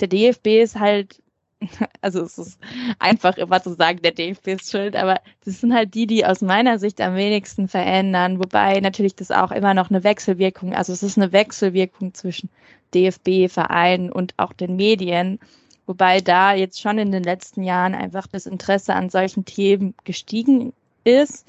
der 0.00 0.08
DFB 0.08 0.46
ist 0.62 0.78
halt 0.78 1.20
also 2.00 2.22
es 2.22 2.38
ist 2.38 2.58
einfach 2.98 3.36
immer 3.36 3.62
zu 3.62 3.74
sagen, 3.74 4.00
der 4.02 4.12
DFB 4.12 4.48
ist 4.48 4.70
schuld, 4.70 4.94
aber 4.94 5.20
das 5.44 5.60
sind 5.60 5.74
halt 5.74 5.94
die, 5.94 6.06
die 6.06 6.24
aus 6.24 6.40
meiner 6.40 6.78
Sicht 6.78 7.00
am 7.00 7.16
wenigsten 7.16 7.68
verändern, 7.68 8.38
wobei 8.38 8.80
natürlich 8.80 9.16
das 9.16 9.30
auch 9.30 9.50
immer 9.50 9.74
noch 9.74 9.90
eine 9.90 10.04
Wechselwirkung, 10.04 10.74
also 10.74 10.92
es 10.92 11.02
ist 11.02 11.18
eine 11.18 11.32
Wechselwirkung 11.32 12.14
zwischen 12.14 12.48
DFB, 12.94 13.48
Vereinen 13.48 14.12
und 14.12 14.34
auch 14.36 14.52
den 14.52 14.76
Medien, 14.76 15.38
wobei 15.86 16.20
da 16.20 16.54
jetzt 16.54 16.80
schon 16.80 16.98
in 16.98 17.12
den 17.12 17.24
letzten 17.24 17.62
Jahren 17.62 17.94
einfach 17.94 18.26
das 18.26 18.46
Interesse 18.46 18.94
an 18.94 19.10
solchen 19.10 19.44
Themen 19.44 19.94
gestiegen 20.04 20.72
ist. 21.04 21.46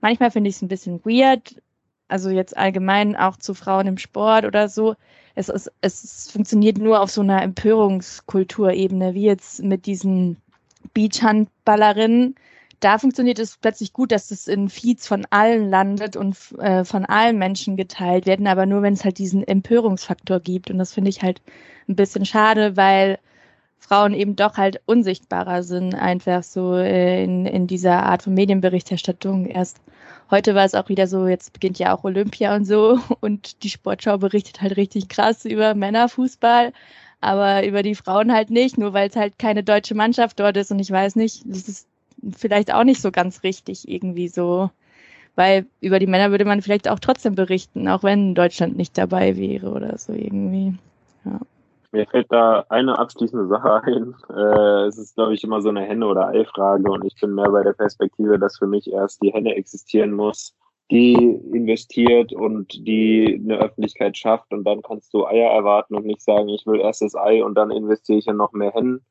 Manchmal 0.00 0.30
finde 0.30 0.48
ich 0.48 0.56
es 0.56 0.62
ein 0.62 0.68
bisschen 0.68 1.04
weird, 1.04 1.56
also 2.10 2.30
jetzt 2.30 2.56
allgemein 2.56 3.16
auch 3.16 3.36
zu 3.36 3.54
Frauen 3.54 3.86
im 3.86 3.98
Sport 3.98 4.44
oder 4.44 4.68
so, 4.68 4.96
es, 5.34 5.48
es, 5.48 5.70
es 5.80 6.30
funktioniert 6.30 6.78
nur 6.78 7.00
auf 7.00 7.10
so 7.10 7.20
einer 7.20 7.42
Empörungskulturebene, 7.42 9.14
wie 9.14 9.24
jetzt 9.24 9.62
mit 9.62 9.86
diesen 9.86 10.36
Beachhandballerinnen. 10.94 12.34
Da 12.80 12.98
funktioniert 12.98 13.38
es 13.38 13.58
plötzlich 13.58 13.92
gut, 13.92 14.10
dass 14.10 14.30
es 14.30 14.48
in 14.48 14.68
Feeds 14.68 15.06
von 15.06 15.26
allen 15.30 15.68
landet 15.68 16.16
und 16.16 16.36
äh, 16.58 16.84
von 16.84 17.04
allen 17.04 17.38
Menschen 17.38 17.76
geteilt 17.76 18.26
werden, 18.26 18.46
aber 18.46 18.66
nur 18.66 18.82
wenn 18.82 18.94
es 18.94 19.04
halt 19.04 19.18
diesen 19.18 19.46
Empörungsfaktor 19.46 20.40
gibt. 20.40 20.70
Und 20.70 20.78
das 20.78 20.94
finde 20.94 21.10
ich 21.10 21.22
halt 21.22 21.42
ein 21.88 21.96
bisschen 21.96 22.24
schade, 22.24 22.76
weil 22.76 23.18
Frauen 23.80 24.14
eben 24.14 24.36
doch 24.36 24.56
halt 24.58 24.80
unsichtbarer 24.86 25.62
sind, 25.62 25.94
einfach 25.94 26.42
so 26.42 26.76
äh, 26.76 27.24
in, 27.24 27.46
in 27.46 27.66
dieser 27.66 28.02
Art 28.04 28.22
von 28.22 28.34
Medienberichterstattung. 28.34 29.46
Erst 29.46 29.80
heute 30.30 30.54
war 30.54 30.64
es 30.64 30.74
auch 30.74 30.88
wieder 30.90 31.06
so, 31.06 31.26
jetzt 31.26 31.54
beginnt 31.54 31.78
ja 31.78 31.94
auch 31.96 32.04
Olympia 32.04 32.54
und 32.54 32.66
so 32.66 33.00
und 33.20 33.62
die 33.64 33.70
Sportschau 33.70 34.18
berichtet 34.18 34.60
halt 34.60 34.76
richtig 34.76 35.08
krass 35.08 35.44
über 35.46 35.74
Männerfußball, 35.74 36.72
aber 37.20 37.66
über 37.66 37.82
die 37.82 37.94
Frauen 37.94 38.32
halt 38.32 38.50
nicht, 38.50 38.78
nur 38.78 38.92
weil 38.92 39.08
es 39.08 39.16
halt 39.16 39.38
keine 39.38 39.64
deutsche 39.64 39.94
Mannschaft 39.94 40.38
dort 40.38 40.56
ist 40.58 40.70
und 40.70 40.78
ich 40.78 40.90
weiß 40.90 41.16
nicht, 41.16 41.42
das 41.46 41.66
ist 41.68 41.88
vielleicht 42.36 42.72
auch 42.72 42.84
nicht 42.84 43.00
so 43.00 43.10
ganz 43.10 43.42
richtig 43.42 43.88
irgendwie 43.88 44.28
so, 44.28 44.70
weil 45.36 45.66
über 45.80 45.98
die 45.98 46.06
Männer 46.06 46.30
würde 46.30 46.44
man 46.44 46.60
vielleicht 46.60 46.86
auch 46.86 46.98
trotzdem 46.98 47.34
berichten, 47.34 47.88
auch 47.88 48.02
wenn 48.02 48.34
Deutschland 48.34 48.76
nicht 48.76 48.98
dabei 48.98 49.36
wäre 49.38 49.70
oder 49.70 49.96
so 49.96 50.12
irgendwie. 50.12 50.74
Ja. 51.24 51.40
Mir 51.92 52.06
fällt 52.06 52.30
da 52.30 52.64
eine 52.68 52.98
abschließende 52.98 53.48
Sache 53.48 53.82
ein. 53.82 54.14
Äh, 54.28 54.86
es 54.86 54.96
ist, 54.96 55.16
glaube 55.16 55.34
ich, 55.34 55.42
immer 55.42 55.60
so 55.60 55.70
eine 55.70 55.82
Henne- 55.82 56.06
oder 56.06 56.28
Ei-Frage 56.28 56.90
und 56.90 57.04
ich 57.04 57.14
bin 57.20 57.34
mehr 57.34 57.50
bei 57.50 57.64
der 57.64 57.72
Perspektive, 57.72 58.38
dass 58.38 58.58
für 58.58 58.68
mich 58.68 58.92
erst 58.92 59.22
die 59.22 59.32
Henne 59.32 59.56
existieren 59.56 60.12
muss, 60.12 60.54
die 60.90 61.14
investiert 61.14 62.32
und 62.32 62.86
die 62.86 63.40
eine 63.42 63.58
Öffentlichkeit 63.58 64.16
schafft 64.16 64.52
und 64.52 64.64
dann 64.64 64.82
kannst 64.82 65.12
du 65.14 65.26
Eier 65.26 65.50
erwarten 65.50 65.96
und 65.96 66.06
nicht 66.06 66.22
sagen, 66.22 66.48
ich 66.48 66.64
will 66.64 66.80
erst 66.80 67.02
das 67.02 67.16
Ei 67.16 67.42
und 67.44 67.56
dann 67.56 67.72
investiere 67.72 68.18
ich 68.18 68.26
in 68.28 68.36
noch 68.36 68.52
mehr 68.52 68.72
Hennen. 68.72 69.04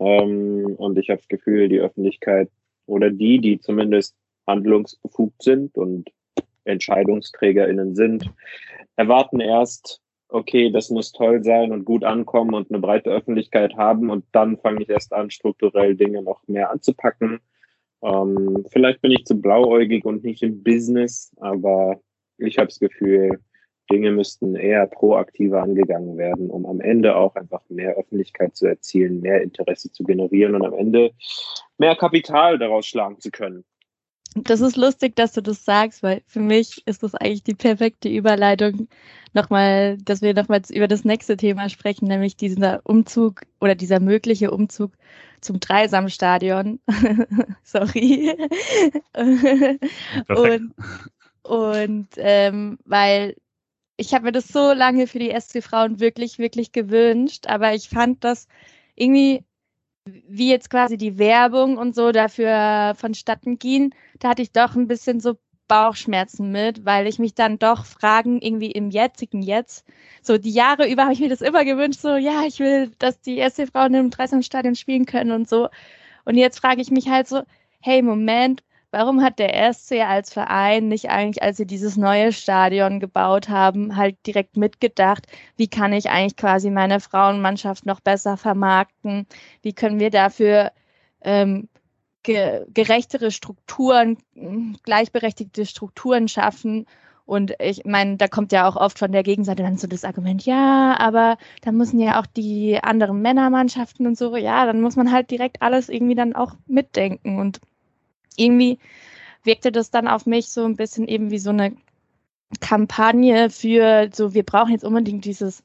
Ähm, 0.00 0.74
und 0.78 0.98
ich 0.98 1.10
habe 1.10 1.18
das 1.18 1.28
Gefühl, 1.28 1.68
die 1.68 1.80
Öffentlichkeit 1.80 2.50
oder 2.86 3.10
die, 3.10 3.40
die 3.40 3.60
zumindest 3.60 4.16
handlungsbefugt 4.46 5.42
sind 5.42 5.76
und 5.76 6.10
EntscheidungsträgerInnen 6.64 7.94
sind, 7.94 8.30
erwarten 8.96 9.40
erst, 9.40 10.00
okay, 10.28 10.70
das 10.70 10.90
muss 10.90 11.12
toll 11.12 11.42
sein 11.42 11.72
und 11.72 11.84
gut 11.84 12.04
ankommen 12.04 12.54
und 12.54 12.70
eine 12.70 12.80
breite 12.80 13.10
Öffentlichkeit 13.10 13.76
haben 13.76 14.10
und 14.10 14.24
dann 14.32 14.56
fange 14.58 14.82
ich 14.82 14.88
erst 14.88 15.12
an, 15.12 15.30
strukturell 15.30 15.94
Dinge 15.94 16.22
noch 16.22 16.46
mehr 16.46 16.70
anzupacken. 16.70 17.40
Ähm, 18.02 18.64
vielleicht 18.70 19.00
bin 19.02 19.12
ich 19.12 19.24
zu 19.24 19.40
blauäugig 19.40 20.04
und 20.04 20.24
nicht 20.24 20.42
im 20.42 20.62
Business, 20.62 21.32
aber 21.38 22.00
ich 22.38 22.58
habe 22.58 22.68
das 22.68 22.78
Gefühl, 22.78 23.40
Dinge 23.90 24.10
müssten 24.10 24.56
eher 24.56 24.86
proaktiver 24.86 25.62
angegangen 25.62 26.16
werden, 26.18 26.50
um 26.50 26.66
am 26.66 26.80
Ende 26.80 27.14
auch 27.16 27.36
einfach 27.36 27.62
mehr 27.68 27.94
Öffentlichkeit 27.96 28.56
zu 28.56 28.66
erzielen, 28.66 29.20
mehr 29.20 29.42
Interesse 29.42 29.92
zu 29.92 30.02
generieren 30.02 30.56
und 30.56 30.64
am 30.64 30.74
Ende 30.74 31.12
mehr 31.78 31.94
Kapital 31.94 32.58
daraus 32.58 32.86
schlagen 32.86 33.20
zu 33.20 33.30
können. 33.30 33.64
Das 34.44 34.60
ist 34.60 34.76
lustig, 34.76 35.16
dass 35.16 35.32
du 35.32 35.40
das 35.40 35.64
sagst, 35.64 36.02
weil 36.02 36.22
für 36.26 36.40
mich 36.40 36.86
ist 36.86 37.02
das 37.02 37.14
eigentlich 37.14 37.42
die 37.42 37.54
perfekte 37.54 38.08
Überleitung 38.08 38.88
nochmal, 39.32 39.96
dass 39.98 40.20
wir 40.20 40.34
nochmal 40.34 40.60
über 40.70 40.88
das 40.88 41.04
nächste 41.04 41.36
Thema 41.36 41.68
sprechen, 41.70 42.06
nämlich 42.06 42.36
dieser 42.36 42.80
Umzug 42.84 43.42
oder 43.60 43.74
dieser 43.74 43.98
mögliche 43.98 44.50
Umzug 44.50 44.92
zum 45.40 45.58
Dreisamstadion. 45.60 46.80
Sorry. 47.62 48.36
und 50.28 50.74
und 51.42 52.08
ähm, 52.16 52.78
weil 52.84 53.36
ich 53.96 54.12
habe 54.12 54.24
mir 54.24 54.32
das 54.32 54.48
so 54.48 54.72
lange 54.72 55.06
für 55.06 55.18
die 55.18 55.34
SC 55.38 55.62
Frauen 55.62 56.00
wirklich, 56.00 56.38
wirklich 56.38 56.72
gewünscht, 56.72 57.46
aber 57.46 57.74
ich 57.74 57.88
fand 57.88 58.24
das 58.24 58.48
irgendwie 58.94 59.44
wie 60.06 60.50
jetzt 60.50 60.70
quasi 60.70 60.96
die 60.96 61.18
Werbung 61.18 61.76
und 61.78 61.94
so 61.94 62.12
dafür 62.12 62.94
vonstatten 62.96 63.58
ging, 63.58 63.94
da 64.18 64.30
hatte 64.30 64.42
ich 64.42 64.52
doch 64.52 64.76
ein 64.76 64.88
bisschen 64.88 65.20
so 65.20 65.36
Bauchschmerzen 65.68 66.52
mit, 66.52 66.84
weil 66.84 67.06
ich 67.06 67.18
mich 67.18 67.34
dann 67.34 67.58
doch 67.58 67.84
fragen, 67.84 68.40
irgendwie 68.40 68.70
im 68.70 68.90
jetzigen 68.90 69.42
Jetzt, 69.42 69.84
so 70.22 70.38
die 70.38 70.52
Jahre 70.52 70.88
über 70.88 71.02
habe 71.02 71.12
ich 71.12 71.20
mir 71.20 71.28
das 71.28 71.40
immer 71.40 71.64
gewünscht, 71.64 72.00
so 72.00 72.16
ja, 72.16 72.44
ich 72.46 72.60
will, 72.60 72.92
dass 72.98 73.20
die 73.20 73.40
SC 73.40 73.68
Frauen 73.68 73.94
im 73.94 74.10
Dreisamstadion 74.10 74.76
spielen 74.76 75.06
können 75.06 75.32
und 75.32 75.48
so. 75.48 75.68
Und 76.24 76.36
jetzt 76.36 76.60
frage 76.60 76.80
ich 76.80 76.90
mich 76.90 77.08
halt 77.08 77.26
so, 77.28 77.42
hey, 77.80 78.02
Moment, 78.02 78.62
warum 78.96 79.22
hat 79.22 79.38
der 79.38 79.72
SC 79.72 80.00
als 80.06 80.32
Verein 80.32 80.88
nicht 80.88 81.10
eigentlich, 81.10 81.42
als 81.42 81.58
sie 81.58 81.66
dieses 81.66 81.96
neue 81.96 82.32
Stadion 82.32 82.98
gebaut 82.98 83.48
haben, 83.50 83.96
halt 83.96 84.16
direkt 84.26 84.56
mitgedacht, 84.56 85.26
wie 85.56 85.68
kann 85.68 85.92
ich 85.92 86.08
eigentlich 86.10 86.36
quasi 86.36 86.70
meine 86.70 87.00
Frauenmannschaft 87.00 87.84
noch 87.84 88.00
besser 88.00 88.36
vermarkten? 88.38 89.26
Wie 89.62 89.74
können 89.74 90.00
wir 90.00 90.10
dafür 90.10 90.72
ähm, 91.20 91.68
ge 92.22 92.64
gerechtere 92.72 93.30
Strukturen, 93.30 94.18
gleichberechtigte 94.82 95.66
Strukturen 95.66 96.28
schaffen. 96.28 96.86
Und 97.26 97.54
ich 97.60 97.84
meine, 97.84 98.16
da 98.16 98.28
kommt 98.28 98.52
ja 98.52 98.68
auch 98.68 98.76
oft 98.76 98.98
von 98.98 99.12
der 99.12 99.22
Gegenseite 99.24 99.62
dann 99.62 99.78
so 99.78 99.88
das 99.88 100.04
Argument, 100.04 100.46
ja, 100.46 100.96
aber 100.98 101.38
da 101.62 101.72
müssen 101.72 101.98
ja 102.00 102.20
auch 102.20 102.26
die 102.26 102.78
anderen 102.82 103.20
Männermannschaften 103.20 104.06
und 104.06 104.16
so, 104.16 104.36
ja, 104.36 104.64
dann 104.64 104.80
muss 104.80 104.96
man 104.96 105.10
halt 105.12 105.30
direkt 105.30 105.60
alles 105.60 105.88
irgendwie 105.88 106.14
dann 106.14 106.34
auch 106.34 106.54
mitdenken. 106.66 107.40
Und 107.40 107.60
irgendwie 108.36 108.78
wirkte 109.44 109.72
das 109.72 109.90
dann 109.90 110.08
auf 110.08 110.26
mich 110.26 110.48
so 110.50 110.64
ein 110.64 110.76
bisschen 110.76 111.08
eben 111.08 111.30
wie 111.30 111.38
so 111.38 111.50
eine 111.50 111.76
Kampagne 112.60 113.50
für 113.50 114.10
so, 114.12 114.34
wir 114.34 114.44
brauchen 114.44 114.72
jetzt 114.72 114.84
unbedingt 114.84 115.24
dieses 115.24 115.62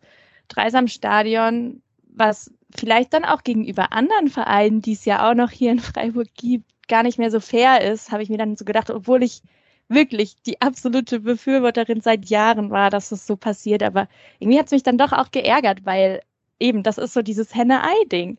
Dreisamstadion, 0.48 1.82
was 2.14 2.52
vielleicht 2.76 3.14
dann 3.14 3.26
auch 3.26 3.44
gegenüber 3.44 3.92
anderen 3.92 4.30
Vereinen, 4.30 4.82
die 4.82 4.94
es 4.94 5.06
ja 5.06 5.30
auch 5.30 5.36
noch 5.36 5.52
hier 5.52 5.72
in 5.72 5.80
Freiburg 5.80 6.28
gibt, 6.36 6.66
gar 6.88 7.04
nicht 7.04 7.20
mehr 7.20 7.32
so 7.32 7.40
fair 7.40 7.82
ist, 7.82 8.12
habe 8.12 8.24
ich 8.24 8.30
mir 8.30 8.38
dann 8.38 8.58
so 8.58 8.66
gedacht, 8.66 8.90
obwohl 8.90 9.24
ich 9.24 9.42
wirklich 9.88 10.36
die 10.44 10.62
absolute 10.62 11.20
Befürworterin 11.20 12.02
seit 12.02 12.26
Jahren 12.26 12.70
war, 12.70 12.90
dass 12.90 13.10
das 13.10 13.28
so 13.28 13.36
passiert. 13.36 13.84
Aber 13.84 14.08
irgendwie 14.40 14.58
hat 14.58 14.68
es 14.68 14.72
mich 14.72 14.84
dann 14.84 14.98
doch 14.98 15.12
auch 15.12 15.32
geärgert, 15.32 15.86
weil 15.86 16.22
eben, 16.60 16.84
das 16.84 16.98
ist 16.98 17.14
so 17.14 17.22
dieses 17.22 17.54
Henne-Ei-Ding. 17.54 18.38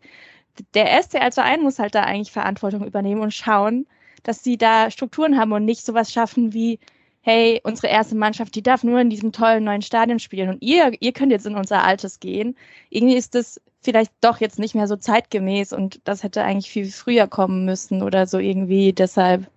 Der 0.75 1.03
SC 1.03 1.17
als 1.17 1.35
Verein 1.37 1.63
muss 1.63 1.79
halt 1.79 1.95
da 1.95 2.03
eigentlich 2.03 2.33
Verantwortung 2.33 2.87
übernehmen 2.87 3.21
und 3.21 3.35
schauen, 3.35 3.87
dass 4.23 4.43
sie 4.43 4.57
da 4.57 4.91
Strukturen 4.91 5.39
haben 5.39 5.53
und 5.53 5.65
nicht 5.65 5.85
sowas 5.85 6.13
schaffen 6.13 6.53
wie, 6.53 6.79
hey, 7.23 7.61
unsere 7.65 7.89
erste 7.89 8.17
Mannschaft, 8.17 8.55
die 8.55 8.63
darf 8.63 8.83
nur 8.85 9.01
in 9.01 9.11
diesem 9.11 9.33
tollen 9.33 9.65
neuen 9.65 9.83
Stadion 9.83 10.19
spielen 10.19 10.51
und 10.51 10.63
ihr, 10.63 10.93
ihr 11.01 11.13
könnt 11.13 11.33
jetzt 11.33 11.47
in 11.47 11.57
unser 11.57 11.85
altes 11.85 12.21
gehen. 12.21 12.57
Irgendwie 12.91 13.17
ist 13.17 13.35
das 13.35 13.61
vielleicht 13.81 14.13
doch 14.21 14.41
jetzt 14.41 14.59
nicht 14.59 14.75
mehr 14.75 14.89
so 14.89 14.97
zeitgemäß 14.97 15.73
und 15.73 16.01
das 16.05 16.23
hätte 16.23 16.43
eigentlich 16.43 16.71
viel 16.71 16.91
früher 16.91 17.27
kommen 17.29 17.65
müssen 17.65 18.03
oder 18.03 18.27
so 18.27 18.39
irgendwie. 18.39 18.93
Deshalb, 18.93 19.49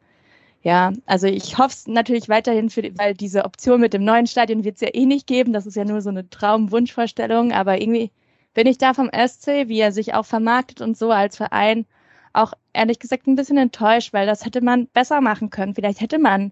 ja, 0.63 0.93
also 1.05 1.28
ich 1.28 1.57
hoffe 1.57 1.70
es 1.76 1.88
natürlich 1.88 2.30
weiterhin, 2.30 2.70
für, 2.70 2.84
weil 2.97 3.13
diese 3.16 3.45
Option 3.45 3.82
mit 3.82 3.93
dem 3.93 4.03
neuen 4.03 4.28
Stadion 4.28 4.63
wird 4.63 4.76
es 4.76 4.82
ja 4.82 4.89
eh 4.93 5.05
nicht 5.05 5.28
geben. 5.28 5.53
Das 5.53 5.66
ist 5.66 5.76
ja 5.76 5.86
nur 5.86 6.01
so 6.01 6.09
eine 6.09 6.30
Traumwunschvorstellung, 6.30 7.51
aber 7.51 7.82
irgendwie 7.82 8.11
bin 8.53 8.68
ich 8.68 8.78
da 8.78 8.93
vom 8.93 9.09
SC, 9.09 9.68
wie 9.68 9.80
er 9.80 9.91
sich 9.91 10.13
auch 10.13 10.26
vermarktet 10.26 10.82
und 10.82 10.97
so 10.97 11.11
als 11.11 11.38
Verein, 11.38 11.86
auch 12.36 12.54
ehrlich 12.74 13.00
gesagt 13.00 13.28
ein 13.28 13.36
bisschen 13.36 13.58
enttäuscht, 13.58 14.14
weil 14.14 14.28
das 14.28 14.46
hätte 14.46 14.62
man 14.62 14.88
besser 14.88 15.22
machen 15.22 15.50
können. 15.50 15.76
Vielleicht 15.76 16.02
hätte 16.02 16.20
man 16.20 16.52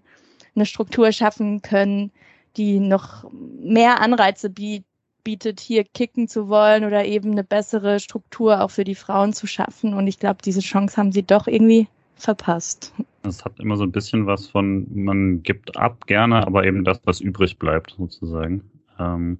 eine 0.54 0.66
Struktur 0.66 1.12
schaffen 1.12 1.62
können, 1.62 2.10
die 2.56 2.78
noch 2.78 3.30
mehr 3.32 4.00
Anreize 4.00 4.50
bietet, 4.50 5.60
hier 5.60 5.84
kicken 5.84 6.28
zu 6.28 6.48
wollen 6.48 6.84
oder 6.84 7.04
eben 7.04 7.32
eine 7.32 7.44
bessere 7.44 7.98
Struktur 7.98 8.62
auch 8.62 8.70
für 8.70 8.84
die 8.84 8.94
Frauen 8.94 9.32
zu 9.32 9.46
schaffen. 9.46 9.94
Und 9.94 10.06
ich 10.06 10.18
glaube, 10.18 10.38
diese 10.44 10.60
Chance 10.60 10.96
haben 10.96 11.12
sie 11.12 11.24
doch 11.24 11.46
irgendwie 11.46 11.88
verpasst. 12.16 12.92
Es 13.22 13.44
hat 13.44 13.58
immer 13.58 13.76
so 13.76 13.84
ein 13.84 13.92
bisschen 13.92 14.26
was 14.26 14.46
von, 14.46 14.86
man 14.94 15.42
gibt 15.42 15.76
ab 15.76 16.06
gerne, 16.06 16.46
aber 16.46 16.64
eben 16.64 16.84
das, 16.84 17.00
was 17.04 17.20
übrig 17.20 17.58
bleibt, 17.58 17.94
sozusagen. 17.96 18.62
Ähm, 18.98 19.38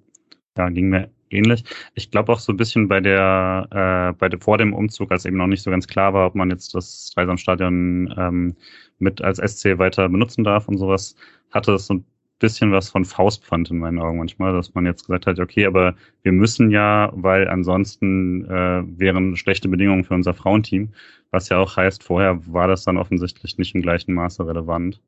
ja, 0.56 0.68
ging 0.70 0.88
mir 0.88 1.10
ähnlich. 1.34 1.64
Ich 1.94 2.10
glaube 2.10 2.32
auch 2.32 2.38
so 2.38 2.52
ein 2.52 2.56
bisschen 2.56 2.88
bei 2.88 3.00
der, 3.00 3.68
äh, 3.70 4.18
bei 4.18 4.28
der, 4.28 4.40
vor 4.40 4.58
dem 4.58 4.72
Umzug, 4.74 5.10
als 5.12 5.24
eben 5.24 5.36
noch 5.36 5.46
nicht 5.46 5.62
so 5.62 5.70
ganz 5.70 5.86
klar 5.86 6.14
war, 6.14 6.26
ob 6.26 6.34
man 6.34 6.50
jetzt 6.50 6.74
das 6.74 7.12
Dreisamstadion 7.14 8.14
ähm, 8.16 8.56
mit 8.98 9.22
als 9.22 9.38
SC 9.38 9.78
weiter 9.78 10.08
benutzen 10.08 10.44
darf 10.44 10.68
und 10.68 10.78
sowas, 10.78 11.16
hatte 11.50 11.72
es 11.72 11.86
so 11.86 11.94
ein 11.94 12.04
bisschen 12.38 12.72
was 12.72 12.90
von 12.90 13.04
Faustpfand 13.04 13.70
in 13.70 13.78
meinen 13.78 13.98
Augen 13.98 14.18
manchmal, 14.18 14.52
dass 14.52 14.74
man 14.74 14.86
jetzt 14.86 15.06
gesagt 15.06 15.26
hat, 15.26 15.38
okay, 15.38 15.66
aber 15.66 15.94
wir 16.22 16.32
müssen 16.32 16.70
ja, 16.70 17.10
weil 17.14 17.48
ansonsten 17.48 18.44
äh, 18.44 18.82
wären 18.98 19.36
schlechte 19.36 19.68
Bedingungen 19.68 20.04
für 20.04 20.14
unser 20.14 20.34
Frauenteam, 20.34 20.92
was 21.30 21.48
ja 21.48 21.58
auch 21.58 21.76
heißt, 21.76 22.02
vorher 22.02 22.40
war 22.52 22.68
das 22.68 22.84
dann 22.84 22.98
offensichtlich 22.98 23.56
nicht 23.58 23.74
im 23.74 23.82
gleichen 23.82 24.14
Maße 24.14 24.46
relevant. 24.46 25.00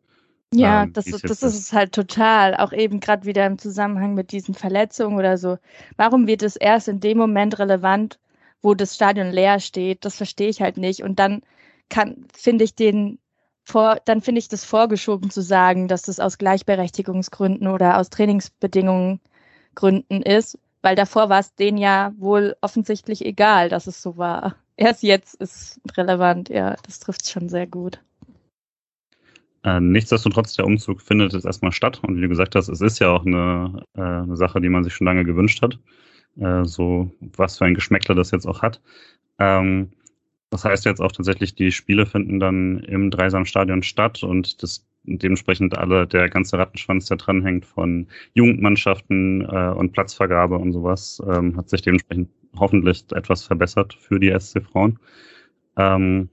Ja, 0.54 0.84
ähm, 0.84 0.92
das, 0.92 1.06
das 1.06 1.42
ist 1.42 1.42
es 1.42 1.72
halt 1.72 1.92
total. 1.92 2.56
Auch 2.56 2.72
eben 2.72 3.00
gerade 3.00 3.26
wieder 3.26 3.46
im 3.46 3.58
Zusammenhang 3.58 4.14
mit 4.14 4.32
diesen 4.32 4.54
Verletzungen 4.54 5.18
oder 5.18 5.38
so. 5.38 5.58
Warum 5.96 6.26
wird 6.26 6.42
es 6.42 6.56
erst 6.56 6.88
in 6.88 7.00
dem 7.00 7.18
Moment 7.18 7.58
relevant, 7.58 8.18
wo 8.62 8.74
das 8.74 8.94
Stadion 8.94 9.30
leer 9.30 9.60
steht? 9.60 10.04
Das 10.04 10.16
verstehe 10.16 10.48
ich 10.48 10.62
halt 10.62 10.76
nicht. 10.76 11.02
Und 11.02 11.18
dann 11.18 11.42
kann, 11.88 12.26
finde 12.34 12.64
ich 12.64 12.74
den 12.74 13.18
vor, 13.64 13.98
dann 14.04 14.22
finde 14.22 14.38
ich 14.38 14.48
das 14.48 14.64
vorgeschoben 14.64 15.30
zu 15.30 15.42
sagen, 15.42 15.88
dass 15.88 16.02
das 16.02 16.20
aus 16.20 16.38
Gleichberechtigungsgründen 16.38 17.66
oder 17.68 17.98
aus 17.98 18.10
Trainingsbedingungen 18.10 19.20
Gründen 19.74 20.22
ist, 20.22 20.58
weil 20.82 20.96
davor 20.96 21.28
war 21.28 21.40
es 21.40 21.54
denen 21.54 21.78
ja 21.78 22.12
wohl 22.18 22.56
offensichtlich 22.62 23.24
egal, 23.24 23.68
dass 23.68 23.86
es 23.86 24.02
so 24.02 24.16
war. 24.16 24.56
Erst 24.76 25.02
jetzt 25.02 25.34
ist 25.34 25.80
relevant, 25.96 26.48
ja, 26.48 26.76
das 26.86 27.00
trifft 27.00 27.28
schon 27.28 27.48
sehr 27.48 27.66
gut. 27.66 28.00
Äh, 29.66 29.80
nichtsdestotrotz, 29.80 30.54
der 30.54 30.64
Umzug 30.64 31.02
findet 31.02 31.32
jetzt 31.32 31.44
erstmal 31.44 31.72
statt. 31.72 32.00
Und 32.06 32.16
wie 32.16 32.20
du 32.20 32.28
gesagt 32.28 32.54
hast, 32.54 32.68
es 32.68 32.80
ist 32.80 33.00
ja 33.00 33.10
auch 33.10 33.26
eine, 33.26 33.82
äh, 33.94 34.00
eine 34.00 34.36
Sache, 34.36 34.60
die 34.60 34.68
man 34.68 34.84
sich 34.84 34.94
schon 34.94 35.06
lange 35.06 35.24
gewünscht 35.24 35.60
hat. 35.60 35.78
Äh, 36.38 36.64
so 36.64 37.10
was 37.36 37.58
für 37.58 37.64
ein 37.64 37.74
Geschmäckler 37.74 38.14
das 38.14 38.30
jetzt 38.30 38.46
auch 38.46 38.62
hat. 38.62 38.80
Ähm, 39.40 39.90
das 40.50 40.64
heißt 40.64 40.84
jetzt 40.84 41.00
auch 41.00 41.10
tatsächlich, 41.10 41.56
die 41.56 41.72
Spiele 41.72 42.06
finden 42.06 42.38
dann 42.38 42.78
im 42.78 43.10
Dreisamstadion 43.10 43.82
statt 43.82 44.22
und 44.22 44.62
das 44.62 44.86
dementsprechend 45.02 45.76
alle, 45.76 46.06
der 46.06 46.28
ganze 46.28 46.58
Rattenschwanz, 46.58 47.06
der 47.06 47.16
dranhängt 47.16 47.66
von 47.66 48.06
Jugendmannschaften 48.34 49.44
und 49.46 49.92
Platzvergabe 49.92 50.56
und 50.58 50.72
sowas, 50.72 51.22
ähm, 51.28 51.56
hat 51.56 51.68
sich 51.68 51.82
dementsprechend 51.82 52.30
hoffentlich 52.56 53.04
etwas 53.12 53.44
verbessert 53.44 53.94
für 53.94 54.18
die 54.18 54.36
SC 54.36 54.62
Frauen. 54.62 54.98
Ähm, 55.76 56.28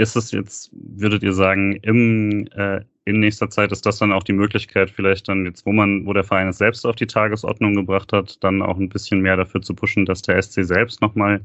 ist 0.00 0.16
es 0.16 0.32
jetzt, 0.32 0.70
würdet 0.72 1.22
ihr 1.22 1.34
sagen, 1.34 1.76
im, 1.82 2.46
äh, 2.56 2.80
in 3.04 3.20
nächster 3.20 3.50
Zeit 3.50 3.70
ist 3.70 3.84
das 3.84 3.98
dann 3.98 4.12
auch 4.12 4.22
die 4.22 4.32
Möglichkeit, 4.32 4.90
vielleicht 4.90 5.28
dann 5.28 5.44
jetzt, 5.44 5.66
wo 5.66 5.72
man, 5.72 6.06
wo 6.06 6.12
der 6.12 6.24
Verein 6.24 6.48
es 6.48 6.58
selbst 6.58 6.86
auf 6.86 6.96
die 6.96 7.06
Tagesordnung 7.06 7.74
gebracht 7.74 8.12
hat, 8.12 8.42
dann 8.42 8.62
auch 8.62 8.78
ein 8.78 8.88
bisschen 8.88 9.20
mehr 9.20 9.36
dafür 9.36 9.60
zu 9.60 9.74
pushen, 9.74 10.06
dass 10.06 10.22
der 10.22 10.40
SC 10.40 10.64
selbst 10.64 11.02
nochmal 11.02 11.42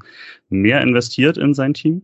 mehr 0.48 0.80
investiert 0.80 1.36
in 1.36 1.52
sein 1.52 1.74
Team? 1.74 2.02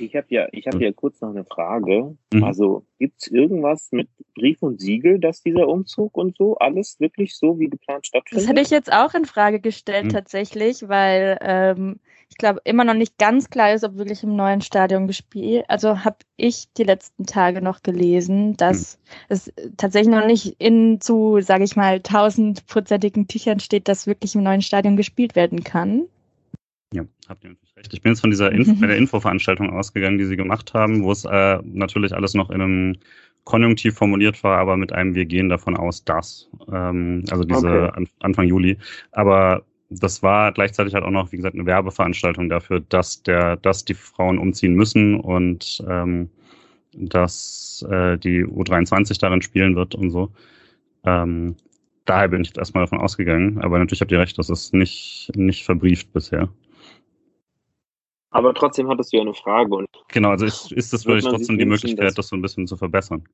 Ich 0.00 0.14
habe 0.14 0.26
ja, 0.28 0.46
ich 0.52 0.66
habe 0.66 0.84
ja 0.84 0.92
kurz 0.92 1.20
noch 1.20 1.30
eine 1.30 1.44
Frage. 1.44 2.16
Mhm. 2.32 2.44
Also 2.44 2.86
gibt 2.98 3.20
es 3.20 3.28
irgendwas 3.28 3.88
mit 3.90 4.08
Brief 4.34 4.62
und 4.62 4.80
Siegel, 4.80 5.18
dass 5.18 5.42
dieser 5.42 5.66
Umzug 5.66 6.16
und 6.16 6.36
so 6.36 6.56
alles 6.58 7.00
wirklich 7.00 7.36
so 7.36 7.58
wie 7.58 7.68
geplant 7.68 8.06
stattfindet? 8.06 8.44
Das 8.44 8.48
hätte 8.48 8.60
ich 8.60 8.70
jetzt 8.70 8.92
auch 8.92 9.14
in 9.14 9.24
Frage 9.24 9.60
gestellt 9.60 10.06
mhm. 10.06 10.10
tatsächlich, 10.10 10.88
weil 10.88 11.38
ähm, 11.40 12.00
ich 12.30 12.36
glaube 12.36 12.60
immer 12.64 12.84
noch 12.84 12.94
nicht 12.94 13.18
ganz 13.18 13.50
klar 13.50 13.72
ist, 13.72 13.84
ob 13.84 13.96
wirklich 13.96 14.22
im 14.22 14.36
neuen 14.36 14.60
Stadion 14.60 15.06
gespielt. 15.06 15.64
Also 15.68 16.04
habe 16.04 16.18
ich 16.36 16.72
die 16.76 16.84
letzten 16.84 17.26
Tage 17.26 17.62
noch 17.62 17.82
gelesen, 17.82 18.56
dass 18.56 18.98
mhm. 18.98 19.24
es 19.28 19.52
tatsächlich 19.76 20.14
noch 20.14 20.26
nicht 20.26 20.56
in 20.58 21.00
zu, 21.00 21.40
sage 21.40 21.64
ich 21.64 21.74
mal, 21.74 22.00
tausendprozentigen 22.00 23.28
Tüchern 23.28 23.60
steht, 23.60 23.88
dass 23.88 24.06
wirklich 24.06 24.34
im 24.34 24.42
neuen 24.42 24.62
Stadion 24.62 24.96
gespielt 24.96 25.36
werden 25.36 25.64
kann. 25.64 26.04
Ja, 26.92 27.02
habt 27.28 27.44
ihr 27.44 27.50
natürlich 27.50 27.76
recht. 27.76 27.92
Ich 27.92 28.02
bin 28.02 28.12
jetzt 28.12 28.20
von 28.20 28.30
dieser 28.30 28.52
Info, 28.52 28.74
bei 28.74 28.86
der 28.86 28.96
Infoveranstaltung 28.96 29.70
ausgegangen, 29.70 30.18
die 30.18 30.24
sie 30.24 30.36
gemacht 30.36 30.74
haben, 30.74 31.02
wo 31.02 31.12
es 31.12 31.24
äh, 31.24 31.58
natürlich 31.64 32.14
alles 32.14 32.34
noch 32.34 32.50
in 32.50 32.60
einem 32.60 32.96
Konjunktiv 33.44 33.94
formuliert 33.94 34.44
war, 34.44 34.58
aber 34.58 34.76
mit 34.76 34.92
einem 34.92 35.14
Wir 35.14 35.24
gehen 35.24 35.48
davon 35.48 35.76
aus, 35.76 36.04
dass. 36.04 36.50
Ähm, 36.70 37.24
also 37.30 37.44
diese 37.44 37.84
okay. 37.84 37.92
an, 37.96 38.08
Anfang 38.20 38.46
Juli. 38.46 38.76
Aber 39.12 39.64
das 39.90 40.22
war 40.22 40.52
gleichzeitig 40.52 40.94
halt 40.94 41.04
auch 41.04 41.10
noch, 41.10 41.32
wie 41.32 41.36
gesagt, 41.36 41.54
eine 41.54 41.66
Werbeveranstaltung 41.66 42.48
dafür, 42.48 42.80
dass 42.80 43.22
der, 43.22 43.56
dass 43.56 43.84
die 43.84 43.94
Frauen 43.94 44.38
umziehen 44.38 44.74
müssen 44.74 45.18
und 45.18 45.82
ähm, 45.88 46.30
dass 46.92 47.86
äh, 47.88 48.18
die 48.18 48.44
U23 48.44 49.18
darin 49.18 49.42
spielen 49.42 49.76
wird 49.76 49.94
und 49.94 50.10
so. 50.10 50.30
Ähm, 51.04 51.56
daher 52.04 52.28
bin 52.28 52.42
ich 52.42 52.48
jetzt 52.48 52.58
erstmal 52.58 52.84
davon 52.84 53.00
ausgegangen, 53.00 53.60
aber 53.62 53.78
natürlich 53.78 54.00
habt 54.00 54.12
ihr 54.12 54.18
recht, 54.18 54.38
das 54.38 54.50
ist 54.50 54.74
nicht, 54.74 55.30
nicht 55.34 55.64
verbrieft 55.64 56.12
bisher. 56.12 56.48
Aber 58.30 58.52
trotzdem 58.52 58.88
hattest 58.88 59.12
du 59.12 59.16
ja 59.16 59.22
eine 59.22 59.34
Frage. 59.34 59.74
Und 59.74 59.88
genau, 60.08 60.30
also 60.30 60.44
ist, 60.44 60.70
ist 60.72 60.92
das 60.92 61.06
wirklich 61.06 61.24
trotzdem 61.24 61.58
die 61.58 61.64
Möglichkeit, 61.64 62.16
das 62.18 62.28
so 62.28 62.36
ein 62.36 62.42
bisschen 62.42 62.66
zu 62.66 62.76
verbessern? 62.76 63.26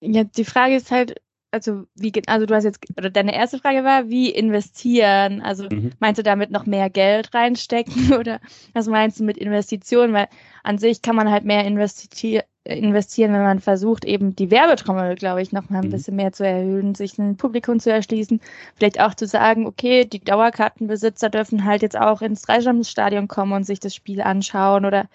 Ja, 0.00 0.24
die 0.24 0.44
Frage 0.44 0.74
ist 0.74 0.90
halt, 0.90 1.20
also 1.50 1.84
wie 1.94 2.12
also 2.26 2.46
du 2.46 2.54
hast 2.54 2.64
jetzt 2.64 2.80
oder 2.96 3.10
deine 3.10 3.34
erste 3.34 3.58
Frage 3.58 3.84
war, 3.84 4.08
wie 4.08 4.30
investieren? 4.30 5.40
Also 5.40 5.68
mhm. 5.70 5.92
meinst 5.98 6.18
du 6.18 6.22
damit 6.22 6.50
noch 6.50 6.66
mehr 6.66 6.90
Geld 6.90 7.34
reinstecken 7.34 8.12
oder 8.18 8.40
was 8.72 8.86
meinst 8.86 9.20
du 9.20 9.24
mit 9.24 9.38
Investitionen? 9.38 10.12
Weil 10.12 10.28
an 10.62 10.78
sich 10.78 11.02
kann 11.02 11.16
man 11.16 11.30
halt 11.30 11.44
mehr 11.44 11.64
investieren, 11.64 12.44
investieren, 12.64 13.32
wenn 13.32 13.42
man 13.42 13.60
versucht, 13.60 14.04
eben 14.04 14.34
die 14.34 14.50
Werbetrommel, 14.50 15.14
glaube 15.14 15.40
ich, 15.40 15.52
noch 15.52 15.70
mal 15.70 15.78
ein 15.78 15.86
mhm. 15.86 15.92
bisschen 15.92 16.16
mehr 16.16 16.32
zu 16.32 16.44
erhöhen, 16.44 16.94
sich 16.94 17.16
ein 17.18 17.36
Publikum 17.36 17.78
zu 17.80 17.90
erschließen, 17.90 18.40
vielleicht 18.74 19.00
auch 19.00 19.14
zu 19.14 19.26
sagen, 19.26 19.66
okay, 19.66 20.04
die 20.04 20.22
Dauerkartenbesitzer 20.22 21.30
dürfen 21.30 21.64
halt 21.64 21.82
jetzt 21.82 21.96
auch 21.96 22.22
ins 22.22 22.42
Dreisamstadion 22.42 23.28
kommen 23.28 23.52
und 23.52 23.64
sich 23.64 23.80
das 23.80 23.94
Spiel 23.94 24.20
anschauen 24.20 24.84
oder 24.84 25.08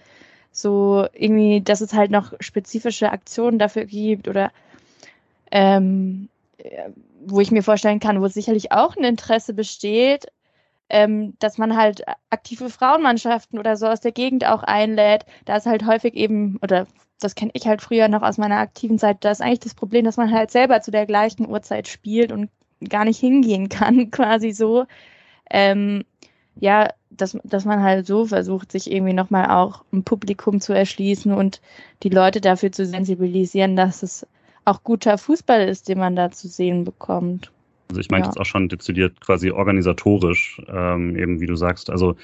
so 0.51 1.05
irgendwie, 1.13 1.61
dass 1.61 1.82
es 1.82 1.93
halt 1.93 2.11
noch 2.11 2.34
spezifische 2.39 3.11
Aktionen 3.11 3.59
dafür 3.59 3.86
gibt 3.86 4.27
oder 4.27 4.51
ähm, 5.52 6.30
wo 7.26 7.39
ich 7.39 7.52
mir 7.52 7.64
vorstellen 7.64 7.99
kann, 7.99 8.22
wo 8.22 8.28
sicherlich 8.28 8.72
auch 8.72 8.95
ein 8.95 9.04
Interesse 9.04 9.54
besteht, 9.54 10.28
ähm, 10.89 11.34
dass 11.39 11.58
man 11.58 11.78
halt 11.78 12.04
aktive 12.30 12.70
Frauenmannschaften 12.70 13.60
oder 13.60 13.78
so 13.78 13.88
aus 13.88 14.02
der 14.02 14.12
Gegend 14.12 14.45
auch 14.45 14.64
einlädt. 14.64 15.26
Da 15.45 15.56
ist 15.56 15.66
halt 15.66 15.86
häufig 15.86 16.16
eben, 16.16 16.60
oder 16.62 16.88
das 17.20 17.36
kenne 17.36 17.52
ich 17.54 17.68
halt 17.68 17.82
früher 17.82 18.08
noch 18.08 18.24
aus 18.24 18.38
meiner 18.38 18.58
aktiven 18.58 18.99
Zeit, 18.99 19.18
da 19.22 19.32
ist 19.32 19.41
eigentlich 19.41 19.60
das 19.60 19.76
Problem, 19.76 20.06
dass 20.06 20.18
man 20.18 20.32
halt 20.32 20.52
selber 20.52 20.82
zu 20.82 20.91
der 20.91 21.06
gleichen 21.06 21.47
Uhrzeit 21.47 21.88
spielt 21.88 22.32
und 22.32 22.49
gar 22.89 23.06
nicht 23.06 23.20
hingehen 23.20 23.70
kann, 23.70 24.12
quasi 24.12 24.52
so. 24.52 24.86
Ähm, 25.49 26.04
ja, 26.56 26.89
dass, 27.10 27.38
dass 27.43 27.66
man 27.66 27.82
halt 27.82 28.06
so 28.06 28.26
versucht, 28.26 28.72
sich 28.72 28.91
irgendwie 28.91 29.14
nochmal 29.14 29.49
auch 29.52 29.84
ein 29.93 30.04
Publikum 30.04 30.60
zu 30.60 30.74
erschließen 30.74 31.34
und 31.34 31.62
die 32.04 32.10
Leute 32.10 32.41
dafür 32.41 32.72
zu 32.72 32.86
sensibilisieren, 32.86 33.76
dass 33.76 34.04
es 34.04 34.28
auch 34.66 34.84
guter 34.84 35.18
Fußball 35.18 35.68
ist, 35.68 35.89
den 35.89 35.99
man 35.99 36.16
da 36.16 36.32
zu 36.32 36.47
sehen 36.47 36.84
bekommt. 36.84 37.51
Also 37.89 37.99
ich 37.99 38.09
meinte 38.09 38.28
ja. 38.28 38.32
jetzt 38.32 38.39
auch 38.39 38.45
schon 38.45 38.70
dezidiert 38.70 39.20
quasi 39.20 39.51
organisatorisch, 39.51 40.62
ähm, 40.70 41.16
eben 41.18 41.41
wie 41.41 41.47
du 41.47 41.55
sagst. 41.55 41.89
Also 41.89 42.16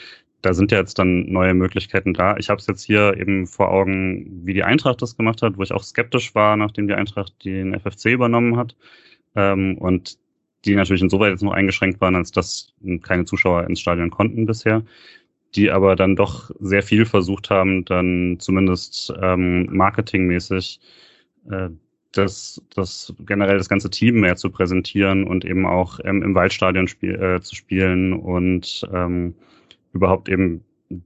da 0.41 0.53
sind 0.53 0.71
ja 0.71 0.77
jetzt 0.77 0.99
dann 0.99 1.29
neue 1.31 1.53
Möglichkeiten 1.53 2.13
da. 2.13 2.37
Ich 2.37 2.49
habe 2.49 2.59
es 2.59 2.67
jetzt 2.67 2.83
hier 2.83 3.17
eben 3.17 3.47
vor 3.47 3.69
Augen, 3.69 4.45
wie 4.45 4.53
die 4.53 4.63
Eintracht 4.63 5.01
das 5.01 5.17
gemacht 5.17 5.41
hat, 5.41 5.57
wo 5.57 5.63
ich 5.63 5.73
auch 5.73 5.83
skeptisch 5.83 6.35
war, 6.35 6.55
nachdem 6.55 6.87
die 6.87 6.93
Eintracht 6.93 7.33
den 7.43 7.77
FFC 7.77 8.05
übernommen 8.05 8.55
hat. 8.55 8.75
Ähm, 9.35 9.77
und 9.77 10.17
die 10.65 10.75
natürlich 10.75 11.01
insoweit 11.01 11.31
jetzt 11.31 11.43
noch 11.43 11.53
eingeschränkt 11.53 12.01
waren, 12.01 12.15
als 12.15 12.31
dass 12.31 12.73
keine 13.01 13.25
Zuschauer 13.25 13.65
ins 13.65 13.79
Stadion 13.79 14.09
konnten 14.09 14.45
bisher, 14.45 14.83
die 15.55 15.71
aber 15.71 15.95
dann 15.95 16.15
doch 16.15 16.51
sehr 16.59 16.83
viel 16.83 17.05
versucht 17.05 17.49
haben, 17.49 17.85
dann 17.85 18.37
zumindest 18.39 19.13
ähm, 19.21 19.67
marketingmäßig 19.71 20.79
äh, 21.49 21.69
das, 22.11 22.61
das 22.75 23.13
generell 23.19 23.57
das 23.57 23.69
ganze 23.69 23.89
Team 23.89 24.19
mehr 24.19 24.35
zu 24.35 24.49
präsentieren 24.49 25.25
und 25.25 25.45
eben 25.45 25.65
auch 25.65 25.99
ähm, 26.03 26.23
im 26.23 26.35
Waldstadion 26.35 26.87
spiel, 26.87 27.15
äh, 27.15 27.41
zu 27.41 27.55
spielen 27.55 28.13
und 28.13 28.87
ähm, 28.93 29.35
überhaupt 29.93 30.29
eben 30.29 30.63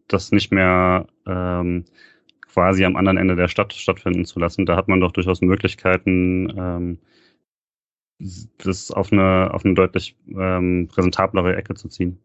das 0.07 0.31
nicht 0.31 0.51
mehr 0.51 1.07
ähm, 1.25 1.85
quasi 2.47 2.85
am 2.85 2.95
anderen 2.95 3.17
Ende 3.17 3.35
der 3.35 3.47
Stadt 3.47 3.73
stattfinden 3.73 4.25
zu 4.25 4.39
lassen. 4.39 4.65
Da 4.65 4.75
hat 4.75 4.87
man 4.87 4.99
doch 4.99 5.11
durchaus 5.11 5.41
Möglichkeiten, 5.41 6.53
ähm, 6.57 6.99
das 8.59 8.91
auf 8.91 9.11
eine, 9.11 9.51
auf 9.53 9.65
eine 9.65 9.73
deutlich 9.73 10.15
ähm, 10.27 10.87
präsentablere 10.91 11.55
Ecke 11.55 11.73
zu 11.73 11.87
ziehen. 11.87 12.19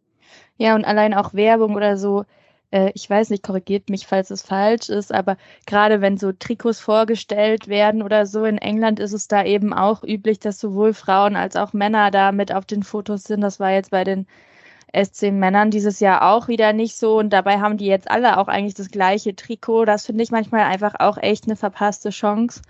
Ja, 0.59 0.75
und 0.75 0.85
allein 0.85 1.15
auch 1.15 1.33
Werbung 1.35 1.75
oder 1.75 1.97
so, 1.97 2.25
äh, 2.71 2.91
ich 2.95 3.09
weiß 3.09 3.31
nicht, 3.31 3.43
korrigiert 3.43 3.91
mich, 3.91 4.07
falls 4.07 4.31
es 4.31 4.43
falsch 4.43 4.89
ist, 4.89 5.13
aber 5.13 5.37
gerade 5.67 6.01
wenn 6.01 6.19
so 6.19 6.33
Trikots 6.33 6.81
vorgestellt 6.81 7.69
werden 7.69 8.03
oder 8.03 8.27
so, 8.27 8.45
in 8.45 8.59
England 8.59 9.01
ist 9.01 9.13
es 9.13 9.29
da 9.29 9.45
eben 9.45 9.73
auch 9.73 10.03
üblich, 10.03 10.39
dass 10.39 10.59
sowohl 10.61 10.95
Frauen 10.95 11.37
als 11.37 11.57
auch 11.57 11.73
Männer 11.73 12.11
da 12.11 12.33
mit 12.33 12.53
auf 12.53 12.67
den 12.67 12.83
Fotos 12.83 13.25
sind. 13.25 13.41
Das 13.41 13.61
war 13.61 13.73
jetzt 13.73 13.91
bei 13.91 14.05
den 14.05 14.27
SC 14.95 15.33
Männern 15.33 15.71
dieses 15.71 16.01
Jahr 16.01 16.31
auch 16.31 16.49
wieder 16.49 16.73
nicht 16.73 16.97
so 16.97 17.19
und 17.19 17.31
dabei 17.31 17.61
haben 17.61 17.77
die 17.77 17.87
jetzt 17.87 18.11
alle 18.11 18.39
auch 18.39 18.49
eigentlich 18.49 18.75
das 18.75 18.91
gleiche 18.91 19.35
Trikot. 19.37 19.85
Das 19.85 20.07
finde 20.07 20.23
ich 20.25 20.31
manchmal 20.31 20.63
einfach 20.63 20.95
auch 20.99 21.19
echt 21.19 21.45
eine 21.45 21.57
verpasste 21.57 22.11
Chance. 22.11 22.63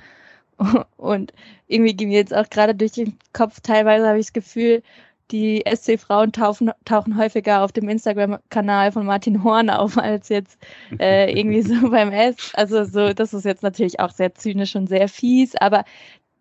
Und 0.97 1.33
irgendwie 1.67 1.95
ging 1.95 2.09
mir 2.09 2.19
jetzt 2.19 2.35
auch 2.35 2.49
gerade 2.49 2.75
durch 2.75 2.93
den 2.93 3.19
Kopf, 3.35 3.61
teilweise 3.61 4.09
habe 4.09 4.19
ich 4.19 4.27
das 4.27 4.33
Gefühl, 4.33 4.83
die 5.31 5.65
SC-Frauen 5.67 6.33
tauchen, 6.33 6.71
tauchen 6.85 7.17
häufiger 7.17 7.63
auf 7.63 7.73
dem 7.73 7.89
Instagram-Kanal 7.89 8.93
von 8.93 9.07
Martin 9.07 9.43
Horn 9.43 9.71
auf, 9.71 9.99
als 9.99 10.29
jetzt 10.29 10.59
äh, 10.99 11.31
irgendwie 11.37 11.63
so 11.63 11.91
beim 11.91 12.13
S. 12.13 12.53
Also 12.55 12.85
so, 12.85 13.13
das 13.13 13.35
ist 13.35 13.45
jetzt 13.45 13.63
natürlich 13.63 14.01
auch 14.01 14.11
sehr 14.11 14.35
zynisch 14.35 14.77
und 14.77 14.89
sehr 14.89 15.09
fies, 15.09 15.55
aber 15.57 15.85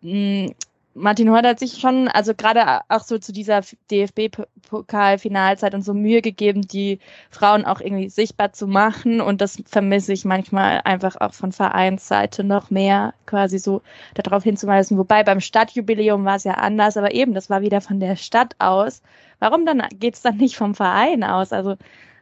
mh, 0.02 0.48
mm, 0.48 0.54
Martin 0.98 1.30
Hort 1.30 1.44
hat 1.44 1.58
sich 1.58 1.74
schon, 1.78 2.08
also 2.08 2.34
gerade 2.34 2.80
auch 2.88 3.02
so 3.02 3.18
zu 3.18 3.30
dieser 3.30 3.60
DFB-Pokal-Finalzeit 3.90 5.74
und 5.74 5.82
so 5.82 5.92
Mühe 5.92 6.22
gegeben, 6.22 6.62
die 6.62 7.00
Frauen 7.30 7.66
auch 7.66 7.82
irgendwie 7.82 8.08
sichtbar 8.08 8.54
zu 8.54 8.66
machen. 8.66 9.20
Und 9.20 9.42
das 9.42 9.62
vermisse 9.66 10.14
ich 10.14 10.24
manchmal 10.24 10.80
einfach 10.84 11.16
auch 11.20 11.34
von 11.34 11.52
Vereinsseite 11.52 12.44
noch 12.44 12.70
mehr, 12.70 13.12
quasi 13.26 13.58
so 13.58 13.82
darauf 14.14 14.42
hinzuweisen. 14.42 14.96
Wobei 14.96 15.22
beim 15.22 15.40
Stadtjubiläum 15.40 16.24
war 16.24 16.36
es 16.36 16.44
ja 16.44 16.54
anders, 16.54 16.96
aber 16.96 17.12
eben, 17.12 17.34
das 17.34 17.50
war 17.50 17.60
wieder 17.60 17.82
von 17.82 18.00
der 18.00 18.16
Stadt 18.16 18.56
aus. 18.58 19.02
Warum 19.38 19.66
dann 19.66 19.82
geht's 19.98 20.22
dann 20.22 20.38
nicht 20.38 20.56
vom 20.56 20.74
Verein 20.74 21.22
aus? 21.24 21.52
Also 21.52 21.76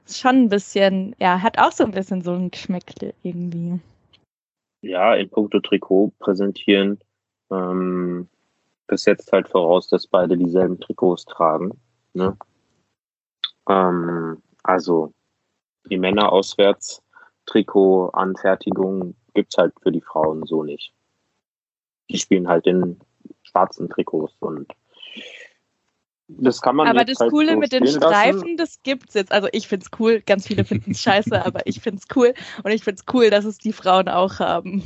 schon 0.05 0.43
ein 0.43 0.49
bisschen, 0.49 1.15
ja, 1.21 1.43
hat 1.43 1.59
auch 1.59 1.71
so 1.71 1.85
ein 1.85 1.93
bisschen 1.93 2.23
so 2.23 2.33
ein 2.33 2.51
Geschmäckle 2.51 3.15
irgendwie. 3.23 3.79
Ja, 4.83 5.15
in 5.15 5.31
puncto 5.31 5.61
Trikot 5.61 6.13
präsentieren. 6.19 6.99
Ähm 7.53 8.29
das 8.87 9.03
setzt 9.03 9.33
halt 9.33 9.49
voraus, 9.49 9.89
dass 9.89 10.07
beide 10.07 10.37
dieselben 10.37 10.81
Trikots 10.81 11.25
tragen. 11.25 11.81
Ne? 12.13 12.37
Ähm, 13.69 14.43
also 14.63 15.13
die 15.91 15.99
Männer 15.99 16.33
auswärts 16.33 17.03
Trikot-Anfertigung 17.47 19.15
gibt's 19.35 19.57
halt 19.57 19.75
für 19.83 19.93
die 19.93 20.01
Frauen 20.01 20.47
so 20.47 20.63
nicht. 20.63 20.93
Die 22.09 22.19
spielen 22.19 22.49
halt 22.49 22.67
in 22.67 23.01
schwarzen 23.43 23.89
Trikots 23.89 24.35
und 24.41 24.73
das 26.29 26.63
kann 26.63 26.77
man 26.77 26.89
Aber 26.89 27.05
das 27.05 27.21
halt 27.21 27.31
Coole 27.31 27.53
so 27.53 27.59
mit 27.59 27.73
den 27.73 27.87
Streifen, 27.87 28.41
lassen. 28.41 28.57
das 28.57 28.83
gibt's 28.83 29.13
jetzt. 29.13 29.31
Also 29.31 29.49
ich 29.53 29.69
find's 29.69 29.91
cool. 29.99 30.23
Ganz 30.25 30.47
viele 30.47 30.65
finden 30.65 30.93
es 30.93 31.01
scheiße, 31.03 31.45
aber 31.45 31.67
ich 31.67 31.81
find's 31.81 32.07
cool. 32.17 32.33
Und 32.63 32.71
ich 32.71 32.83
find's 32.83 33.05
cool, 33.13 33.29
dass 33.29 33.45
es 33.45 33.59
die 33.59 33.73
Frauen 33.73 34.09
auch 34.09 34.39
haben. 34.39 34.83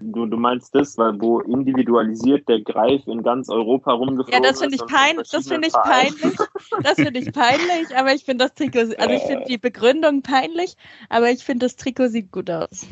Du, 0.00 0.26
du 0.26 0.36
meinst 0.36 0.74
das, 0.74 0.98
weil 0.98 1.18
wo 1.20 1.40
individualisiert 1.40 2.46
der 2.48 2.60
Greif 2.60 3.06
in 3.06 3.22
ganz 3.22 3.48
Europa 3.48 3.92
rumgeflogen 3.92 4.32
Ja, 4.32 4.40
das 4.40 4.60
finde 4.60 4.76
ich, 4.76 4.86
pein 4.86 5.16
das 5.16 5.48
find 5.48 5.66
ich 5.66 5.72
peinlich. 5.72 6.36
Das 6.82 6.94
finde 6.94 7.18
ich 7.18 7.32
peinlich, 7.32 7.96
aber 7.96 8.12
ich 8.12 8.24
finde 8.24 8.44
das 8.44 8.54
Trikot, 8.54 8.94
also 8.98 9.14
ich 9.14 9.22
finde 9.22 9.44
die 9.48 9.58
Begründung 9.58 10.22
peinlich, 10.22 10.76
aber 11.08 11.30
ich 11.30 11.44
finde 11.44 11.66
das 11.66 11.76
Trikot 11.76 12.08
sieht 12.08 12.30
gut 12.30 12.50
aus. 12.50 12.86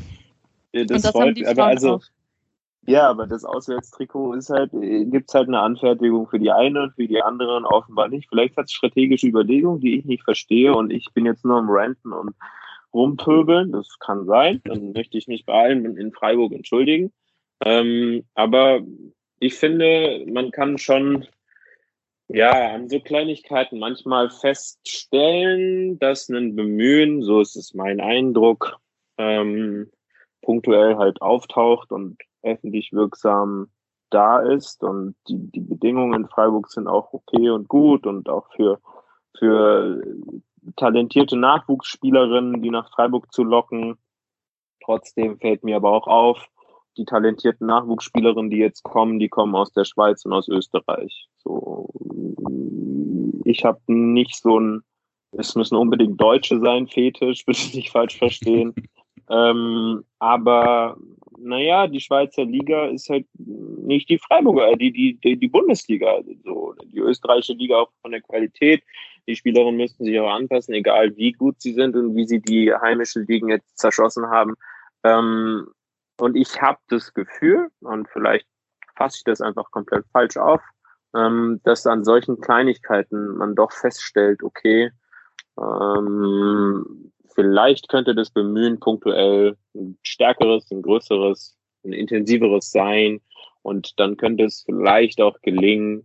Ja, 0.73 0.85
das, 0.85 0.97
Und 0.97 1.05
das 1.05 1.13
freut, 1.13 1.47
aber 1.47 1.65
also, 1.67 1.95
auch. 1.95 2.03
Ja, 2.91 3.09
aber 3.09 3.29
das 3.29 3.45
Auswärtstrikot 3.45 4.35
ist 4.35 4.51
halt, 4.51 4.75
äh, 4.75 5.05
gibt's 5.05 5.33
halt 5.33 5.47
eine 5.47 5.61
Anfertigung 5.61 6.27
für 6.27 6.41
die 6.41 6.51
eine 6.51 6.83
und 6.83 6.95
für 6.97 7.07
die 7.07 7.23
anderen 7.23 7.65
offenbar 7.65 8.09
nicht. 8.09 8.29
Vielleicht 8.29 8.57
hat 8.57 8.65
es 8.65 8.73
strategische 8.73 9.29
Überlegungen, 9.29 9.81
die 9.81 9.97
ich 9.97 10.05
nicht 10.07 10.25
verstehe 10.25 10.75
und 10.75 10.91
ich 10.91 11.07
bin 11.15 11.25
jetzt 11.25 11.45
nur 11.45 11.59
am 11.59 11.71
Ranten 11.71 12.13
und 12.13 12.35
rumpöbeln. 12.93 13.71
Das 13.71 13.97
kann 14.01 14.27
sein. 14.27 14.61
Dann 14.65 14.91
möchte 14.93 15.17
ich 15.19 15.29
mich 15.29 15.47
bei 15.47 15.53
allen 15.53 15.97
in 15.97 16.11
Freiburg 16.11 16.53
entschuldigen. 16.53 17.13
Ähm, 17.65 18.25
aber 18.35 18.81
ich 19.39 19.55
finde, 19.55 20.27
man 20.27 20.51
kann 20.51 20.77
schon 20.77 21.27
ja 22.27 22.75
an 22.75 22.89
so 22.89 22.99
Kleinigkeiten 22.99 23.79
manchmal 23.79 24.31
feststellen, 24.31 25.97
dass 26.01 26.29
ein 26.29 26.57
Bemühen, 26.57 27.23
so 27.23 27.41
ist 27.41 27.55
es 27.55 27.73
mein 27.73 28.01
Eindruck, 28.01 28.81
ähm, 29.17 29.93
punktuell 30.43 30.97
halt 30.97 31.23
auftaucht 31.23 31.93
und 31.93 32.19
öffentlich 32.43 32.93
wirksam 32.93 33.69
da 34.11 34.41
ist 34.41 34.83
und 34.83 35.15
die, 35.29 35.39
die 35.51 35.61
Bedingungen 35.61 36.23
in 36.23 36.29
Freiburg 36.29 36.69
sind 36.71 36.89
auch 36.89 37.13
okay 37.13 37.51
und 37.51 37.69
gut 37.69 38.07
und 38.07 38.29
auch 38.29 38.49
für, 38.55 38.81
für 39.39 40.03
talentierte 40.77 41.37
Nachwuchsspielerinnen, 41.37 42.61
die 42.61 42.71
nach 42.71 42.91
Freiburg 42.93 43.33
zu 43.33 43.45
locken. 43.45 43.99
Trotzdem 44.85 45.39
fällt 45.39 45.63
mir 45.63 45.77
aber 45.77 45.93
auch 45.93 46.07
auf, 46.07 46.49
die 46.97 47.05
talentierten 47.05 47.67
Nachwuchsspielerinnen, 47.67 48.51
die 48.51 48.59
jetzt 48.59 48.83
kommen, 48.83 49.21
die 49.21 49.29
kommen 49.29 49.55
aus 49.55 49.73
der 49.73 49.85
Schweiz 49.85 50.25
und 50.25 50.33
aus 50.33 50.49
Österreich. 50.49 51.29
So, 51.39 51.89
ich 53.45 53.65
habe 53.65 53.81
nicht 53.87 54.37
so 54.37 54.59
ein, 54.59 54.83
es 55.33 55.55
müssen 55.55 55.77
unbedingt 55.77 56.21
Deutsche 56.21 56.59
sein, 56.59 56.89
Fetisch, 56.89 57.45
bitte 57.47 57.77
nicht 57.77 57.91
falsch 57.91 58.19
verstehen. 58.19 58.75
Ähm, 59.31 60.05
aber 60.19 60.97
naja, 61.39 61.87
die 61.87 62.01
Schweizer 62.01 62.45
Liga 62.45 62.87
ist 62.87 63.09
halt 63.09 63.27
nicht 63.37 64.09
die 64.09 64.19
Freiburger, 64.19 64.77
die, 64.77 64.93
die, 64.93 65.15
die, 65.15 65.37
die 65.39 65.49
Bundesliga. 65.49 66.21
So, 66.45 66.75
die 66.85 66.99
österreichische 66.99 67.55
Liga 67.55 67.77
auch 67.77 67.91
von 68.03 68.11
der 68.11 68.21
Qualität. 68.21 68.83
Die 69.27 69.37
Spielerinnen 69.37 69.77
müssten 69.77 70.05
sich 70.05 70.19
auch 70.21 70.31
anpassen, 70.31 70.75
egal 70.75 71.17
wie 71.17 71.33
gut 71.33 71.61
sie 71.61 71.73
sind 71.73 71.97
und 71.97 72.15
wie 72.17 72.27
sie 72.27 72.41
die 72.41 72.73
heimischen 72.75 73.27
Ligen 73.27 73.49
jetzt 73.49 73.79
zerschossen 73.79 74.27
haben. 74.29 74.55
Ähm, 75.05 75.67
und 76.19 76.37
ich 76.37 76.61
habe 76.61 76.79
das 76.89 77.15
Gefühl, 77.15 77.69
und 77.81 78.09
vielleicht 78.09 78.47
fasse 78.97 79.19
ich 79.19 79.25
das 79.25 79.41
einfach 79.41 79.71
komplett 79.71 80.05
falsch 80.13 80.37
auf, 80.37 80.61
ähm, 81.15 81.61
dass 81.65 81.87
an 81.87 82.05
solchen 82.05 82.41
Kleinigkeiten 82.41 83.37
man 83.37 83.55
doch 83.55 83.73
feststellt, 83.73 84.43
okay, 84.43 84.91
ähm, 85.59 87.13
vielleicht 87.35 87.89
könnte 87.89 88.15
das 88.15 88.31
Bemühen 88.31 88.81
punktuell 88.81 89.57
ein 89.75 89.99
stärkeres, 90.03 90.71
ein 90.71 90.83
größeres, 90.83 91.57
ein 91.85 91.93
intensiveres 91.93 92.71
sein. 92.71 93.21
Und 93.63 93.99
dann 93.99 94.17
könnte 94.17 94.45
es 94.45 94.63
vielleicht 94.65 95.21
auch 95.21 95.41
gelingen, 95.43 96.05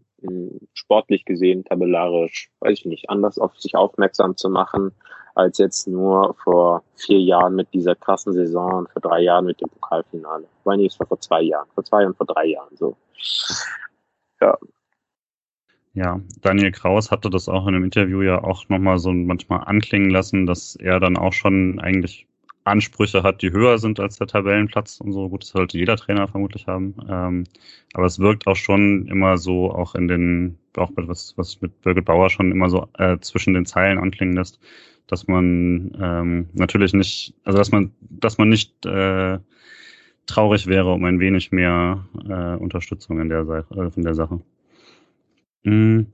sportlich 0.74 1.26
gesehen, 1.26 1.64
tabellarisch, 1.66 2.50
weiß 2.60 2.80
ich 2.80 2.86
nicht, 2.86 3.10
anders 3.10 3.38
auf 3.40 3.58
sich 3.60 3.76
aufmerksam 3.76 4.36
zu 4.38 4.50
machen, 4.50 4.92
als 5.36 5.58
jetzt 5.58 5.88
nur 5.88 6.36
vor 6.44 6.84
vier 6.96 7.20
Jahren 7.20 7.56
mit 7.56 7.74
dieser 7.74 7.96
krassen 7.96 8.34
Saison 8.34 8.74
und 8.74 8.90
vor 8.90 9.02
drei 9.02 9.22
Jahren 9.22 9.46
mit 9.46 9.62
dem 9.62 9.70
Pokalfinale. 9.70 10.48
Weil 10.64 10.78
nee, 10.78 10.86
es 10.88 11.00
war 11.00 11.08
vor 11.08 11.20
zwei 11.20 11.42
Jahren, 11.42 11.68
vor 11.74 11.84
zwei 11.84 12.06
und 12.06 12.16
vor 12.16 12.26
drei 12.26 12.46
Jahren 12.48 12.76
so. 12.76 12.96
Ja. 14.42 14.58
Ja, 15.96 16.20
Daniel 16.42 16.72
Kraus 16.72 17.10
hatte 17.10 17.30
das 17.30 17.48
auch 17.48 17.68
in 17.68 17.74
einem 17.74 17.86
Interview 17.86 18.22
ja 18.22 18.44
auch 18.44 18.68
nochmal 18.68 19.00
so 19.00 19.14
manchmal 19.14 19.64
anklingen 19.66 20.10
lassen, 20.10 20.46
dass 20.46 20.76
er 20.76 21.00
dann 21.00 21.18
auch 21.18 21.32
schon 21.32 21.80
eigentlich 21.80 22.28
Ansprüche 22.66 23.24
hat, 23.24 23.42
die 23.42 23.52
höher 23.52 23.78
sind 23.78 24.00
als 24.02 24.18
der 24.18 24.28
Tabellenplatz 24.28 25.00
und 25.00 25.14
so. 25.14 25.30
Gut, 25.30 25.44
das 25.44 25.50
sollte 25.50 25.78
jeder 25.78 25.96
Trainer 25.96 26.28
vermutlich 26.28 26.68
haben. 26.68 26.96
Ähm, 27.10 27.46
aber 27.94 28.08
es 28.08 28.20
wirkt 28.20 28.46
auch 28.46 28.58
schon 28.58 29.08
immer 29.08 29.38
so, 29.38 29.72
auch 29.72 29.96
in 29.96 30.10
den, 30.10 30.58
auch 30.76 30.92
was, 30.96 31.34
was 31.38 31.62
mit 31.62 31.82
Birgit 31.82 32.04
Bauer 32.06 32.30
schon 32.30 32.52
immer 32.52 32.70
so 32.70 32.90
äh, 32.98 33.18
zwischen 33.20 33.54
den 33.54 33.66
Zeilen 33.66 33.98
anklingen 33.98 34.36
lässt, 34.36 34.60
dass 35.08 35.28
man 35.28 35.96
ähm, 36.02 36.50
natürlich 36.54 36.92
nicht, 36.94 37.36
also 37.46 37.58
dass 37.58 37.72
man, 37.72 37.92
dass 38.02 38.38
man 38.38 38.50
nicht 38.50 38.86
äh, 38.86 39.40
traurig 40.26 40.68
wäre 40.68 40.92
um 40.92 41.06
ein 41.06 41.20
wenig 41.22 41.52
mehr 41.52 42.06
äh, 42.28 42.56
Unterstützung 42.58 43.22
in 43.22 43.30
der, 43.30 43.46
Sache, 43.46 43.66
äh, 43.76 43.92
in 43.96 44.04
der 44.04 44.16
Sache. 44.16 44.42
Hm. 45.66 46.08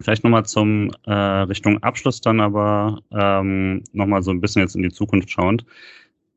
Vielleicht 0.00 0.24
nochmal 0.24 0.44
zum 0.46 0.90
äh, 1.06 1.12
Richtung 1.12 1.82
Abschluss 1.82 2.20
dann 2.20 2.40
aber 2.40 3.00
ähm, 3.12 3.84
nochmal 3.92 4.22
so 4.22 4.30
ein 4.30 4.40
bisschen 4.40 4.62
jetzt 4.62 4.74
in 4.74 4.82
die 4.82 4.90
Zukunft 4.90 5.30
schauend. 5.30 5.64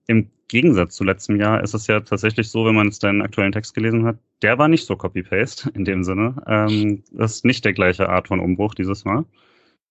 Im 0.07 0.29
Gegensatz 0.49 0.95
zu 0.95 1.03
letztem 1.03 1.39
Jahr 1.39 1.63
ist 1.63 1.73
es 1.73 1.88
ja 1.88 2.01
tatsächlich 2.01 2.49
so, 2.49 2.65
wenn 2.65 2.75
man 2.75 2.86
jetzt 2.86 3.03
deinen 3.03 3.23
aktuellen 3.23 3.51
Text 3.51 3.73
gelesen 3.73 4.05
hat, 4.05 4.19
der 4.43 4.59
war 4.59 4.67
nicht 4.67 4.86
so 4.86 4.95
Copy-Paste 4.95 5.71
in 5.73 5.86
dem 5.86 6.03
Sinne. 6.03 6.36
Ähm, 6.45 7.03
das 7.11 7.38
ist 7.38 7.45
nicht 7.45 7.65
der 7.65 7.73
gleiche 7.73 8.07
Art 8.09 8.27
von 8.27 8.39
Umbruch 8.39 8.75
dieses 8.75 9.05
Mal. 9.05 9.25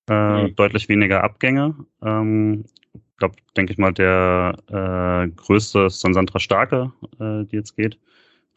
Äh, 0.08 0.44
mhm. 0.44 0.56
Deutlich 0.56 0.88
weniger 0.88 1.24
Abgänge. 1.24 1.74
Ähm, 2.02 2.64
ich 2.94 3.16
glaube, 3.16 3.34
denke 3.56 3.72
ich 3.72 3.78
mal, 3.78 3.92
der 3.92 4.54
äh, 4.68 5.28
größte 5.34 5.86
ist 5.86 6.04
dann 6.04 6.14
Sandra 6.14 6.38
Starke, 6.38 6.92
äh, 7.18 7.44
die 7.44 7.56
jetzt 7.56 7.76
geht. 7.76 7.98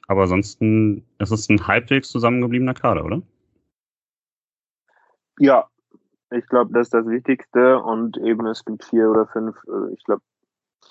Aber 0.08 0.24
ansonsten 0.24 1.04
ist 1.20 1.32
es 1.32 1.50
ein 1.50 1.68
halbwegs 1.68 2.10
zusammengebliebener 2.10 2.74
Kader, 2.74 3.06
oder? 3.06 3.22
Ja, 5.40 5.68
ich 6.32 6.46
glaube, 6.48 6.74
das 6.74 6.88
ist 6.88 6.94
das 6.94 7.08
Wichtigste 7.08 7.80
und 7.82 8.18
eben 8.18 8.46
es 8.48 8.66
gibt 8.66 8.84
vier 8.84 9.10
oder 9.10 9.28
fünf, 9.28 9.56
äh, 9.68 9.94
ich 9.94 10.04
glaube 10.04 10.22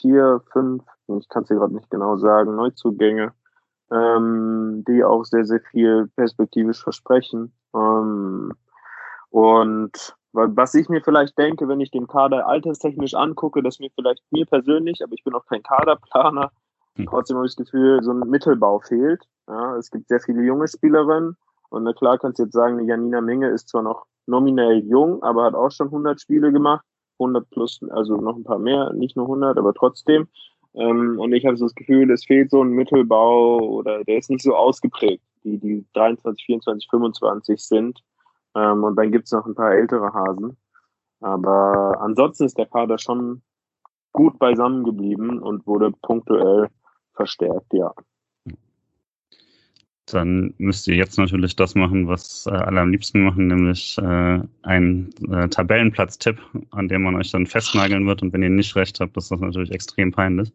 vier, 0.00 0.40
fünf, 0.52 0.82
ich 1.08 1.28
kann 1.28 1.42
es 1.42 1.48
dir 1.48 1.56
gerade 1.56 1.74
nicht 1.74 1.90
genau 1.90 2.16
sagen, 2.16 2.56
Neuzugänge, 2.56 3.32
ähm, 3.90 4.84
die 4.86 5.04
auch 5.04 5.24
sehr, 5.24 5.44
sehr 5.44 5.60
viel 5.60 6.08
perspektivisch 6.16 6.82
versprechen. 6.82 7.52
Ähm, 7.74 8.52
und 9.30 10.16
was 10.32 10.74
ich 10.74 10.88
mir 10.88 11.00
vielleicht 11.02 11.38
denke, 11.38 11.66
wenn 11.66 11.80
ich 11.80 11.90
den 11.90 12.06
Kader 12.06 12.46
alterstechnisch 12.46 13.14
angucke, 13.14 13.62
dass 13.62 13.78
mir 13.78 13.90
vielleicht 13.94 14.22
mir 14.30 14.44
persönlich, 14.44 15.02
aber 15.02 15.14
ich 15.14 15.24
bin 15.24 15.34
auch 15.34 15.46
kein 15.46 15.62
Kaderplaner, 15.62 16.50
hm. 16.96 17.06
trotzdem 17.06 17.38
habe 17.38 17.46
ich 17.46 17.56
das 17.56 17.64
Gefühl, 17.64 18.02
so 18.02 18.12
ein 18.12 18.20
Mittelbau 18.20 18.80
fehlt. 18.80 19.24
Ja, 19.48 19.76
es 19.76 19.90
gibt 19.90 20.08
sehr 20.08 20.20
viele 20.20 20.42
junge 20.42 20.68
Spielerinnen 20.68 21.36
und 21.70 21.84
na 21.84 21.92
klar 21.92 22.18
kannst 22.18 22.38
du 22.38 22.44
jetzt 22.44 22.54
sagen, 22.54 22.86
Janina 22.86 23.20
Menge 23.20 23.48
ist 23.48 23.68
zwar 23.68 23.82
noch 23.82 24.06
nominell 24.26 24.84
jung, 24.84 25.22
aber 25.22 25.44
hat 25.44 25.54
auch 25.54 25.70
schon 25.70 25.88
100 25.88 26.20
Spiele 26.20 26.52
gemacht. 26.52 26.84
100 27.18 27.48
plus, 27.50 27.80
also 27.90 28.16
noch 28.16 28.36
ein 28.36 28.44
paar 28.44 28.58
mehr, 28.58 28.92
nicht 28.92 29.16
nur 29.16 29.26
100, 29.26 29.56
aber 29.56 29.72
trotzdem. 29.72 30.28
Ähm, 30.74 31.18
und 31.18 31.32
ich 31.32 31.46
habe 31.46 31.56
so 31.56 31.64
das 31.64 31.74
Gefühl, 31.74 32.10
es 32.10 32.26
fehlt 32.26 32.50
so 32.50 32.62
ein 32.62 32.70
Mittelbau 32.70 33.58
oder 33.58 34.04
der 34.04 34.18
ist 34.18 34.28
nicht 34.28 34.42
so 34.42 34.54
ausgeprägt, 34.54 35.24
die, 35.42 35.58
die 35.58 35.86
23, 35.94 36.44
24, 36.44 36.90
25 36.90 37.64
sind. 37.64 38.02
Ähm, 38.54 38.84
und 38.84 38.96
dann 38.96 39.12
gibt's 39.12 39.32
noch 39.32 39.46
ein 39.46 39.54
paar 39.54 39.72
ältere 39.72 40.12
Hasen. 40.12 40.58
Aber 41.20 42.00
ansonsten 42.00 42.44
ist 42.44 42.58
der 42.58 42.66
Kader 42.66 42.98
schon 42.98 43.42
gut 44.12 44.38
beisammen 44.38 44.84
geblieben 44.84 45.38
und 45.38 45.66
wurde 45.66 45.92
punktuell 46.02 46.68
verstärkt, 47.14 47.72
ja 47.72 47.94
dann 50.06 50.54
müsst 50.58 50.86
ihr 50.86 50.94
jetzt 50.94 51.18
natürlich 51.18 51.56
das 51.56 51.74
machen, 51.74 52.06
was 52.06 52.46
äh, 52.46 52.50
alle 52.50 52.80
am 52.80 52.90
liebsten 52.90 53.22
machen, 53.22 53.48
nämlich 53.48 53.98
äh, 53.98 54.40
ein 54.62 55.10
äh, 55.30 55.48
Tabellenplatz-Tipp, 55.48 56.38
an 56.70 56.88
dem 56.88 57.02
man 57.02 57.16
euch 57.16 57.32
dann 57.32 57.46
festnageln 57.46 58.06
wird. 58.06 58.22
Und 58.22 58.32
wenn 58.32 58.42
ihr 58.42 58.50
nicht 58.50 58.76
recht 58.76 59.00
habt, 59.00 59.16
ist 59.16 59.30
das 59.30 59.40
natürlich 59.40 59.72
extrem 59.72 60.12
peinlich. 60.12 60.52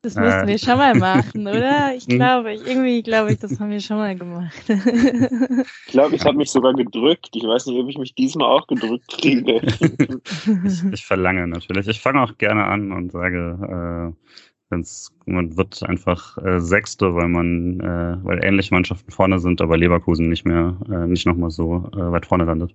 Das 0.00 0.16
müssten 0.16 0.44
äh, 0.44 0.46
wir 0.48 0.58
schon 0.58 0.78
mal 0.78 0.94
machen, 0.94 1.46
oder? 1.46 1.94
Ich 1.96 2.06
glaube, 2.06 2.54
ich, 2.54 2.66
irgendwie 2.66 3.02
glaube 3.02 3.32
ich, 3.32 3.38
das 3.38 3.58
haben 3.60 3.70
wir 3.70 3.80
schon 3.80 3.98
mal 3.98 4.16
gemacht. 4.16 4.52
ich 4.68 5.92
glaube, 5.92 6.16
ich 6.16 6.24
habe 6.24 6.36
mich 6.36 6.50
sogar 6.50 6.74
gedrückt. 6.74 7.30
Ich 7.34 7.44
weiß 7.44 7.66
nicht, 7.66 7.78
ob 7.78 7.88
ich 7.88 7.98
mich 7.98 8.14
diesmal 8.14 8.48
auch 8.48 8.66
gedrückt 8.66 9.08
kriege. 9.08 9.60
ich, 10.64 10.84
ich 10.92 11.06
verlange 11.06 11.46
natürlich. 11.46 11.88
Ich 11.88 12.00
fange 12.00 12.22
auch 12.22 12.36
gerne 12.36 12.64
an 12.64 12.92
und 12.92 13.12
sage, 13.12 14.12
äh, 14.12 14.24
wenn's, 14.70 15.12
man 15.26 15.56
wird 15.56 15.82
einfach 15.82 16.38
äh, 16.38 16.60
Sechste, 16.60 17.14
weil 17.14 17.28
man, 17.28 17.80
äh, 17.80 18.24
weil 18.24 18.44
ähnliche 18.44 18.74
Mannschaften 18.74 19.10
vorne 19.10 19.38
sind, 19.38 19.60
aber 19.60 19.76
Leverkusen 19.76 20.28
nicht 20.28 20.44
mehr, 20.44 20.76
äh, 20.90 21.06
nicht 21.06 21.26
nochmal 21.26 21.50
so 21.50 21.88
äh, 21.92 22.12
weit 22.12 22.26
vorne 22.26 22.44
landet. 22.44 22.74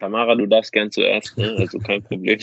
Tamara, 0.00 0.34
du 0.34 0.46
darfst 0.46 0.72
gern 0.72 0.90
zuerst, 0.90 1.36
ne? 1.36 1.56
also 1.58 1.78
kein 1.78 2.02
Problem. 2.02 2.38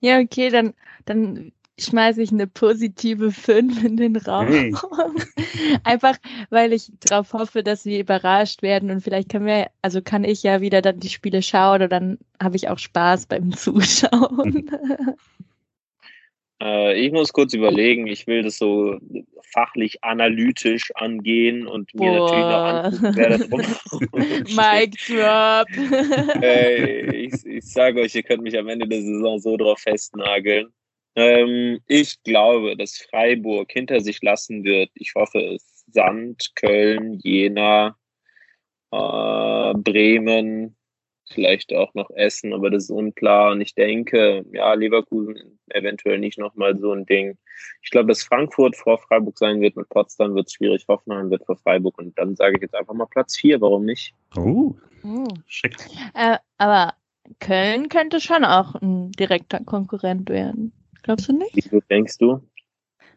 Ja, 0.00 0.18
okay, 0.18 0.50
dann, 0.50 0.74
dann 1.04 1.52
schmeiße 1.78 2.22
ich 2.22 2.32
eine 2.32 2.46
positive 2.46 3.30
5 3.32 3.84
in 3.84 3.96
den 3.96 4.16
Raum. 4.16 4.48
Hey. 4.48 4.74
Einfach, 5.84 6.16
weil 6.50 6.72
ich 6.72 6.92
darauf 7.00 7.32
hoffe, 7.32 7.62
dass 7.62 7.84
wir 7.84 8.00
überrascht 8.00 8.62
werden 8.62 8.90
und 8.90 9.00
vielleicht 9.00 9.30
können 9.30 9.46
wir, 9.46 9.70
also 9.82 10.02
kann 10.02 10.24
ich 10.24 10.42
ja 10.42 10.60
wieder 10.60 10.82
dann 10.82 11.00
die 11.00 11.08
Spiele 11.08 11.42
schauen 11.42 11.82
und 11.82 11.92
dann 11.92 12.18
habe 12.42 12.56
ich 12.56 12.68
auch 12.68 12.78
Spaß 12.78 13.26
beim 13.26 13.52
Zuschauen. 13.52 14.70
Äh, 16.62 16.98
ich 17.00 17.12
muss 17.12 17.32
kurz 17.32 17.52
überlegen, 17.54 18.06
ich 18.06 18.26
will 18.26 18.42
das 18.42 18.58
so 18.58 18.98
fachlich 19.52 20.02
analytisch 20.02 20.90
angehen 20.94 21.66
und 21.66 21.94
mir 21.94 22.10
Boah. 22.10 22.20
natürlich 22.20 22.46
noch 22.46 22.64
angucken, 22.64 23.16
wer 23.16 23.28
da 23.30 23.38
drum 23.38 23.60
Mic 24.56 24.96
drop. 25.06 25.68
Hey, 26.40 27.26
ich, 27.26 27.46
ich 27.46 27.64
sage 27.64 28.00
euch, 28.00 28.14
ihr 28.14 28.22
könnt 28.22 28.42
mich 28.42 28.58
am 28.58 28.68
Ende 28.68 28.88
der 28.88 29.02
Saison 29.02 29.38
so 29.38 29.56
drauf 29.56 29.80
festnageln. 29.80 30.68
Ähm, 31.16 31.80
ich 31.86 32.22
glaube, 32.24 32.76
dass 32.76 32.98
Freiburg 32.98 33.70
hinter 33.70 34.00
sich 34.00 34.20
lassen 34.22 34.64
wird. 34.64 34.90
Ich 34.94 35.12
hoffe 35.14 35.38
es. 35.40 35.84
Sand, 35.92 36.50
Köln, 36.56 37.20
Jena, 37.22 37.96
äh, 38.90 39.74
Bremen, 39.74 40.76
vielleicht 41.30 41.72
auch 41.74 41.94
noch 41.94 42.10
Essen, 42.10 42.52
aber 42.52 42.70
das 42.70 42.84
ist 42.84 42.90
unklar. 42.90 43.52
Und 43.52 43.60
ich 43.60 43.74
denke, 43.74 44.44
ja, 44.52 44.74
Leverkusen 44.74 45.58
eventuell 45.70 46.18
nicht 46.18 46.38
nochmal 46.38 46.78
so 46.78 46.92
ein 46.92 47.06
Ding. 47.06 47.38
Ich 47.82 47.90
glaube, 47.90 48.08
dass 48.08 48.22
Frankfurt 48.22 48.76
vor 48.76 48.98
Freiburg 48.98 49.38
sein 49.38 49.60
wird, 49.60 49.76
mit 49.76 49.88
Potsdam 49.88 50.34
wird 50.34 50.48
es 50.48 50.52
schwierig, 50.54 50.84
Hoffenheim 50.88 51.30
wird 51.30 51.44
vor 51.46 51.56
Freiburg 51.56 51.98
und 51.98 52.18
dann 52.18 52.36
sage 52.36 52.56
ich 52.56 52.62
jetzt 52.62 52.74
einfach 52.74 52.94
mal 52.94 53.06
Platz 53.06 53.36
vier, 53.36 53.60
warum 53.60 53.84
nicht? 53.84 54.14
Oh, 54.36 54.74
oh. 55.04 55.28
schick. 55.46 55.76
Äh, 56.14 56.38
aber 56.58 56.94
Köln 57.40 57.88
könnte 57.88 58.20
schon 58.20 58.44
auch 58.44 58.74
ein 58.74 59.12
direkter 59.12 59.60
Konkurrent 59.64 60.28
werden. 60.28 60.72
Glaubst 61.02 61.28
du 61.28 61.32
nicht? 61.32 61.54
Wieso 61.54 61.80
denkst 61.90 62.18
du? 62.18 62.40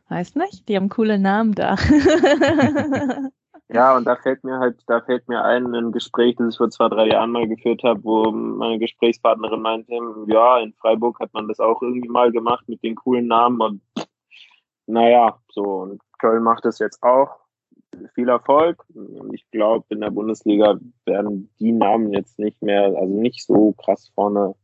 Weiß 0.10 0.36
nicht, 0.36 0.70
die 0.70 0.76
haben 0.78 0.90
coole 0.90 1.20
Namen 1.20 1.54
da. 1.54 1.76
Ja, 3.70 3.98
und 3.98 4.06
da 4.06 4.16
fällt 4.16 4.46
mir 4.46 4.60
halt, 4.60 4.82
da 4.88 5.02
fällt 5.02 5.28
mir 5.28 5.44
ein, 5.44 5.76
ein 5.76 5.92
Gespräch, 5.92 6.36
das 6.38 6.54
ich 6.54 6.58
vor 6.58 6.70
zwei, 6.70 6.88
drei 6.88 7.08
Jahren 7.08 7.32
mal 7.32 7.48
geführt 7.48 7.84
habe, 7.84 8.02
wo 8.04 8.32
meine 8.32 8.80
Gesprächspartnerin 8.80 9.62
meinte, 9.62 9.94
ja, 10.28 10.60
in 10.60 10.74
Freiburg 10.74 11.20
hat 11.20 11.34
man 11.34 11.50
das 11.50 11.60
auch 11.60 11.82
irgendwie 11.82 12.08
mal 12.08 12.32
gemacht 12.32 12.68
mit 12.70 12.82
den 12.82 12.96
coolen 12.96 13.28
Namen 13.28 13.62
und 13.62 13.82
naja, 14.86 15.38
so, 15.50 15.64
und 15.64 16.02
Köln 16.18 16.44
macht 16.44 16.64
das 16.64 16.80
jetzt 16.80 17.04
auch. 17.04 17.30
Viel 18.14 18.30
Erfolg. 18.30 18.86
Ich 19.34 19.50
glaube, 19.52 19.86
in 19.90 20.00
der 20.02 20.12
Bundesliga 20.12 20.80
werden 21.06 21.50
die 21.60 21.74
Namen 21.74 22.14
jetzt 22.14 22.40
nicht 22.40 22.62
mehr, 22.62 22.86
also 22.86 23.14
nicht 23.14 23.46
so 23.46 23.74
krass 23.74 24.10
vorne 24.16 24.56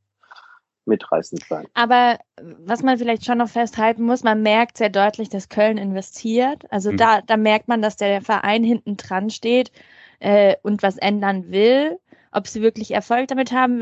mitreißend 0.85 1.43
sein. 1.43 1.65
Aber 1.73 2.19
was 2.59 2.83
man 2.83 2.97
vielleicht 2.97 3.25
schon 3.25 3.37
noch 3.37 3.49
festhalten 3.49 4.03
muss, 4.03 4.23
man 4.23 4.41
merkt 4.41 4.77
sehr 4.77 4.89
deutlich, 4.89 5.29
dass 5.29 5.49
Köln 5.49 5.77
investiert. 5.77 6.63
Also 6.71 6.91
mhm. 6.91 6.97
da, 6.97 7.21
da 7.21 7.37
merkt 7.37 7.67
man, 7.67 7.81
dass 7.81 7.95
der 7.95 8.21
Verein 8.21 8.63
hinten 8.63 8.97
dran 8.97 9.29
steht 9.29 9.71
äh, 10.19 10.55
und 10.63 10.83
was 10.83 10.97
ändern 10.97 11.51
will. 11.51 11.99
Ob 12.31 12.47
sie 12.47 12.61
wirklich 12.61 12.91
Erfolg 12.91 13.27
damit 13.27 13.51
haben 13.51 13.81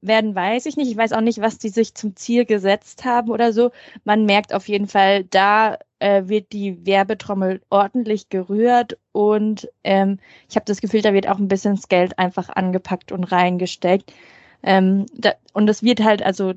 werden, 0.00 0.34
weiß 0.34 0.66
ich 0.66 0.76
nicht. 0.76 0.90
Ich 0.90 0.96
weiß 0.96 1.12
auch 1.12 1.20
nicht, 1.20 1.40
was 1.40 1.58
die 1.58 1.68
sich 1.68 1.94
zum 1.94 2.16
Ziel 2.16 2.46
gesetzt 2.46 3.04
haben 3.04 3.30
oder 3.30 3.52
so. 3.52 3.70
Man 4.04 4.24
merkt 4.24 4.54
auf 4.54 4.68
jeden 4.68 4.86
Fall, 4.86 5.24
da 5.24 5.76
äh, 5.98 6.22
wird 6.26 6.52
die 6.52 6.86
Werbetrommel 6.86 7.60
ordentlich 7.68 8.30
gerührt 8.30 8.98
und 9.12 9.68
ähm, 9.84 10.18
ich 10.48 10.56
habe 10.56 10.64
das 10.64 10.80
Gefühl, 10.80 11.02
da 11.02 11.12
wird 11.12 11.28
auch 11.28 11.38
ein 11.38 11.48
bisschen 11.48 11.76
das 11.76 11.88
Geld 11.88 12.18
einfach 12.18 12.48
angepackt 12.48 13.12
und 13.12 13.24
reingesteckt. 13.24 14.12
Ähm, 14.62 15.06
da, 15.14 15.32
und 15.52 15.68
es 15.68 15.82
wird 15.82 16.02
halt, 16.02 16.22
also 16.22 16.54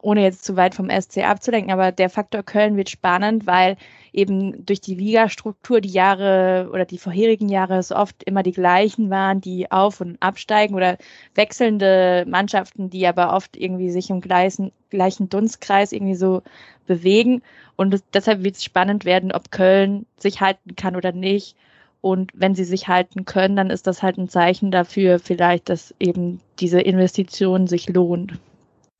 ohne 0.00 0.22
jetzt 0.22 0.44
zu 0.44 0.56
weit 0.56 0.74
vom 0.74 0.88
SC 0.90 1.18
abzulenken, 1.24 1.72
aber 1.72 1.92
der 1.92 2.08
Faktor 2.08 2.42
Köln 2.42 2.76
wird 2.76 2.90
spannend, 2.90 3.46
weil 3.46 3.76
eben 4.12 4.64
durch 4.64 4.80
die 4.80 4.94
Ligastruktur 4.94 5.80
die 5.80 5.90
Jahre 5.90 6.70
oder 6.72 6.84
die 6.84 6.98
vorherigen 6.98 7.48
Jahre 7.48 7.76
es 7.76 7.92
oft 7.92 8.22
immer 8.22 8.42
die 8.42 8.52
gleichen 8.52 9.10
waren, 9.10 9.40
die 9.40 9.70
auf- 9.70 10.00
und 10.00 10.16
absteigen 10.20 10.74
oder 10.74 10.96
wechselnde 11.34 12.24
Mannschaften, 12.28 12.90
die 12.90 13.06
aber 13.06 13.34
oft 13.34 13.56
irgendwie 13.56 13.90
sich 13.90 14.10
im 14.10 14.20
gleichen, 14.20 14.72
gleichen 14.90 15.28
Dunstkreis 15.28 15.92
irgendwie 15.92 16.14
so 16.14 16.42
bewegen. 16.86 17.42
Und 17.76 18.02
deshalb 18.14 18.44
wird 18.44 18.56
es 18.56 18.64
spannend 18.64 19.04
werden, 19.04 19.32
ob 19.32 19.50
Köln 19.50 20.06
sich 20.16 20.40
halten 20.40 20.76
kann 20.76 20.96
oder 20.96 21.12
nicht 21.12 21.56
Und 22.04 22.32
wenn 22.34 22.54
sie 22.54 22.64
sich 22.64 22.86
halten 22.86 23.24
können, 23.24 23.56
dann 23.56 23.70
ist 23.70 23.86
das 23.86 24.02
halt 24.02 24.18
ein 24.18 24.28
Zeichen 24.28 24.70
dafür, 24.70 25.18
vielleicht, 25.18 25.70
dass 25.70 25.94
eben 25.98 26.38
diese 26.58 26.82
Investition 26.82 27.66
sich 27.66 27.88
lohnt. 27.88 28.38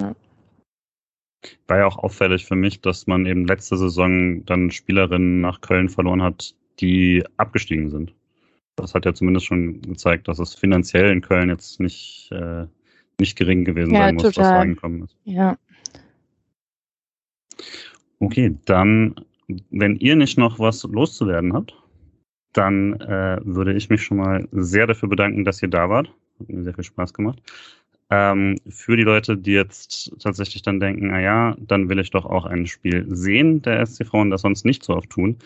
Ja. 0.00 0.16
War 1.68 1.76
ja 1.80 1.86
auch 1.86 1.98
auffällig 1.98 2.46
für 2.46 2.56
mich, 2.56 2.80
dass 2.80 3.06
man 3.06 3.26
eben 3.26 3.46
letzte 3.46 3.76
Saison 3.76 4.42
dann 4.46 4.70
Spielerinnen 4.70 5.42
nach 5.42 5.60
Köln 5.60 5.90
verloren 5.90 6.22
hat, 6.22 6.54
die 6.80 7.22
abgestiegen 7.36 7.90
sind. 7.90 8.14
Das 8.76 8.94
hat 8.94 9.04
ja 9.04 9.12
zumindest 9.12 9.44
schon 9.44 9.82
gezeigt, 9.82 10.26
dass 10.26 10.38
es 10.38 10.54
finanziell 10.54 11.10
in 11.10 11.20
Köln 11.20 11.50
jetzt 11.50 11.80
nicht, 11.80 12.30
äh, 12.32 12.64
nicht 13.20 13.36
gering 13.36 13.66
gewesen 13.66 13.92
ja, 13.92 14.04
sein 14.04 14.14
muss, 14.14 14.22
total. 14.22 14.44
was 14.44 14.60
reingekommen 14.60 15.02
ist. 15.02 15.16
Ja. 15.24 15.58
Okay, 18.18 18.56
dann, 18.64 19.14
wenn 19.68 19.96
ihr 19.96 20.16
nicht 20.16 20.38
noch 20.38 20.58
was 20.58 20.84
loszuwerden 20.84 21.52
habt, 21.52 21.83
dann 22.54 23.00
äh, 23.00 23.38
würde 23.44 23.74
ich 23.74 23.90
mich 23.90 24.02
schon 24.02 24.18
mal 24.18 24.48
sehr 24.52 24.86
dafür 24.86 25.08
bedanken, 25.08 25.44
dass 25.44 25.62
ihr 25.62 25.68
da 25.68 25.88
wart. 25.90 26.12
Hat 26.40 26.48
mir 26.48 26.64
sehr 26.64 26.74
viel 26.74 26.84
Spaß 26.84 27.12
gemacht. 27.12 27.40
Ähm, 28.10 28.56
für 28.68 28.96
die 28.96 29.02
Leute, 29.02 29.36
die 29.36 29.52
jetzt 29.52 30.12
tatsächlich 30.20 30.62
dann 30.62 30.80
denken, 30.80 31.08
na 31.08 31.20
ja, 31.20 31.56
dann 31.58 31.88
will 31.88 31.98
ich 31.98 32.10
doch 32.10 32.26
auch 32.26 32.44
ein 32.44 32.66
Spiel 32.66 33.06
sehen 33.08 33.62
der 33.62 33.84
SC 33.84 34.06
Frauen, 34.06 34.30
das 34.30 34.42
sonst 34.42 34.64
nicht 34.64 34.84
so 34.84 34.94
oft 34.94 35.10
tun. 35.10 35.38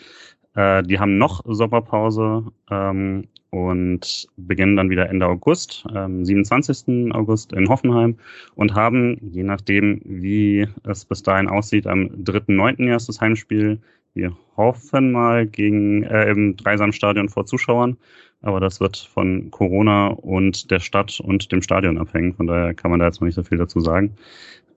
Äh, 0.55 0.83
die 0.83 0.99
haben 0.99 1.17
noch 1.17 1.41
Sommerpause 1.45 2.45
ähm, 2.69 3.27
und 3.51 4.27
beginnen 4.37 4.75
dann 4.75 4.89
wieder 4.89 5.09
Ende 5.09 5.25
August, 5.25 5.85
ähm, 5.95 6.25
27. 6.25 7.13
August 7.13 7.53
in 7.53 7.69
Hoffenheim 7.69 8.17
und 8.55 8.75
haben, 8.75 9.17
je 9.31 9.43
nachdem, 9.43 10.01
wie 10.03 10.67
es 10.83 11.05
bis 11.05 11.23
dahin 11.23 11.47
aussieht, 11.47 11.87
am 11.87 12.07
3.9. 12.23 12.87
erstes 12.87 13.21
Heimspiel. 13.21 13.79
Wir 14.13 14.35
hoffen 14.57 15.11
mal 15.11 15.45
gegen 15.47 16.03
äh, 16.03 16.29
im 16.29 16.55
Dreisamstadion 16.55 17.29
vor 17.29 17.45
Zuschauern, 17.45 17.97
aber 18.41 18.59
das 18.59 18.79
wird 18.79 18.97
von 18.97 19.51
Corona 19.51 20.07
und 20.07 20.71
der 20.71 20.79
Stadt 20.79 21.19
und 21.19 21.51
dem 21.51 21.61
Stadion 21.61 21.97
abhängen. 21.97 22.33
Von 22.33 22.47
daher 22.47 22.73
kann 22.73 22.91
man 22.91 22.99
da 22.99 23.05
jetzt 23.05 23.21
noch 23.21 23.25
nicht 23.25 23.35
so 23.35 23.43
viel 23.43 23.57
dazu 23.57 23.79
sagen. 23.79 24.15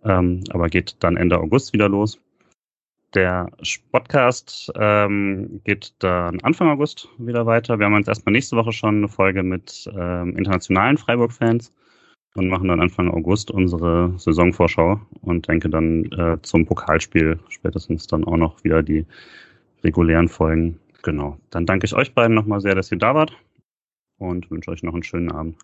Ähm, 0.04 0.42
aber 0.50 0.68
geht 0.68 0.96
dann 1.00 1.16
Ende 1.16 1.38
August 1.38 1.72
wieder 1.72 1.88
los. 1.88 2.20
Der 3.14 3.50
Podcast 3.90 4.72
ähm, 4.74 5.60
geht 5.64 5.94
dann 5.98 6.40
Anfang 6.40 6.68
August 6.68 7.08
wieder 7.18 7.44
weiter. 7.44 7.78
Wir 7.78 7.86
haben 7.86 7.94
uns 7.94 8.08
erstmal 8.08 8.32
nächste 8.32 8.56
Woche 8.56 8.72
schon 8.72 8.96
eine 8.96 9.08
Folge 9.08 9.42
mit 9.42 9.90
ähm, 9.94 10.36
internationalen 10.36 10.96
Freiburg-Fans 10.96 11.72
und 12.34 12.48
machen 12.48 12.68
dann 12.68 12.80
Anfang 12.80 13.10
August 13.10 13.50
unsere 13.50 14.14
Saisonvorschau 14.16 15.00
und 15.22 15.48
denke 15.48 15.68
dann 15.68 16.04
äh, 16.12 16.38
zum 16.42 16.66
Pokalspiel 16.66 17.38
spätestens 17.48 18.06
dann 18.06 18.24
auch 18.24 18.36
noch 18.36 18.62
wieder 18.64 18.82
die 18.82 19.06
regulären 19.84 20.28
Folgen. 20.28 20.78
Genau. 21.02 21.36
Dann 21.50 21.66
danke 21.66 21.86
ich 21.86 21.94
euch 21.94 22.14
beiden 22.14 22.34
nochmal 22.34 22.60
sehr, 22.60 22.74
dass 22.74 22.90
ihr 22.92 22.98
da 22.98 23.14
wart 23.14 23.36
und 24.18 24.50
wünsche 24.50 24.70
euch 24.70 24.82
noch 24.82 24.94
einen 24.94 25.02
schönen 25.02 25.30
Abend. 25.30 25.56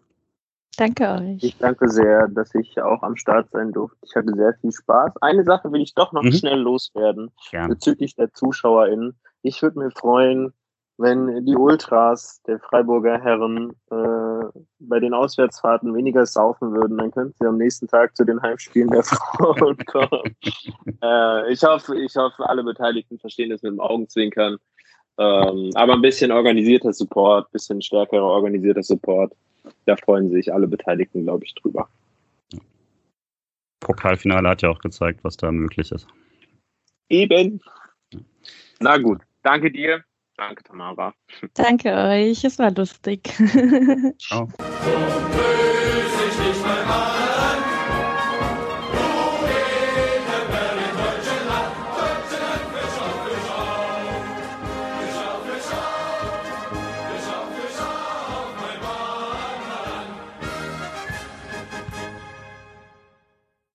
Danke 0.77 1.09
euch. 1.09 1.43
Ich 1.43 1.59
danke 1.59 1.89
sehr, 1.89 2.29
dass 2.29 2.55
ich 2.55 2.81
auch 2.81 3.03
am 3.03 3.16
Start 3.16 3.51
sein 3.51 3.73
durfte. 3.73 3.99
Ich 4.03 4.14
hatte 4.14 4.33
sehr 4.35 4.55
viel 4.61 4.71
Spaß. 4.71 5.16
Eine 5.21 5.45
Sache 5.45 5.73
will 5.73 5.81
ich 5.81 5.95
doch 5.95 6.12
noch 6.12 6.23
mhm. 6.23 6.33
schnell 6.33 6.59
loswerden 6.61 7.33
Gern. 7.51 7.69
bezüglich 7.69 8.14
der 8.14 8.33
ZuschauerInnen. 8.33 9.16
Ich 9.43 9.61
würde 9.62 9.79
mir 9.81 9.91
freuen, 9.91 10.53
wenn 10.99 11.46
die 11.46 11.55
Ultras 11.55 12.42
der 12.42 12.59
Freiburger 12.59 13.22
Herren 13.22 13.70
äh, 13.90 14.61
bei 14.80 14.99
den 14.99 15.14
Auswärtsfahrten 15.14 15.94
weniger 15.94 16.26
saufen 16.26 16.72
würden, 16.72 16.99
dann 16.99 17.12
könnten 17.12 17.34
sie 17.38 17.46
am 17.46 17.57
nächsten 17.57 17.86
Tag 17.86 18.16
zu 18.16 18.24
den 18.24 18.42
Heimspielen 18.42 18.90
der 18.90 19.03
Frauen 19.05 19.76
kommen. 19.86 20.36
äh, 21.03 21.53
ich 21.53 21.62
hoffe, 21.62 21.96
ich 21.96 22.16
hoffe, 22.16 22.49
alle 22.49 22.64
Beteiligten 22.64 23.18
verstehen 23.18 23.51
das 23.51 23.62
mit 23.62 23.72
dem 23.72 23.80
Augenzwinkern. 23.80 24.59
Ähm, 25.18 25.70
aber 25.74 25.94
ein 25.94 26.03
bisschen 26.03 26.32
organisierter 26.32 26.92
Support, 26.92 27.51
bisschen 27.53 27.80
stärkerer 27.80 28.24
organisierter 28.24 28.82
Support. 28.82 29.32
Da 29.86 29.96
freuen 29.96 30.30
sich 30.30 30.53
alle 30.53 30.66
Beteiligten, 30.66 31.24
glaube 31.24 31.44
ich, 31.44 31.55
drüber. 31.55 31.88
Pokalfinale 33.80 34.49
hat 34.49 34.62
ja 34.62 34.70
auch 34.70 34.80
gezeigt, 34.80 35.20
was 35.22 35.36
da 35.36 35.53
möglich 35.53 35.92
ist. 35.92 36.09
Eben. 37.09 37.61
Na 38.80 38.99
gut, 38.99 39.22
danke 39.42 39.70
dir. 39.70 40.05
Danke, 40.39 40.62
Tamara. 40.62 41.12
Danke 41.55 41.93
euch, 41.93 42.45
es 42.45 42.61
war 42.61 42.70
lustig. 42.70 43.28
Ciao. 44.18 44.49